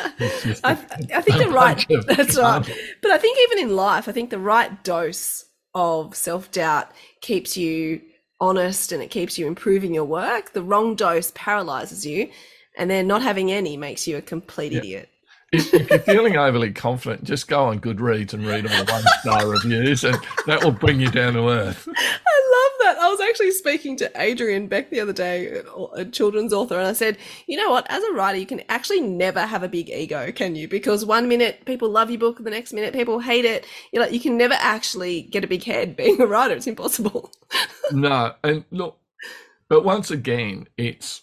I, 0.63 0.71
I, 0.71 1.21
think 1.21 1.37
the 1.43 1.49
right 1.51 1.89
of 1.91 2.05
that's 2.05 2.37
right 2.37 2.63
but 3.01 3.11
i 3.11 3.17
think 3.17 3.37
even 3.43 3.67
in 3.69 3.75
life 3.75 4.07
i 4.07 4.11
think 4.11 4.29
the 4.29 4.39
right 4.39 4.83
dose 4.83 5.45
of 5.75 6.15
self-doubt 6.15 6.91
keeps 7.21 7.57
you 7.57 8.01
honest 8.39 8.91
and 8.91 9.01
it 9.01 9.09
keeps 9.09 9.37
you 9.37 9.47
improving 9.47 9.93
your 9.93 10.05
work 10.05 10.53
the 10.53 10.61
wrong 10.61 10.95
dose 10.95 11.31
paralyzes 11.35 12.05
you 12.05 12.29
and 12.77 12.89
then 12.89 13.07
not 13.07 13.21
having 13.21 13.51
any 13.51 13.75
makes 13.77 14.07
you 14.07 14.17
a 14.17 14.21
complete 14.21 14.71
Yeah. 14.71 14.79
idiot 14.79 15.09
If, 15.53 15.71
you're 15.89 15.99
feeling 15.99 16.35
overly 16.35 16.71
confident, 16.71 17.25
just 17.25 17.47
go 17.47 17.65
on 17.65 17.79
Goodreads 17.79 18.33
and 18.33 18.43
read 18.43 18.65
all 18.65 18.83
the 18.83 18.91
one 18.91 19.03
star 19.21 19.47
reviews, 19.47 20.03
and 20.03 20.17
that 20.47 20.63
will 20.63 20.71
bring 20.71 20.99
you 20.99 21.11
down 21.11 21.33
to 21.33 21.47
earth. 21.47 21.87
I 21.87 21.91
love 21.91 22.71
that. 22.81 22.97
I 22.97 23.07
was 23.07 23.21
actually 23.21 23.51
speaking 23.51 23.95
to 23.97 24.11
Adrian 24.15 24.65
Beck 24.67 24.89
the 24.89 24.99
other 24.99 25.13
day, 25.13 25.61
a 25.93 26.05
children's 26.05 26.53
author, 26.53 26.79
and 26.79 26.87
I 26.87 26.93
said, 26.93 27.19
you 27.45 27.55
know 27.55 27.69
what? 27.69 27.85
As 27.89 28.03
a 28.03 28.13
writer, 28.13 28.39
you 28.39 28.47
can 28.47 28.63
actually 28.67 29.01
never 29.01 29.41
have 29.41 29.61
a 29.61 29.67
big 29.67 29.89
ego, 29.91 30.31
can 30.31 30.55
you? 30.55 30.67
Because 30.67 31.05
one 31.05 31.27
minute 31.27 31.65
people 31.65 31.87
love 31.87 32.09
your 32.09 32.19
book, 32.19 32.43
the 32.43 32.49
next 32.49 32.73
minute 32.73 32.93
people 32.93 33.19
hate 33.19 33.45
it. 33.45 33.67
You're 33.91 34.03
like, 34.03 34.13
you 34.13 34.19
can 34.19 34.37
never 34.37 34.55
actually 34.55 35.21
get 35.21 35.43
a 35.43 35.47
big 35.47 35.63
head 35.63 35.95
being 35.95 36.19
a 36.19 36.25
writer. 36.25 36.55
It's 36.55 36.67
impossible. 36.67 37.31
No, 37.91 38.33
and 38.43 38.63
look, 38.71 38.97
but 39.69 39.83
once 39.83 40.09
again, 40.09 40.67
it's 40.77 41.21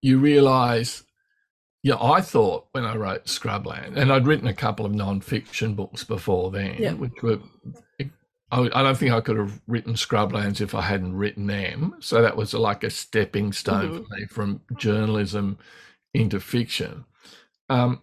you 0.00 0.18
realize. 0.18 1.02
Yeah, 1.82 1.96
I 2.00 2.20
thought 2.20 2.66
when 2.72 2.84
I 2.84 2.94
wrote 2.96 3.24
Scrubland, 3.24 3.96
and 3.96 4.12
I'd 4.12 4.26
written 4.26 4.48
a 4.48 4.54
couple 4.54 4.84
of 4.84 4.94
non-fiction 4.94 5.74
books 5.74 6.04
before 6.04 6.50
then, 6.50 6.76
Yeah. 6.78 6.92
which 6.92 7.22
were. 7.22 7.38
I, 8.52 8.62
I 8.74 8.82
don't 8.82 8.98
think 8.98 9.12
I 9.12 9.20
could 9.20 9.36
have 9.38 9.60
written 9.68 9.94
Scrublands 9.94 10.60
if 10.60 10.74
I 10.74 10.82
hadn't 10.82 11.16
written 11.16 11.46
them. 11.46 11.94
So 12.00 12.20
that 12.20 12.36
was 12.36 12.52
like 12.52 12.82
a 12.82 12.90
stepping 12.90 13.52
stone 13.52 14.04
for 14.04 14.14
me 14.16 14.26
from 14.26 14.60
journalism 14.76 15.58
into 16.12 16.40
fiction. 16.40 17.04
Um, 17.68 18.02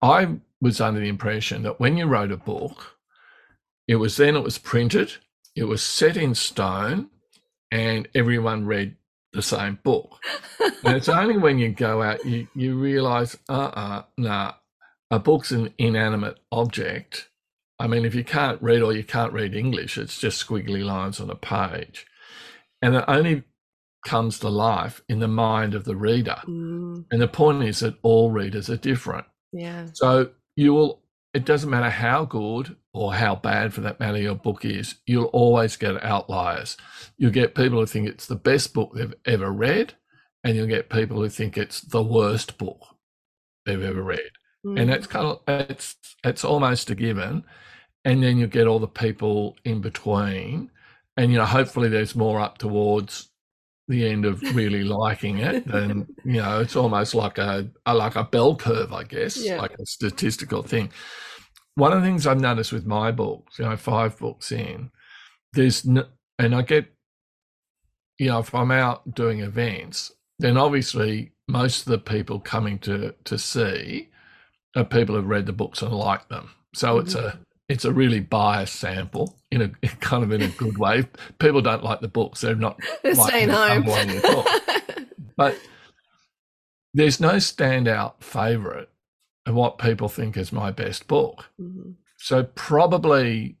I 0.00 0.38
was 0.62 0.80
under 0.80 1.00
the 1.00 1.08
impression 1.08 1.62
that 1.62 1.78
when 1.78 1.96
you 1.98 2.06
wrote 2.06 2.32
a 2.32 2.38
book, 2.38 2.96
it 3.86 3.96
was 3.96 4.16
then 4.16 4.34
it 4.34 4.42
was 4.42 4.56
printed, 4.56 5.12
it 5.54 5.64
was 5.64 5.82
set 5.82 6.16
in 6.16 6.34
stone, 6.34 7.10
and 7.70 8.08
everyone 8.14 8.64
read 8.64 8.96
the 9.32 9.42
same 9.42 9.78
book. 9.82 10.18
and 10.84 10.96
it's 10.96 11.08
only 11.08 11.36
when 11.38 11.58
you 11.58 11.68
go 11.70 12.02
out 12.02 12.24
you, 12.24 12.48
you 12.54 12.76
realize, 12.78 13.36
uh 13.48 13.52
uh 13.74 14.02
nah, 14.18 14.54
a 15.10 15.18
book's 15.18 15.50
an 15.52 15.72
inanimate 15.78 16.38
object. 16.52 17.28
I 17.78 17.86
mean, 17.86 18.04
if 18.04 18.14
you 18.14 18.24
can't 18.24 18.60
read 18.62 18.82
or 18.82 18.92
you 18.92 19.04
can't 19.04 19.32
read 19.32 19.54
English, 19.54 19.96
it's 19.98 20.18
just 20.18 20.46
squiggly 20.46 20.84
lines 20.84 21.20
on 21.20 21.30
a 21.30 21.34
page. 21.34 22.06
And 22.82 22.94
it 22.94 23.04
only 23.08 23.44
comes 24.06 24.38
to 24.40 24.48
life 24.48 25.02
in 25.08 25.18
the 25.20 25.28
mind 25.28 25.74
of 25.74 25.84
the 25.84 25.96
reader. 25.96 26.38
Mm, 26.46 27.04
And 27.10 27.20
the 27.20 27.28
point 27.28 27.62
is 27.64 27.80
that 27.80 27.96
all 28.02 28.30
readers 28.30 28.68
are 28.70 28.76
different. 28.76 29.26
yeah. 29.52 29.86
So 29.94 30.30
you 30.56 30.74
will. 30.74 31.00
It 31.32 31.44
doesn't 31.44 31.70
matter 31.70 31.90
how 31.90 32.24
good 32.24 32.76
or 32.92 33.14
how 33.14 33.36
bad, 33.36 33.72
for 33.72 33.80
that 33.82 34.00
matter, 34.00 34.18
your 34.18 34.34
book 34.34 34.64
is. 34.64 34.96
You'll 35.06 35.26
always 35.26 35.76
get 35.76 36.02
outliers. 36.02 36.76
You'll 37.16 37.30
get 37.30 37.54
people 37.54 37.78
who 37.78 37.86
think 37.86 38.08
it's 38.08 38.26
the 38.26 38.34
best 38.36 38.74
book 38.74 38.92
they've 38.94 39.14
ever 39.24 39.50
read, 39.52 39.94
and 40.44 40.56
you'll 40.56 40.66
get 40.66 40.90
people 40.90 41.18
who 41.18 41.28
think 41.28 41.56
it's 41.56 41.80
the 41.80 42.02
worst 42.02 42.58
book 42.58 42.80
they've 43.64 43.82
ever 43.82 44.02
read. 44.02 44.30
Mm. 44.66 44.80
And 44.80 44.90
that's 44.90 45.06
kind 45.06 45.26
of 45.26 45.40
it's 45.46 45.96
it's 46.24 46.44
almost 46.44 46.90
a 46.90 46.94
given. 46.94 47.44
And 48.04 48.22
then 48.22 48.38
you 48.38 48.46
get 48.46 48.66
all 48.66 48.78
the 48.78 48.88
people 48.88 49.56
in 49.64 49.80
between, 49.80 50.70
and 51.16 51.30
you 51.30 51.38
know, 51.38 51.44
hopefully 51.44 51.88
there's 51.88 52.16
more 52.16 52.40
up 52.40 52.58
towards 52.58 53.28
the 53.88 54.08
end 54.08 54.24
of 54.24 54.40
really 54.54 54.84
liking 55.00 55.38
it 55.38 55.66
and 55.66 56.06
you 56.24 56.34
know 56.40 56.60
it's 56.60 56.76
almost 56.76 57.12
like 57.12 57.38
a, 57.38 57.68
a 57.86 57.92
like 57.92 58.14
a 58.14 58.22
bell 58.22 58.54
curve 58.54 58.92
i 58.92 59.02
guess 59.02 59.36
Yeah. 59.36 59.60
like 59.60 59.72
a 59.80 59.84
statistical 59.84 60.62
thing 60.62 60.90
one 61.80 61.92
of 61.92 62.00
the 62.00 62.06
things 62.06 62.26
i've 62.26 62.40
noticed 62.40 62.72
with 62.72 62.86
my 62.86 63.10
books 63.10 63.58
you 63.58 63.64
know 63.64 63.76
five 63.76 64.18
books 64.18 64.52
in 64.52 64.90
there's 65.52 65.84
no, 65.84 66.04
and 66.38 66.54
i 66.54 66.62
get 66.62 66.86
you 68.18 68.28
know 68.28 68.38
if 68.38 68.54
i'm 68.54 68.70
out 68.70 69.14
doing 69.14 69.40
events 69.40 70.12
then 70.38 70.56
obviously 70.56 71.32
most 71.48 71.86
of 71.86 71.90
the 71.90 71.98
people 71.98 72.38
coming 72.38 72.78
to 72.78 73.14
to 73.24 73.38
see 73.38 74.08
are 74.76 74.84
people 74.84 75.14
who've 75.14 75.26
read 75.26 75.46
the 75.46 75.52
books 75.52 75.82
and 75.82 75.92
like 75.92 76.28
them 76.28 76.50
so 76.74 76.98
it's 76.98 77.14
mm-hmm. 77.14 77.38
a 77.38 77.40
it's 77.68 77.84
a 77.84 77.92
really 77.92 78.20
biased 78.20 78.76
sample 78.76 79.36
in 79.50 79.62
a 79.62 79.68
kind 80.00 80.22
of 80.22 80.32
in 80.32 80.42
a 80.42 80.48
good 80.48 80.78
way 80.78 81.04
people 81.38 81.62
don't 81.62 81.84
like 81.84 82.00
the 82.00 82.08
books 82.08 82.40
they're 82.40 82.54
not 82.54 82.78
They're 83.02 83.14
staying 83.14 83.48
home. 83.48 83.68
number 83.68 83.90
one 83.90 84.08
you 84.08 84.20
thought. 84.20 84.60
but 85.36 85.58
there's 86.94 87.20
no 87.20 87.34
standout 87.34 88.22
favorite 88.22 88.90
of 89.46 89.54
what 89.54 89.78
people 89.78 90.08
think 90.08 90.36
is 90.36 90.52
my 90.52 90.70
best 90.70 91.06
book. 91.08 91.46
Mhm. 91.60 91.94
So 92.18 92.44
probably 92.44 93.56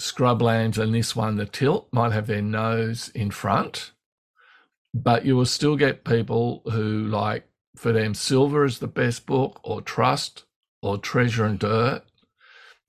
Scrublands 0.00 0.78
and 0.78 0.94
this 0.94 1.14
one, 1.14 1.36
The 1.36 1.46
Tilt, 1.46 1.88
might 1.92 2.12
have 2.12 2.26
their 2.26 2.42
nose 2.42 3.08
in 3.10 3.30
front, 3.30 3.92
but 4.94 5.24
you 5.24 5.36
will 5.36 5.46
still 5.46 5.76
get 5.76 6.04
people 6.04 6.62
who 6.70 7.06
like 7.06 7.48
for 7.76 7.92
them 7.92 8.14
Silver 8.14 8.64
is 8.64 8.78
the 8.80 8.86
best 8.88 9.24
book, 9.26 9.60
or 9.62 9.80
Trust, 9.80 10.44
or 10.82 10.98
Treasure 10.98 11.44
and 11.46 11.58
Dirt. 11.58 12.02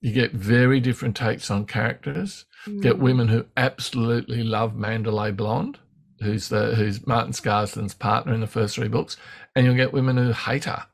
You 0.02 0.12
get 0.12 0.32
very 0.32 0.80
different 0.80 1.16
takes 1.16 1.50
on 1.50 1.64
characters 1.66 2.44
get 2.80 2.96
Mm. 2.96 3.00
women 3.00 3.28
who 3.28 3.44
absolutely 3.58 4.42
love 4.42 4.74
Mandalay 4.74 5.30
Blonde, 5.30 5.78
who's 6.20 6.48
the 6.48 6.74
who's 6.74 7.06
Martin 7.06 7.32
Scarsden's 7.32 7.94
partner 7.94 8.32
in 8.34 8.40
the 8.40 8.46
first 8.46 8.74
three 8.76 8.88
books, 8.88 9.16
and 9.54 9.64
you'll 9.66 9.74
get 9.74 9.92
women 9.92 10.16
who 10.16 10.32
hate 10.32 10.64
her. 10.64 10.86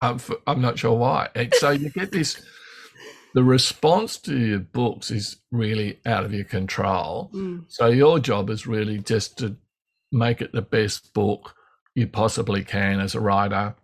I'm, 0.00 0.16
f- 0.16 0.30
I'm 0.46 0.60
not 0.60 0.78
sure 0.78 0.96
why. 0.96 1.28
And 1.34 1.52
so 1.54 1.70
you 1.70 1.90
get 1.90 2.12
this. 2.12 2.40
The 3.34 3.42
response 3.42 4.18
to 4.18 4.38
your 4.38 4.60
books 4.60 5.10
is 5.10 5.38
really 5.50 5.98
out 6.06 6.24
of 6.24 6.32
your 6.32 6.44
control. 6.44 7.30
Mm. 7.34 7.64
So 7.68 7.88
your 7.88 8.20
job 8.20 8.48
is 8.50 8.66
really 8.66 8.98
just 8.98 9.38
to 9.38 9.56
make 10.12 10.40
it 10.40 10.52
the 10.52 10.62
best 10.62 11.12
book 11.14 11.54
you 11.94 12.06
possibly 12.06 12.62
can 12.62 13.00
as 13.00 13.14
a 13.14 13.20
writer, 13.20 13.74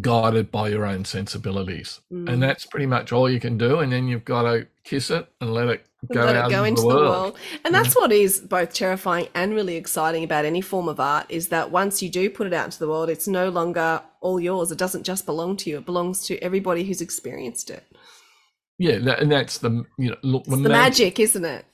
guided 0.00 0.50
by 0.50 0.68
your 0.68 0.84
own 0.84 1.04
sensibilities. 1.04 2.00
Mm. 2.12 2.32
And 2.32 2.42
that's 2.42 2.66
pretty 2.66 2.86
much 2.86 3.12
all 3.12 3.30
you 3.30 3.40
can 3.40 3.56
do. 3.56 3.80
And 3.80 3.92
then 3.92 4.08
you've 4.08 4.24
got 4.24 4.42
to 4.42 4.66
kiss 4.84 5.10
it 5.10 5.28
and 5.40 5.54
let 5.54 5.68
it 5.68 5.86
go 6.12 6.24
let 6.24 6.36
out 6.36 6.50
it 6.50 6.54
go 6.54 6.64
into, 6.64 6.82
into 6.82 6.94
the 6.94 7.00
world. 7.00 7.38
And 7.64 7.74
that's 7.74 7.94
what 7.94 8.12
is 8.12 8.40
both 8.40 8.72
terrifying 8.72 9.28
and 9.34 9.54
really 9.54 9.76
exciting 9.76 10.24
about 10.24 10.44
any 10.44 10.60
form 10.60 10.88
of 10.88 11.00
art 11.00 11.26
is 11.28 11.48
that 11.48 11.70
once 11.70 12.02
you 12.02 12.10
do 12.10 12.28
put 12.28 12.46
it 12.46 12.52
out 12.52 12.66
into 12.66 12.78
the 12.78 12.88
world, 12.88 13.08
it's 13.08 13.28
no 13.28 13.48
longer 13.48 14.02
all 14.20 14.40
yours. 14.40 14.70
It 14.70 14.78
doesn't 14.78 15.04
just 15.04 15.26
belong 15.26 15.56
to 15.58 15.70
you. 15.70 15.78
It 15.78 15.86
belongs 15.86 16.26
to 16.26 16.38
everybody 16.38 16.84
who's 16.84 17.00
experienced 17.00 17.70
it. 17.70 17.84
Yeah, 18.78 18.98
that, 18.98 19.20
and 19.20 19.30
that's 19.30 19.58
the 19.58 19.84
you 19.96 20.10
know 20.10 20.16
look 20.22 20.42
It's 20.48 20.60
the 20.60 20.68
magic, 20.68 21.20
isn't 21.20 21.44
it? 21.44 21.64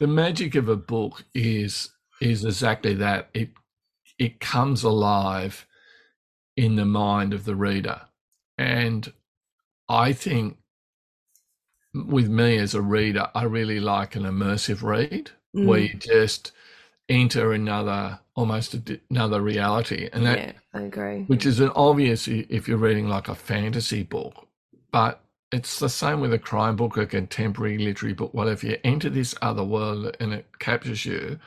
the 0.00 0.06
magic 0.06 0.54
of 0.54 0.68
a 0.68 0.76
book 0.76 1.24
is 1.34 1.90
is 2.20 2.44
exactly 2.44 2.94
that. 2.94 3.28
It 3.34 3.50
it 4.18 4.40
comes 4.40 4.82
alive 4.82 5.66
in 6.56 6.76
the 6.76 6.84
mind 6.86 7.34
of 7.34 7.44
the 7.44 7.56
reader, 7.56 8.02
and 8.58 9.12
I 9.88 10.12
think 10.12 10.58
with 11.94 12.28
me 12.28 12.58
as 12.58 12.74
a 12.74 12.82
reader, 12.82 13.28
I 13.34 13.44
really 13.44 13.80
like 13.80 14.16
an 14.16 14.24
immersive 14.24 14.82
read 14.82 15.30
where 15.52 15.80
Mm. 15.80 15.92
you 15.92 15.98
just 15.98 16.52
enter 17.08 17.52
another 17.52 18.20
almost 18.34 18.74
another 19.10 19.40
reality, 19.40 20.08
and 20.12 20.26
that 20.26 20.38
yeah, 20.38 20.52
I 20.74 20.82
agree. 20.82 21.24
which 21.26 21.46
is 21.46 21.60
an 21.60 21.70
obvious 21.74 22.28
if 22.28 22.68
you're 22.68 22.76
reading 22.78 23.08
like 23.08 23.28
a 23.28 23.34
fantasy 23.34 24.02
book, 24.02 24.48
but 24.92 25.20
it's 25.52 25.78
the 25.78 25.88
same 25.88 26.20
with 26.20 26.32
a 26.34 26.38
crime 26.38 26.76
book, 26.76 26.96
a 26.96 27.06
contemporary 27.06 27.78
literary 27.78 28.12
book. 28.14 28.34
Well, 28.34 28.48
if 28.48 28.64
you 28.64 28.78
enter 28.84 29.08
this 29.10 29.34
other 29.42 29.64
world 29.64 30.16
and 30.20 30.32
it 30.34 30.46
captures 30.58 31.06
you, 31.06 31.38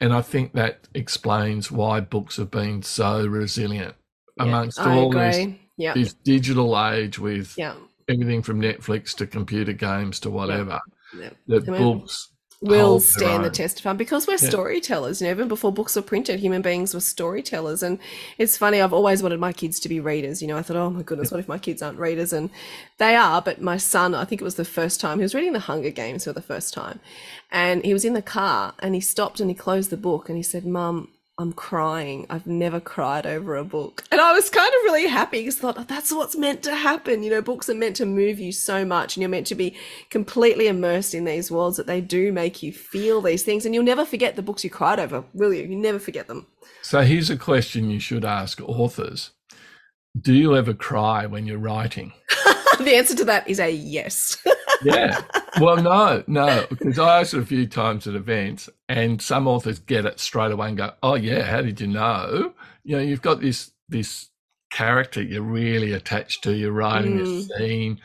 and 0.00 0.12
I 0.12 0.22
think 0.22 0.52
that 0.54 0.88
explains 0.94 1.70
why 1.72 2.00
books 2.00 2.36
have 2.36 2.50
been 2.50 2.82
so 2.82 3.26
resilient 3.26 3.94
amongst 4.40 4.80
I 4.80 4.94
all 4.96 5.10
this. 5.10 5.46
Yeah. 5.76 5.94
this 5.94 6.12
digital 6.12 6.78
age 6.78 7.18
with 7.18 7.54
Yeah. 7.56 7.74
everything 8.08 8.42
from 8.42 8.60
Netflix 8.60 9.14
to 9.16 9.26
computer 9.26 9.72
games 9.72 10.20
to 10.20 10.30
whatever. 10.30 10.78
yeah. 11.18 11.30
The 11.46 11.56
I 11.66 11.70
mean, 11.70 11.82
books 12.00 12.28
will 12.62 13.00
stand 13.00 13.42
the 13.42 13.48
test 13.48 13.78
of 13.78 13.84
time 13.84 13.96
because 13.96 14.26
we're 14.26 14.34
Yeah. 14.34 14.50
storytellers. 14.50 15.22
You 15.22 15.28
know, 15.28 15.30
even 15.32 15.48
before 15.48 15.72
books 15.72 15.96
were 15.96 16.02
printed, 16.02 16.40
human 16.40 16.60
beings 16.60 16.92
were 16.92 17.00
storytellers. 17.00 17.82
And 17.82 17.98
it's 18.36 18.58
funny, 18.58 18.82
I've 18.82 18.92
always 18.92 19.22
wanted 19.22 19.40
my 19.40 19.54
kids 19.54 19.80
to 19.80 19.88
be 19.88 19.98
readers. 19.98 20.42
You 20.42 20.48
know, 20.48 20.58
I 20.58 20.62
thought, 20.62 20.76
oh 20.76 20.90
my 20.90 21.02
goodness, 21.02 21.30
what 21.30 21.40
if 21.40 21.48
my 21.48 21.56
kids 21.56 21.80
aren't 21.80 21.98
readers? 21.98 22.34
And 22.34 22.50
they 22.98 23.16
are. 23.16 23.40
But 23.40 23.62
my 23.62 23.78
son, 23.78 24.14
I 24.14 24.26
think 24.26 24.42
it 24.42 24.44
was 24.44 24.56
the 24.56 24.66
first 24.66 25.00
time, 25.00 25.18
he 25.18 25.22
was 25.22 25.34
reading 25.34 25.54
The 25.54 25.60
Hunger 25.60 25.90
Games 25.90 26.24
for 26.24 26.34
the 26.34 26.42
first 26.42 26.74
time. 26.74 27.00
And 27.50 27.82
he 27.82 27.94
was 27.94 28.04
in 28.04 28.12
the 28.12 28.20
car 28.20 28.74
and 28.80 28.94
he 28.94 29.00
stopped 29.00 29.40
and 29.40 29.48
he 29.48 29.54
closed 29.54 29.88
the 29.88 29.96
book 29.96 30.28
and 30.28 30.36
he 30.36 30.42
said, 30.42 30.66
Mum, 30.66 31.08
I'm 31.40 31.54
crying. 31.54 32.26
I've 32.28 32.46
never 32.46 32.80
cried 32.80 33.24
over 33.24 33.56
a 33.56 33.64
book. 33.64 34.04
And 34.12 34.20
I 34.20 34.34
was 34.34 34.50
kind 34.50 34.68
of 34.68 34.84
really 34.84 35.06
happy 35.06 35.38
because 35.38 35.56
I 35.56 35.60
thought, 35.60 35.78
oh, 35.78 35.84
that's 35.84 36.12
what's 36.12 36.36
meant 36.36 36.62
to 36.64 36.74
happen. 36.74 37.22
You 37.22 37.30
know, 37.30 37.40
books 37.40 37.70
are 37.70 37.74
meant 37.74 37.96
to 37.96 38.04
move 38.04 38.38
you 38.38 38.52
so 38.52 38.84
much 38.84 39.16
and 39.16 39.22
you're 39.22 39.30
meant 39.30 39.46
to 39.46 39.54
be 39.54 39.74
completely 40.10 40.66
immersed 40.66 41.14
in 41.14 41.24
these 41.24 41.50
worlds 41.50 41.78
that 41.78 41.86
they 41.86 42.02
do 42.02 42.30
make 42.30 42.62
you 42.62 42.74
feel 42.74 43.22
these 43.22 43.42
things. 43.42 43.64
And 43.64 43.74
you'll 43.74 43.84
never 43.84 44.04
forget 44.04 44.36
the 44.36 44.42
books 44.42 44.64
you 44.64 44.68
cried 44.68 45.00
over, 45.00 45.24
will 45.32 45.54
you? 45.54 45.64
You 45.64 45.76
never 45.76 45.98
forget 45.98 46.26
them. 46.26 46.46
So 46.82 47.00
here's 47.00 47.30
a 47.30 47.38
question 47.38 47.90
you 47.90 48.00
should 48.00 48.24
ask 48.26 48.60
authors. 48.60 49.30
Do 50.20 50.34
you 50.34 50.54
ever 50.54 50.74
cry 50.74 51.24
when 51.24 51.46
you're 51.46 51.56
writing? 51.56 52.12
the 52.78 52.96
answer 52.96 53.16
to 53.16 53.24
that 53.24 53.48
is 53.48 53.60
a 53.60 53.70
yes. 53.70 54.36
Yeah. 54.82 55.20
Well, 55.58 55.82
no, 55.82 56.22
no, 56.26 56.66
because 56.68 56.98
I 56.98 57.20
asked 57.20 57.34
it 57.34 57.40
a 57.40 57.46
few 57.46 57.66
times 57.66 58.06
at 58.06 58.14
events, 58.14 58.68
and 58.88 59.20
some 59.20 59.48
authors 59.48 59.78
get 59.78 60.06
it 60.06 60.20
straight 60.20 60.52
away 60.52 60.68
and 60.68 60.76
go, 60.76 60.92
"Oh 61.02 61.14
yeah, 61.14 61.42
how 61.42 61.62
did 61.62 61.80
you 61.80 61.86
know?" 61.88 62.52
You 62.84 62.96
know, 62.96 63.02
you've 63.02 63.22
got 63.22 63.40
this 63.40 63.72
this 63.88 64.28
character 64.70 65.20
you're 65.22 65.42
really 65.42 65.92
attached 65.92 66.44
to. 66.44 66.54
You're 66.54 66.72
writing 66.72 67.16
this 67.16 67.48
mm. 67.48 67.58
scene, 67.58 68.00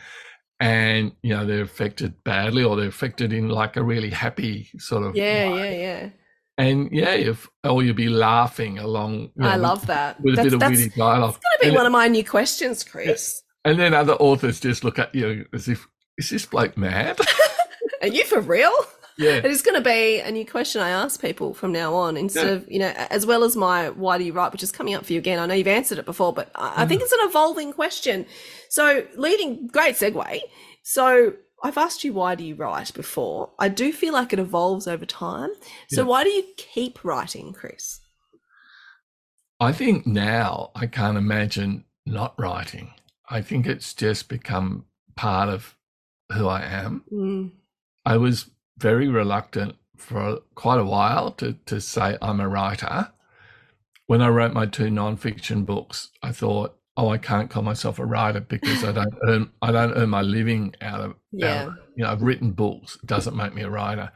and 0.59 1.11
you 1.21 1.35
know 1.35 1.45
they're 1.45 1.61
affected 1.61 2.23
badly, 2.23 2.63
or 2.63 2.75
they're 2.75 2.87
affected 2.87 3.31
in 3.31 3.49
like 3.49 3.77
a 3.77 3.83
really 3.83 4.09
happy 4.09 4.69
sort 4.77 5.03
of 5.03 5.15
yeah, 5.15 5.51
way. 5.51 5.79
yeah, 5.79 6.01
yeah. 6.01 6.09
And 6.57 6.89
yeah, 6.91 7.11
if 7.11 7.49
or 7.63 7.83
you'll 7.83 7.95
be 7.95 8.09
laughing 8.09 8.79
along. 8.79 9.31
you 9.35 9.45
I 9.45 9.57
love 9.57 9.87
that. 9.87 10.21
with 10.21 10.39
a 10.39 10.43
bit 10.43 10.53
of 10.53 10.61
witty 10.61 10.89
dialogue. 10.89 11.33
That's 11.33 11.43
going 11.43 11.57
to 11.57 11.61
be 11.61 11.67
And- 11.67 11.75
one 11.75 11.85
of 11.85 11.91
my 11.91 12.07
new 12.07 12.23
questions, 12.23 12.83
Chris. 12.83 13.41
And 13.65 13.79
then 13.79 13.95
other 13.95 14.13
authors 14.13 14.59
just 14.59 14.83
look 14.83 14.99
at 14.99 15.13
you 15.15 15.47
as 15.51 15.67
if, 15.67 15.87
is 16.17 16.29
this 16.29 16.45
bloke 16.45 16.77
mad? 16.77 17.19
Are 18.01 18.07
you 18.07 18.23
for 18.25 18.39
real? 18.41 18.73
yeah. 19.17 19.31
It 19.37 19.45
is 19.45 19.61
going 19.61 19.75
to 19.81 19.81
be 19.89 20.19
a 20.19 20.31
new 20.31 20.45
question 20.45 20.81
I 20.81 20.89
ask 20.89 21.21
people 21.21 21.53
from 21.53 21.71
now 21.71 21.93
on, 21.95 22.17
instead 22.17 22.47
Yeah. 22.47 22.53
of 22.53 22.71
you 22.71 22.79
know, 22.79 22.93
as 23.09 23.25
well 23.25 23.43
as 23.43 23.55
my 23.55 23.89
"Why 23.89 24.17
do 24.17 24.23
you 24.23 24.33
write?" 24.33 24.51
which 24.51 24.63
is 24.63 24.71
coming 24.71 24.93
up 24.93 25.05
for 25.05 25.13
you 25.13 25.19
again. 25.19 25.39
I 25.39 25.45
know 25.45 25.53
you've 25.53 25.67
answered 25.67 25.97
it 25.99 26.05
before, 26.05 26.33
but 26.33 26.49
I, 26.55 26.83
I 26.83 26.85
think 26.85 27.01
Mm. 27.01 27.05
it's 27.05 27.13
an 27.13 27.19
evolving 27.29 27.73
question. 27.73 28.25
So, 28.69 29.05
leading 29.15 29.67
great 29.67 29.95
segue. 29.95 30.39
So, 30.83 31.33
I've 31.63 31.77
asked 31.77 32.03
you 32.03 32.13
why 32.13 32.35
do 32.35 32.43
you 32.43 32.55
write 32.55 32.93
before. 32.93 33.51
I 33.57 33.69
do 33.69 33.91
feel 33.93 34.13
like 34.13 34.33
it 34.33 34.39
evolves 34.39 34.87
over 34.87 35.05
time. 35.05 35.49
So, 35.89 36.01
Yeah. 36.01 36.07
why 36.07 36.23
do 36.23 36.29
you 36.29 36.43
keep 36.57 37.03
writing, 37.03 37.53
Chris? 37.53 38.01
I 39.59 39.71
think 39.71 40.05
now 40.05 40.71
I 40.75 40.85
can't 40.87 41.17
imagine 41.17 41.85
not 42.05 42.37
writing. 42.37 42.93
I 43.29 43.41
think 43.41 43.65
it's 43.65 43.93
just 43.93 44.27
become 44.27 44.85
part 45.15 45.47
of 45.49 45.75
who 46.31 46.47
I 46.47 46.61
am. 46.61 47.03
Mm, 47.11 47.51
I 48.05 48.17
was 48.17 48.49
very 48.77 49.07
reluctant 49.07 49.75
for 49.97 50.39
quite 50.55 50.79
a 50.79 50.85
while 50.85 51.31
to, 51.31 51.53
to 51.65 51.79
say 51.79 52.17
I'm 52.21 52.39
a 52.39 52.49
writer. 52.49 53.11
When 54.07 54.21
I 54.21 54.29
wrote 54.29 54.53
my 54.53 54.65
two 54.65 54.85
nonfiction 54.85 55.65
books, 55.65 56.09
I 56.21 56.31
thought, 56.31 56.77
oh, 56.97 57.09
I 57.09 57.17
can't 57.17 57.49
call 57.49 57.63
myself 57.63 57.99
a 57.99 58.05
writer 58.05 58.39
because 58.39 58.83
I 58.83 58.91
don't 58.91 59.15
earn 59.23 59.51
I 59.61 59.71
don't 59.71 59.93
earn 59.95 60.09
my 60.09 60.21
living 60.21 60.75
out 60.81 61.01
of, 61.01 61.11
out 61.11 61.15
yeah. 61.31 61.67
of 61.67 61.73
you 61.95 62.03
know, 62.03 62.11
I've 62.11 62.21
written 62.21 62.51
books. 62.51 62.97
It 63.01 63.07
doesn't 63.07 63.35
make 63.35 63.53
me 63.53 63.63
a 63.63 63.69
writer. 63.69 64.11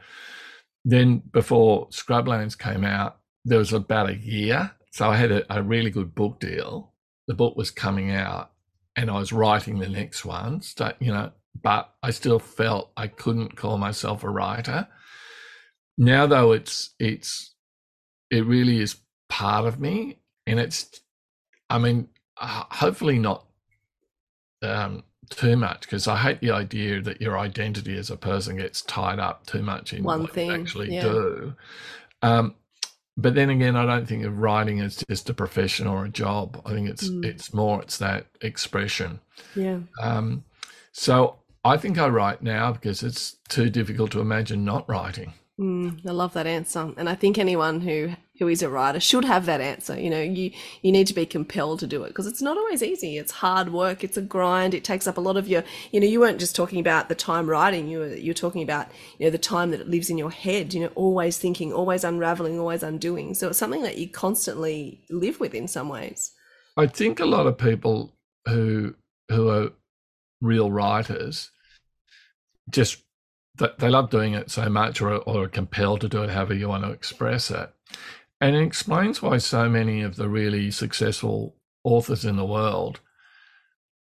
Then 0.84 1.22
before 1.32 1.88
Scrublands 1.88 2.56
came 2.56 2.84
out, 2.84 3.18
there 3.44 3.58
was 3.58 3.72
about 3.72 4.10
a 4.10 4.16
year. 4.16 4.72
So 4.92 5.08
I 5.08 5.16
had 5.16 5.30
a, 5.32 5.54
a 5.54 5.62
really 5.62 5.90
good 5.90 6.14
book 6.14 6.40
deal. 6.40 6.92
The 7.26 7.34
book 7.34 7.56
was 7.56 7.70
coming 7.70 8.10
out 8.10 8.52
and 8.96 9.10
I 9.10 9.18
was 9.18 9.32
writing 9.32 9.78
the 9.78 9.88
next 9.88 10.24
one, 10.24 10.62
so, 10.62 10.92
you 10.98 11.12
know, 11.12 11.30
but 11.60 11.92
I 12.02 12.10
still 12.10 12.38
felt 12.38 12.90
I 12.96 13.06
couldn't 13.08 13.56
call 13.56 13.78
myself 13.78 14.24
a 14.24 14.30
writer. 14.30 14.88
Now 15.98 16.26
though 16.26 16.52
it's 16.52 16.94
it's 16.98 17.54
it 18.30 18.44
really 18.46 18.80
is 18.80 18.96
part 19.28 19.66
of 19.66 19.80
me 19.80 20.18
and 20.46 20.58
it's 20.58 21.00
I 21.68 21.78
mean 21.78 22.08
hopefully 22.36 23.18
not 23.18 23.44
um 24.62 25.02
too 25.30 25.56
much 25.56 25.82
because 25.82 26.08
I 26.08 26.16
hate 26.16 26.40
the 26.40 26.50
idea 26.50 27.00
that 27.02 27.20
your 27.20 27.38
identity 27.38 27.96
as 27.96 28.10
a 28.10 28.16
person 28.16 28.56
gets 28.56 28.82
tied 28.82 29.18
up 29.18 29.46
too 29.46 29.62
much 29.62 29.92
in 29.92 30.02
One 30.02 30.22
what 30.22 30.32
thing, 30.32 30.48
you 30.50 30.60
actually 30.60 30.94
yeah. 30.94 31.02
do. 31.02 31.54
Um, 32.22 32.54
but 33.16 33.34
then 33.34 33.50
again, 33.50 33.76
I 33.76 33.84
don't 33.86 34.06
think 34.06 34.24
of 34.24 34.38
writing 34.38 34.80
as 34.80 35.04
just 35.08 35.28
a 35.30 35.34
profession 35.34 35.86
or 35.86 36.04
a 36.04 36.08
job. 36.08 36.60
I 36.64 36.70
think 36.72 36.88
it's 36.88 37.08
Mm. 37.08 37.24
it's 37.24 37.52
more 37.54 37.82
it's 37.82 37.98
that 37.98 38.26
expression. 38.40 39.20
Yeah. 39.54 39.80
Um, 40.00 40.44
so 40.92 41.39
I 41.64 41.76
think 41.76 41.98
I 41.98 42.08
write 42.08 42.42
now 42.42 42.72
because 42.72 43.02
it's 43.02 43.36
too 43.48 43.68
difficult 43.68 44.10
to 44.12 44.20
imagine 44.20 44.64
not 44.64 44.88
writing. 44.88 45.34
Mm, 45.60 46.06
I 46.06 46.12
love 46.12 46.32
that 46.32 46.46
answer, 46.46 46.94
and 46.96 47.06
I 47.06 47.14
think 47.14 47.36
anyone 47.36 47.82
who 47.82 48.12
who 48.38 48.48
is 48.48 48.62
a 48.62 48.70
writer 48.70 48.98
should 48.98 49.26
have 49.26 49.44
that 49.44 49.60
answer. 49.60 50.00
You 50.00 50.08
know, 50.08 50.22
you 50.22 50.52
you 50.80 50.90
need 50.90 51.06
to 51.08 51.14
be 51.14 51.26
compelled 51.26 51.80
to 51.80 51.86
do 51.86 52.02
it 52.04 52.08
because 52.08 52.26
it's 52.26 52.40
not 52.40 52.56
always 52.56 52.82
easy. 52.82 53.18
It's 53.18 53.30
hard 53.30 53.70
work. 53.70 54.02
It's 54.02 54.16
a 54.16 54.22
grind. 54.22 54.72
It 54.72 54.84
takes 54.84 55.06
up 55.06 55.18
a 55.18 55.20
lot 55.20 55.36
of 55.36 55.48
your. 55.48 55.62
You 55.92 56.00
know, 56.00 56.06
you 56.06 56.20
weren't 56.20 56.40
just 56.40 56.56
talking 56.56 56.80
about 56.80 57.10
the 57.10 57.14
time 57.14 57.50
writing. 57.50 57.88
You 57.88 57.98
were 57.98 58.16
you're 58.16 58.32
talking 58.32 58.62
about 58.62 58.88
you 59.18 59.26
know 59.26 59.30
the 59.30 59.36
time 59.36 59.70
that 59.72 59.82
it 59.82 59.90
lives 59.90 60.08
in 60.08 60.16
your 60.16 60.30
head. 60.30 60.72
You 60.72 60.80
know, 60.80 60.92
always 60.94 61.36
thinking, 61.36 61.74
always 61.74 62.04
unraveling, 62.04 62.58
always 62.58 62.82
undoing. 62.82 63.34
So 63.34 63.48
it's 63.48 63.58
something 63.58 63.82
that 63.82 63.98
you 63.98 64.08
constantly 64.08 65.02
live 65.10 65.40
with 65.40 65.54
in 65.54 65.68
some 65.68 65.90
ways. 65.90 66.32
I 66.78 66.86
think 66.86 67.20
a 67.20 67.26
lot 67.26 67.46
of 67.46 67.58
people 67.58 68.16
who 68.46 68.94
who 69.28 69.50
are 69.50 69.72
real 70.40 70.70
writers 70.70 71.50
just 72.70 73.02
th- 73.58 73.76
they 73.78 73.88
love 73.88 74.10
doing 74.10 74.34
it 74.34 74.50
so 74.50 74.68
much 74.68 75.00
or, 75.00 75.16
or 75.16 75.44
are 75.44 75.48
compelled 75.48 76.00
to 76.00 76.08
do 76.08 76.22
it 76.22 76.30
however 76.30 76.54
you 76.54 76.68
want 76.68 76.84
to 76.84 76.90
express 76.90 77.50
it. 77.50 77.70
And 78.40 78.56
it 78.56 78.62
explains 78.62 79.20
why 79.20 79.38
so 79.38 79.68
many 79.68 80.02
of 80.02 80.16
the 80.16 80.28
really 80.28 80.70
successful 80.70 81.54
authors 81.84 82.24
in 82.24 82.36
the 82.36 82.44
world, 82.44 83.00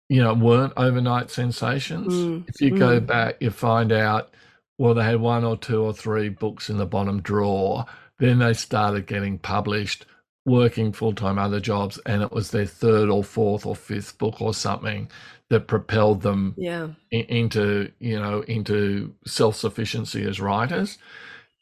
you 0.09 0.23
know, 0.23 0.35
weren't 0.35 0.75
overnight 0.77 1.31
sensations. 1.31 2.13
Mm, 2.13 2.49
if 2.49 2.61
you 2.61 2.77
go 2.77 3.01
mm. 3.01 3.07
back, 3.07 3.37
you 3.41 3.51
find 3.51 3.93
out, 3.93 4.35
well, 4.79 4.95
they 4.95 5.05
had 5.05 5.21
one 5.21 5.45
or 5.45 5.57
two 5.57 5.83
or 5.83 5.95
three 5.95 6.29
books 6.29 6.69
in 6.69 6.77
the 6.77 6.87
bottom 6.87 7.23
drawer. 7.23 7.87
Then 8.19 8.41
they 8.41 8.53
started 8.53 9.07
getting 9.07 9.39
published, 9.39 10.05
working 10.51 10.93
full 10.93 11.15
time 11.15 11.39
other 11.39 11.61
jobs, 11.61 11.99
and 12.07 12.23
it 12.23 12.33
was 12.33 12.51
their 12.51 12.67
third 12.67 13.09
or 13.09 13.25
fourth 13.25 13.65
or 13.67 13.77
fifth 13.77 14.19
book 14.19 14.41
or 14.43 14.53
something 14.55 15.09
that 15.49 15.67
propelled 15.67 16.23
them 16.23 16.55
Yeah. 16.57 16.89
i- 17.13 17.17
into 17.29 17.91
you 17.99 18.19
know 18.19 18.43
into 18.43 19.15
self-sufficiency 19.27 20.25
as 20.25 20.41
writers 20.41 20.99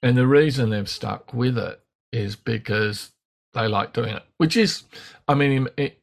and 0.02 0.16
the 0.16 0.26
reason 0.26 0.70
they've 0.70 0.88
stuck 0.88 1.32
with 1.32 1.56
it 1.58 1.80
is 2.12 2.36
because 2.36 3.10
they 3.54 3.66
like 3.66 3.94
doing 3.94 4.14
it 4.14 4.22
which 4.36 4.56
is 4.58 4.82
i 5.26 5.34
mean 5.34 5.68
it, 5.78 5.98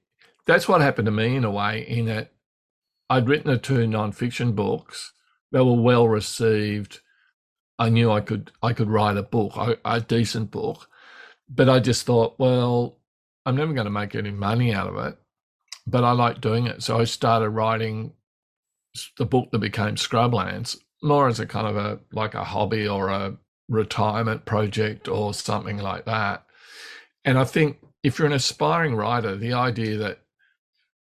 that's 0.48 0.68
what 0.68 0.82
happened 0.82 1.06
to 1.06 1.12
me 1.12 1.36
in 1.36 1.44
a 1.46 1.52
way 1.52 1.86
in 1.88 2.06
that 2.06 2.32
i'd 3.12 3.30
written 3.30 3.52
the 3.52 3.58
two 3.60 3.86
non-fiction 3.86 4.54
books 4.54 5.14
they 5.52 5.62
were 5.62 5.74
well 5.80 6.08
received 6.08 7.02
i 7.78 7.88
knew 7.88 8.10
i 8.12 8.20
could 8.20 8.52
i 8.64 8.74
could 8.74 8.90
write 8.90 9.16
a 9.18 9.24
book 9.24 9.56
a, 9.58 9.78
a 9.86 10.02
decent 10.02 10.50
book 10.50 10.90
but 11.50 11.70
i 11.70 11.80
just 11.80 12.06
thought 12.06 12.38
well 12.40 12.98
i'm 13.46 13.56
never 13.56 13.74
going 13.74 13.86
to 13.86 13.92
make 13.92 14.16
any 14.16 14.32
money 14.32 14.74
out 14.74 14.88
of 14.88 14.98
it 14.98 15.18
but 15.88 16.04
i 16.04 16.12
like 16.12 16.42
doing 16.42 16.68
it 16.68 16.82
so 16.82 17.00
i 17.00 17.04
started 17.04 17.50
writing 17.50 18.14
the 19.18 19.26
book 19.26 19.52
that 19.52 19.60
became 19.60 19.96
Scrublands 19.96 20.78
more 21.04 21.28
as 21.28 21.40
a 21.40 21.46
kind 21.46 21.68
of 21.68 21.78
a 21.78 22.00
like 22.12 22.34
a 22.34 22.44
hobby 22.44 22.88
or 22.88 23.10
a 23.10 23.38
retirement 23.70 24.46
project 24.46 25.08
or 25.08 25.34
something 25.34 25.78
like 25.78 26.06
that. 26.06 26.46
And 27.24 27.38
I 27.38 27.44
think 27.44 27.78
if 28.04 28.18
you're 28.18 28.28
an 28.28 28.34
aspiring 28.34 28.96
writer, 28.96 29.36
the 29.36 29.54
idea 29.54 29.98
that 29.98 30.20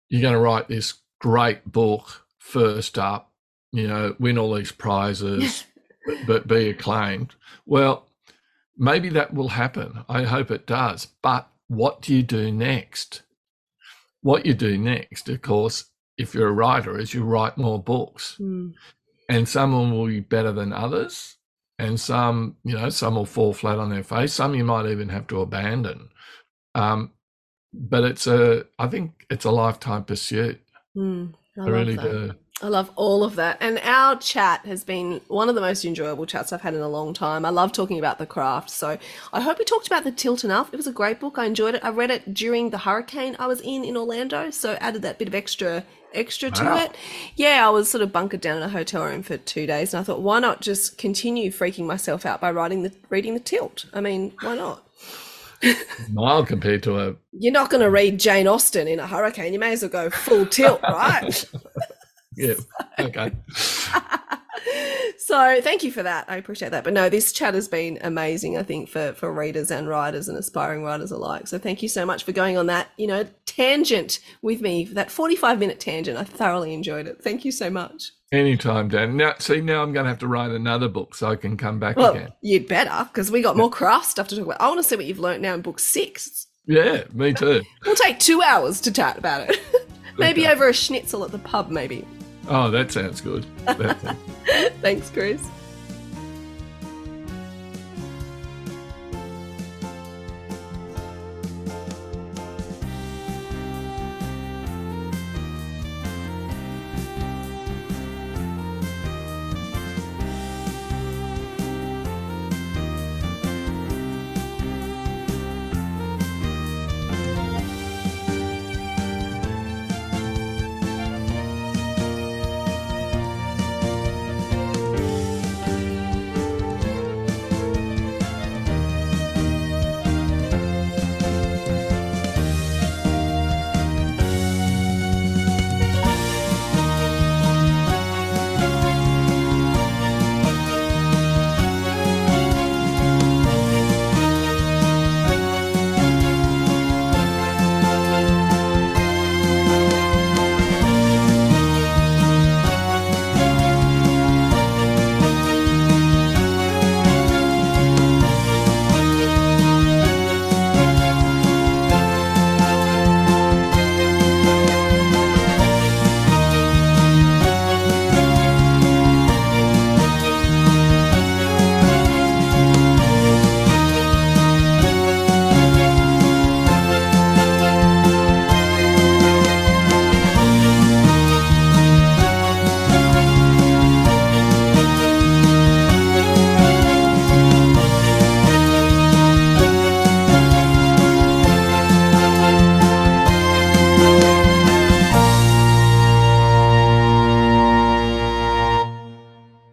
you're 0.09 0.22
going 0.22 0.34
to 0.34 0.41
write 0.41 0.68
this 0.68 0.95
great 1.20 1.70
book 1.70 2.26
first 2.39 2.99
up, 2.99 3.32
you 3.72 3.87
know, 3.87 4.14
win 4.18 4.39
all 4.39 4.55
these 4.55 4.72
prizes, 4.72 5.64
but 6.26 6.47
be 6.47 6.70
acclaimed, 6.70 7.34
well, 7.66 8.05
maybe 8.77 9.09
that 9.11 9.35
will 9.35 9.51
happen. 9.51 10.05
I 10.09 10.24
hope 10.24 10.51
it 10.51 10.66
does. 10.66 11.07
But 11.22 11.49
what 11.68 12.03
do 12.03 12.14
you 12.14 12.22
do 12.22 12.51
next? 12.53 13.22
What 14.22 14.47
you 14.47 14.55
do 14.55 14.77
next, 14.77 15.29
of 15.29 15.43
course, 15.43 15.87
if 16.18 16.35
you're 16.35 16.49
a 16.49 16.53
writer, 16.53 16.99
is 16.99 17.14
you 17.14 17.24
write 17.24 17.59
more 17.59 17.83
books. 17.83 18.37
Mm. 18.41 18.74
And 19.29 19.49
some 19.49 19.72
will 19.72 20.07
be 20.07 20.20
better 20.20 20.53
than 20.53 20.72
others. 20.72 21.37
And 21.79 22.01
some, 22.01 22.57
you 22.64 22.74
know, 22.74 22.89
some 22.89 23.16
will 23.16 23.27
fall 23.27 23.53
flat 23.53 23.79
on 23.79 23.91
their 23.91 24.03
face. 24.03 24.33
Some 24.33 24.55
you 24.55 24.64
might 24.64 24.87
even 24.87 25.11
have 25.11 25.27
to 25.29 25.41
abandon. 25.41 26.09
Um, 26.74 27.12
but 27.72 28.05
it's 28.05 28.27
a, 28.27 28.64
I 28.79 28.87
think 28.87 29.27
it's 29.29 29.45
a 29.45 29.51
lifetime 29.51 30.05
pursuit. 30.05 30.61
Mm. 30.97 31.35
I, 31.59 31.62
I, 31.62 31.68
really 31.68 31.97
that. 31.97 32.03
do. 32.03 32.35
I 32.62 32.68
love 32.68 32.90
all 32.96 33.22
of 33.22 33.36
that. 33.36 33.59
And 33.61 33.78
our 33.82 34.16
chat 34.16 34.64
has 34.64 34.82
been 34.82 35.20
one 35.28 35.50
of 35.50 35.54
the 35.54 35.61
most 35.61 35.84
enjoyable 35.84 36.24
chats 36.24 36.54
I've 36.54 36.62
had 36.62 36.72
in 36.72 36.80
a 36.80 36.88
long 36.88 37.12
time. 37.12 37.44
I 37.44 37.50
love 37.50 37.70
talking 37.72 37.98
about 37.98 38.18
the 38.18 38.24
craft. 38.24 38.70
So 38.70 38.96
I 39.32 39.40
hope 39.42 39.59
we 39.59 39.64
talked 39.66 39.86
about 39.86 40.04
The 40.04 40.11
Tilt 40.12 40.42
enough. 40.42 40.72
It 40.72 40.76
was 40.78 40.86
a 40.86 40.92
great 40.92 41.20
book. 41.20 41.38
I 41.38 41.44
enjoyed 41.44 41.74
it. 41.74 41.84
I 41.84 41.90
read 41.90 42.11
it 42.11 42.32
during 42.32 42.70
the 42.70 42.78
hurricane 42.78 43.36
I 43.38 43.46
was 43.46 43.61
in 43.61 43.84
in 43.84 43.94
Orlando. 43.94 44.50
So 44.50 44.72
added 44.80 45.02
that 45.02 45.18
bit 45.18 45.28
of 45.28 45.34
extra 45.34 45.84
extra 46.14 46.50
to 46.50 46.64
Wow. 46.64 46.84
it. 46.84 46.96
Yeah, 47.34 47.66
I 47.66 47.68
was 47.68 47.90
sort 47.90 48.00
of 48.00 48.11
bunkered 48.11 48.40
down 48.40 48.57
in 48.57 48.62
a 48.62 48.70
hotel 48.70 49.04
room 49.04 49.22
for 49.22 49.36
two 49.36 49.66
days 49.66 49.92
and 49.92 50.00
I 50.00 50.04
thought, 50.04 50.22
why 50.22 50.38
not 50.38 50.62
just 50.62 50.96
continue 50.96 51.50
freaking 51.50 51.84
myself 51.84 52.24
out 52.24 52.40
by 52.40 52.50
writing 52.50 52.84
the 52.84 52.92
reading 53.11 53.34
the 53.34 53.40
tilt? 53.40 53.84
I 53.92 54.00
mean, 54.00 54.32
why 54.40 54.57
not? 54.57 54.82
Mild 56.12 56.46
compared 56.48 56.82
to 56.84 56.98
a, 57.00 57.16
You're 57.32 57.52
not 57.52 57.68
gonna 57.68 57.90
read 57.90 58.18
Jane 58.18 58.46
Austen 58.46 58.88
in 58.88 58.98
a 58.98 59.07
hurricane. 59.07 59.52
You 59.52 59.59
may 59.59 59.72
as 59.72 59.82
well 59.82 59.90
go 59.90 60.09
full 60.11 60.46
tilt, 60.46 60.80
right? 60.82 61.44
yeah, 62.37 62.55
okay. 62.99 63.32
so 65.18 65.61
thank 65.61 65.82
you 65.82 65.91
for 65.91 66.03
that. 66.03 66.24
I 66.28 66.37
appreciate 66.37 66.70
that. 66.70 66.84
But 66.84 66.93
no, 66.93 67.09
this 67.09 67.32
chat 67.32 67.55
has 67.55 67.68
been 67.68 67.99
amazing, 68.03 68.57
I 68.57 68.62
think, 68.62 68.89
for, 68.89 69.12
for 69.14 69.32
readers 69.32 69.70
and 69.70 69.89
writers 69.89 70.28
and 70.28 70.37
aspiring 70.39 70.82
writers 70.82 71.11
alike. 71.11 71.47
So 71.49 71.59
thank 71.59 71.82
you 71.82 71.89
so 71.89 72.05
much 72.07 72.24
for 72.24 72.32
going 72.32 72.57
on 72.57 72.66
that, 72.66 72.89
you 72.97 73.07
know, 73.07 73.26
tangent 73.45 74.20
with 74.43 74.61
me, 74.61 74.84
that 74.87 75.11
45 75.11 75.59
minute 75.59 75.80
tangent. 75.80 76.18
I 76.18 76.24
thoroughly 76.24 76.74
enjoyed 76.74 77.07
it. 77.07 77.22
Thank 77.22 77.45
you 77.45 77.53
so 77.53 77.70
much. 77.70 78.12
Anytime, 78.32 78.89
Dan. 78.89 79.16
Now, 79.16 79.34
see, 79.39 79.61
now 79.61 79.82
I'm 79.82 79.93
going 79.93 80.05
to 80.05 80.11
have 80.11 80.18
to 80.18 80.26
write 80.28 80.51
another 80.51 80.89
book 80.89 81.14
so 81.14 81.28
I 81.30 81.37
can 81.37 81.57
come 81.57 81.78
back 81.78 81.97
Well, 81.97 82.12
again. 82.14 82.32
you'd 82.43 82.66
better, 82.66 83.05
because 83.05 83.30
we 83.30 83.41
got 83.41 83.57
more 83.57 83.70
craft 83.70 84.07
stuff 84.07 84.26
to 84.28 84.37
talk 84.37 84.47
about. 84.47 84.61
I 84.61 84.66
want 84.66 84.78
to 84.80 84.82
see 84.82 84.97
what 84.97 85.05
you've 85.07 85.20
learnt 85.20 85.43
now 85.43 85.55
in 85.55 85.62
book 85.62 85.78
six. 85.78 86.49
Yeah, 86.66 87.05
me 87.12 87.32
too. 87.32 87.62
We'll 87.87 87.95
take 87.95 88.18
two 88.18 88.43
hours 88.43 88.80
to 88.80 88.93
chat 88.93 89.16
about 89.16 89.49
it. 89.49 89.61
maybe 90.18 90.43
Okay. 90.43 90.53
over 90.53 90.68
a 90.68 90.72
schnitzel 90.72 91.24
at 91.24 91.30
the 91.30 91.39
pub, 91.39 91.70
maybe. 91.70 92.05
Oh, 92.49 92.70
that 92.70 92.92
sounds 92.92 93.20
good. 93.20 93.44
That 93.64 93.97
Thanks, 94.82 95.11
Chris. 95.11 95.42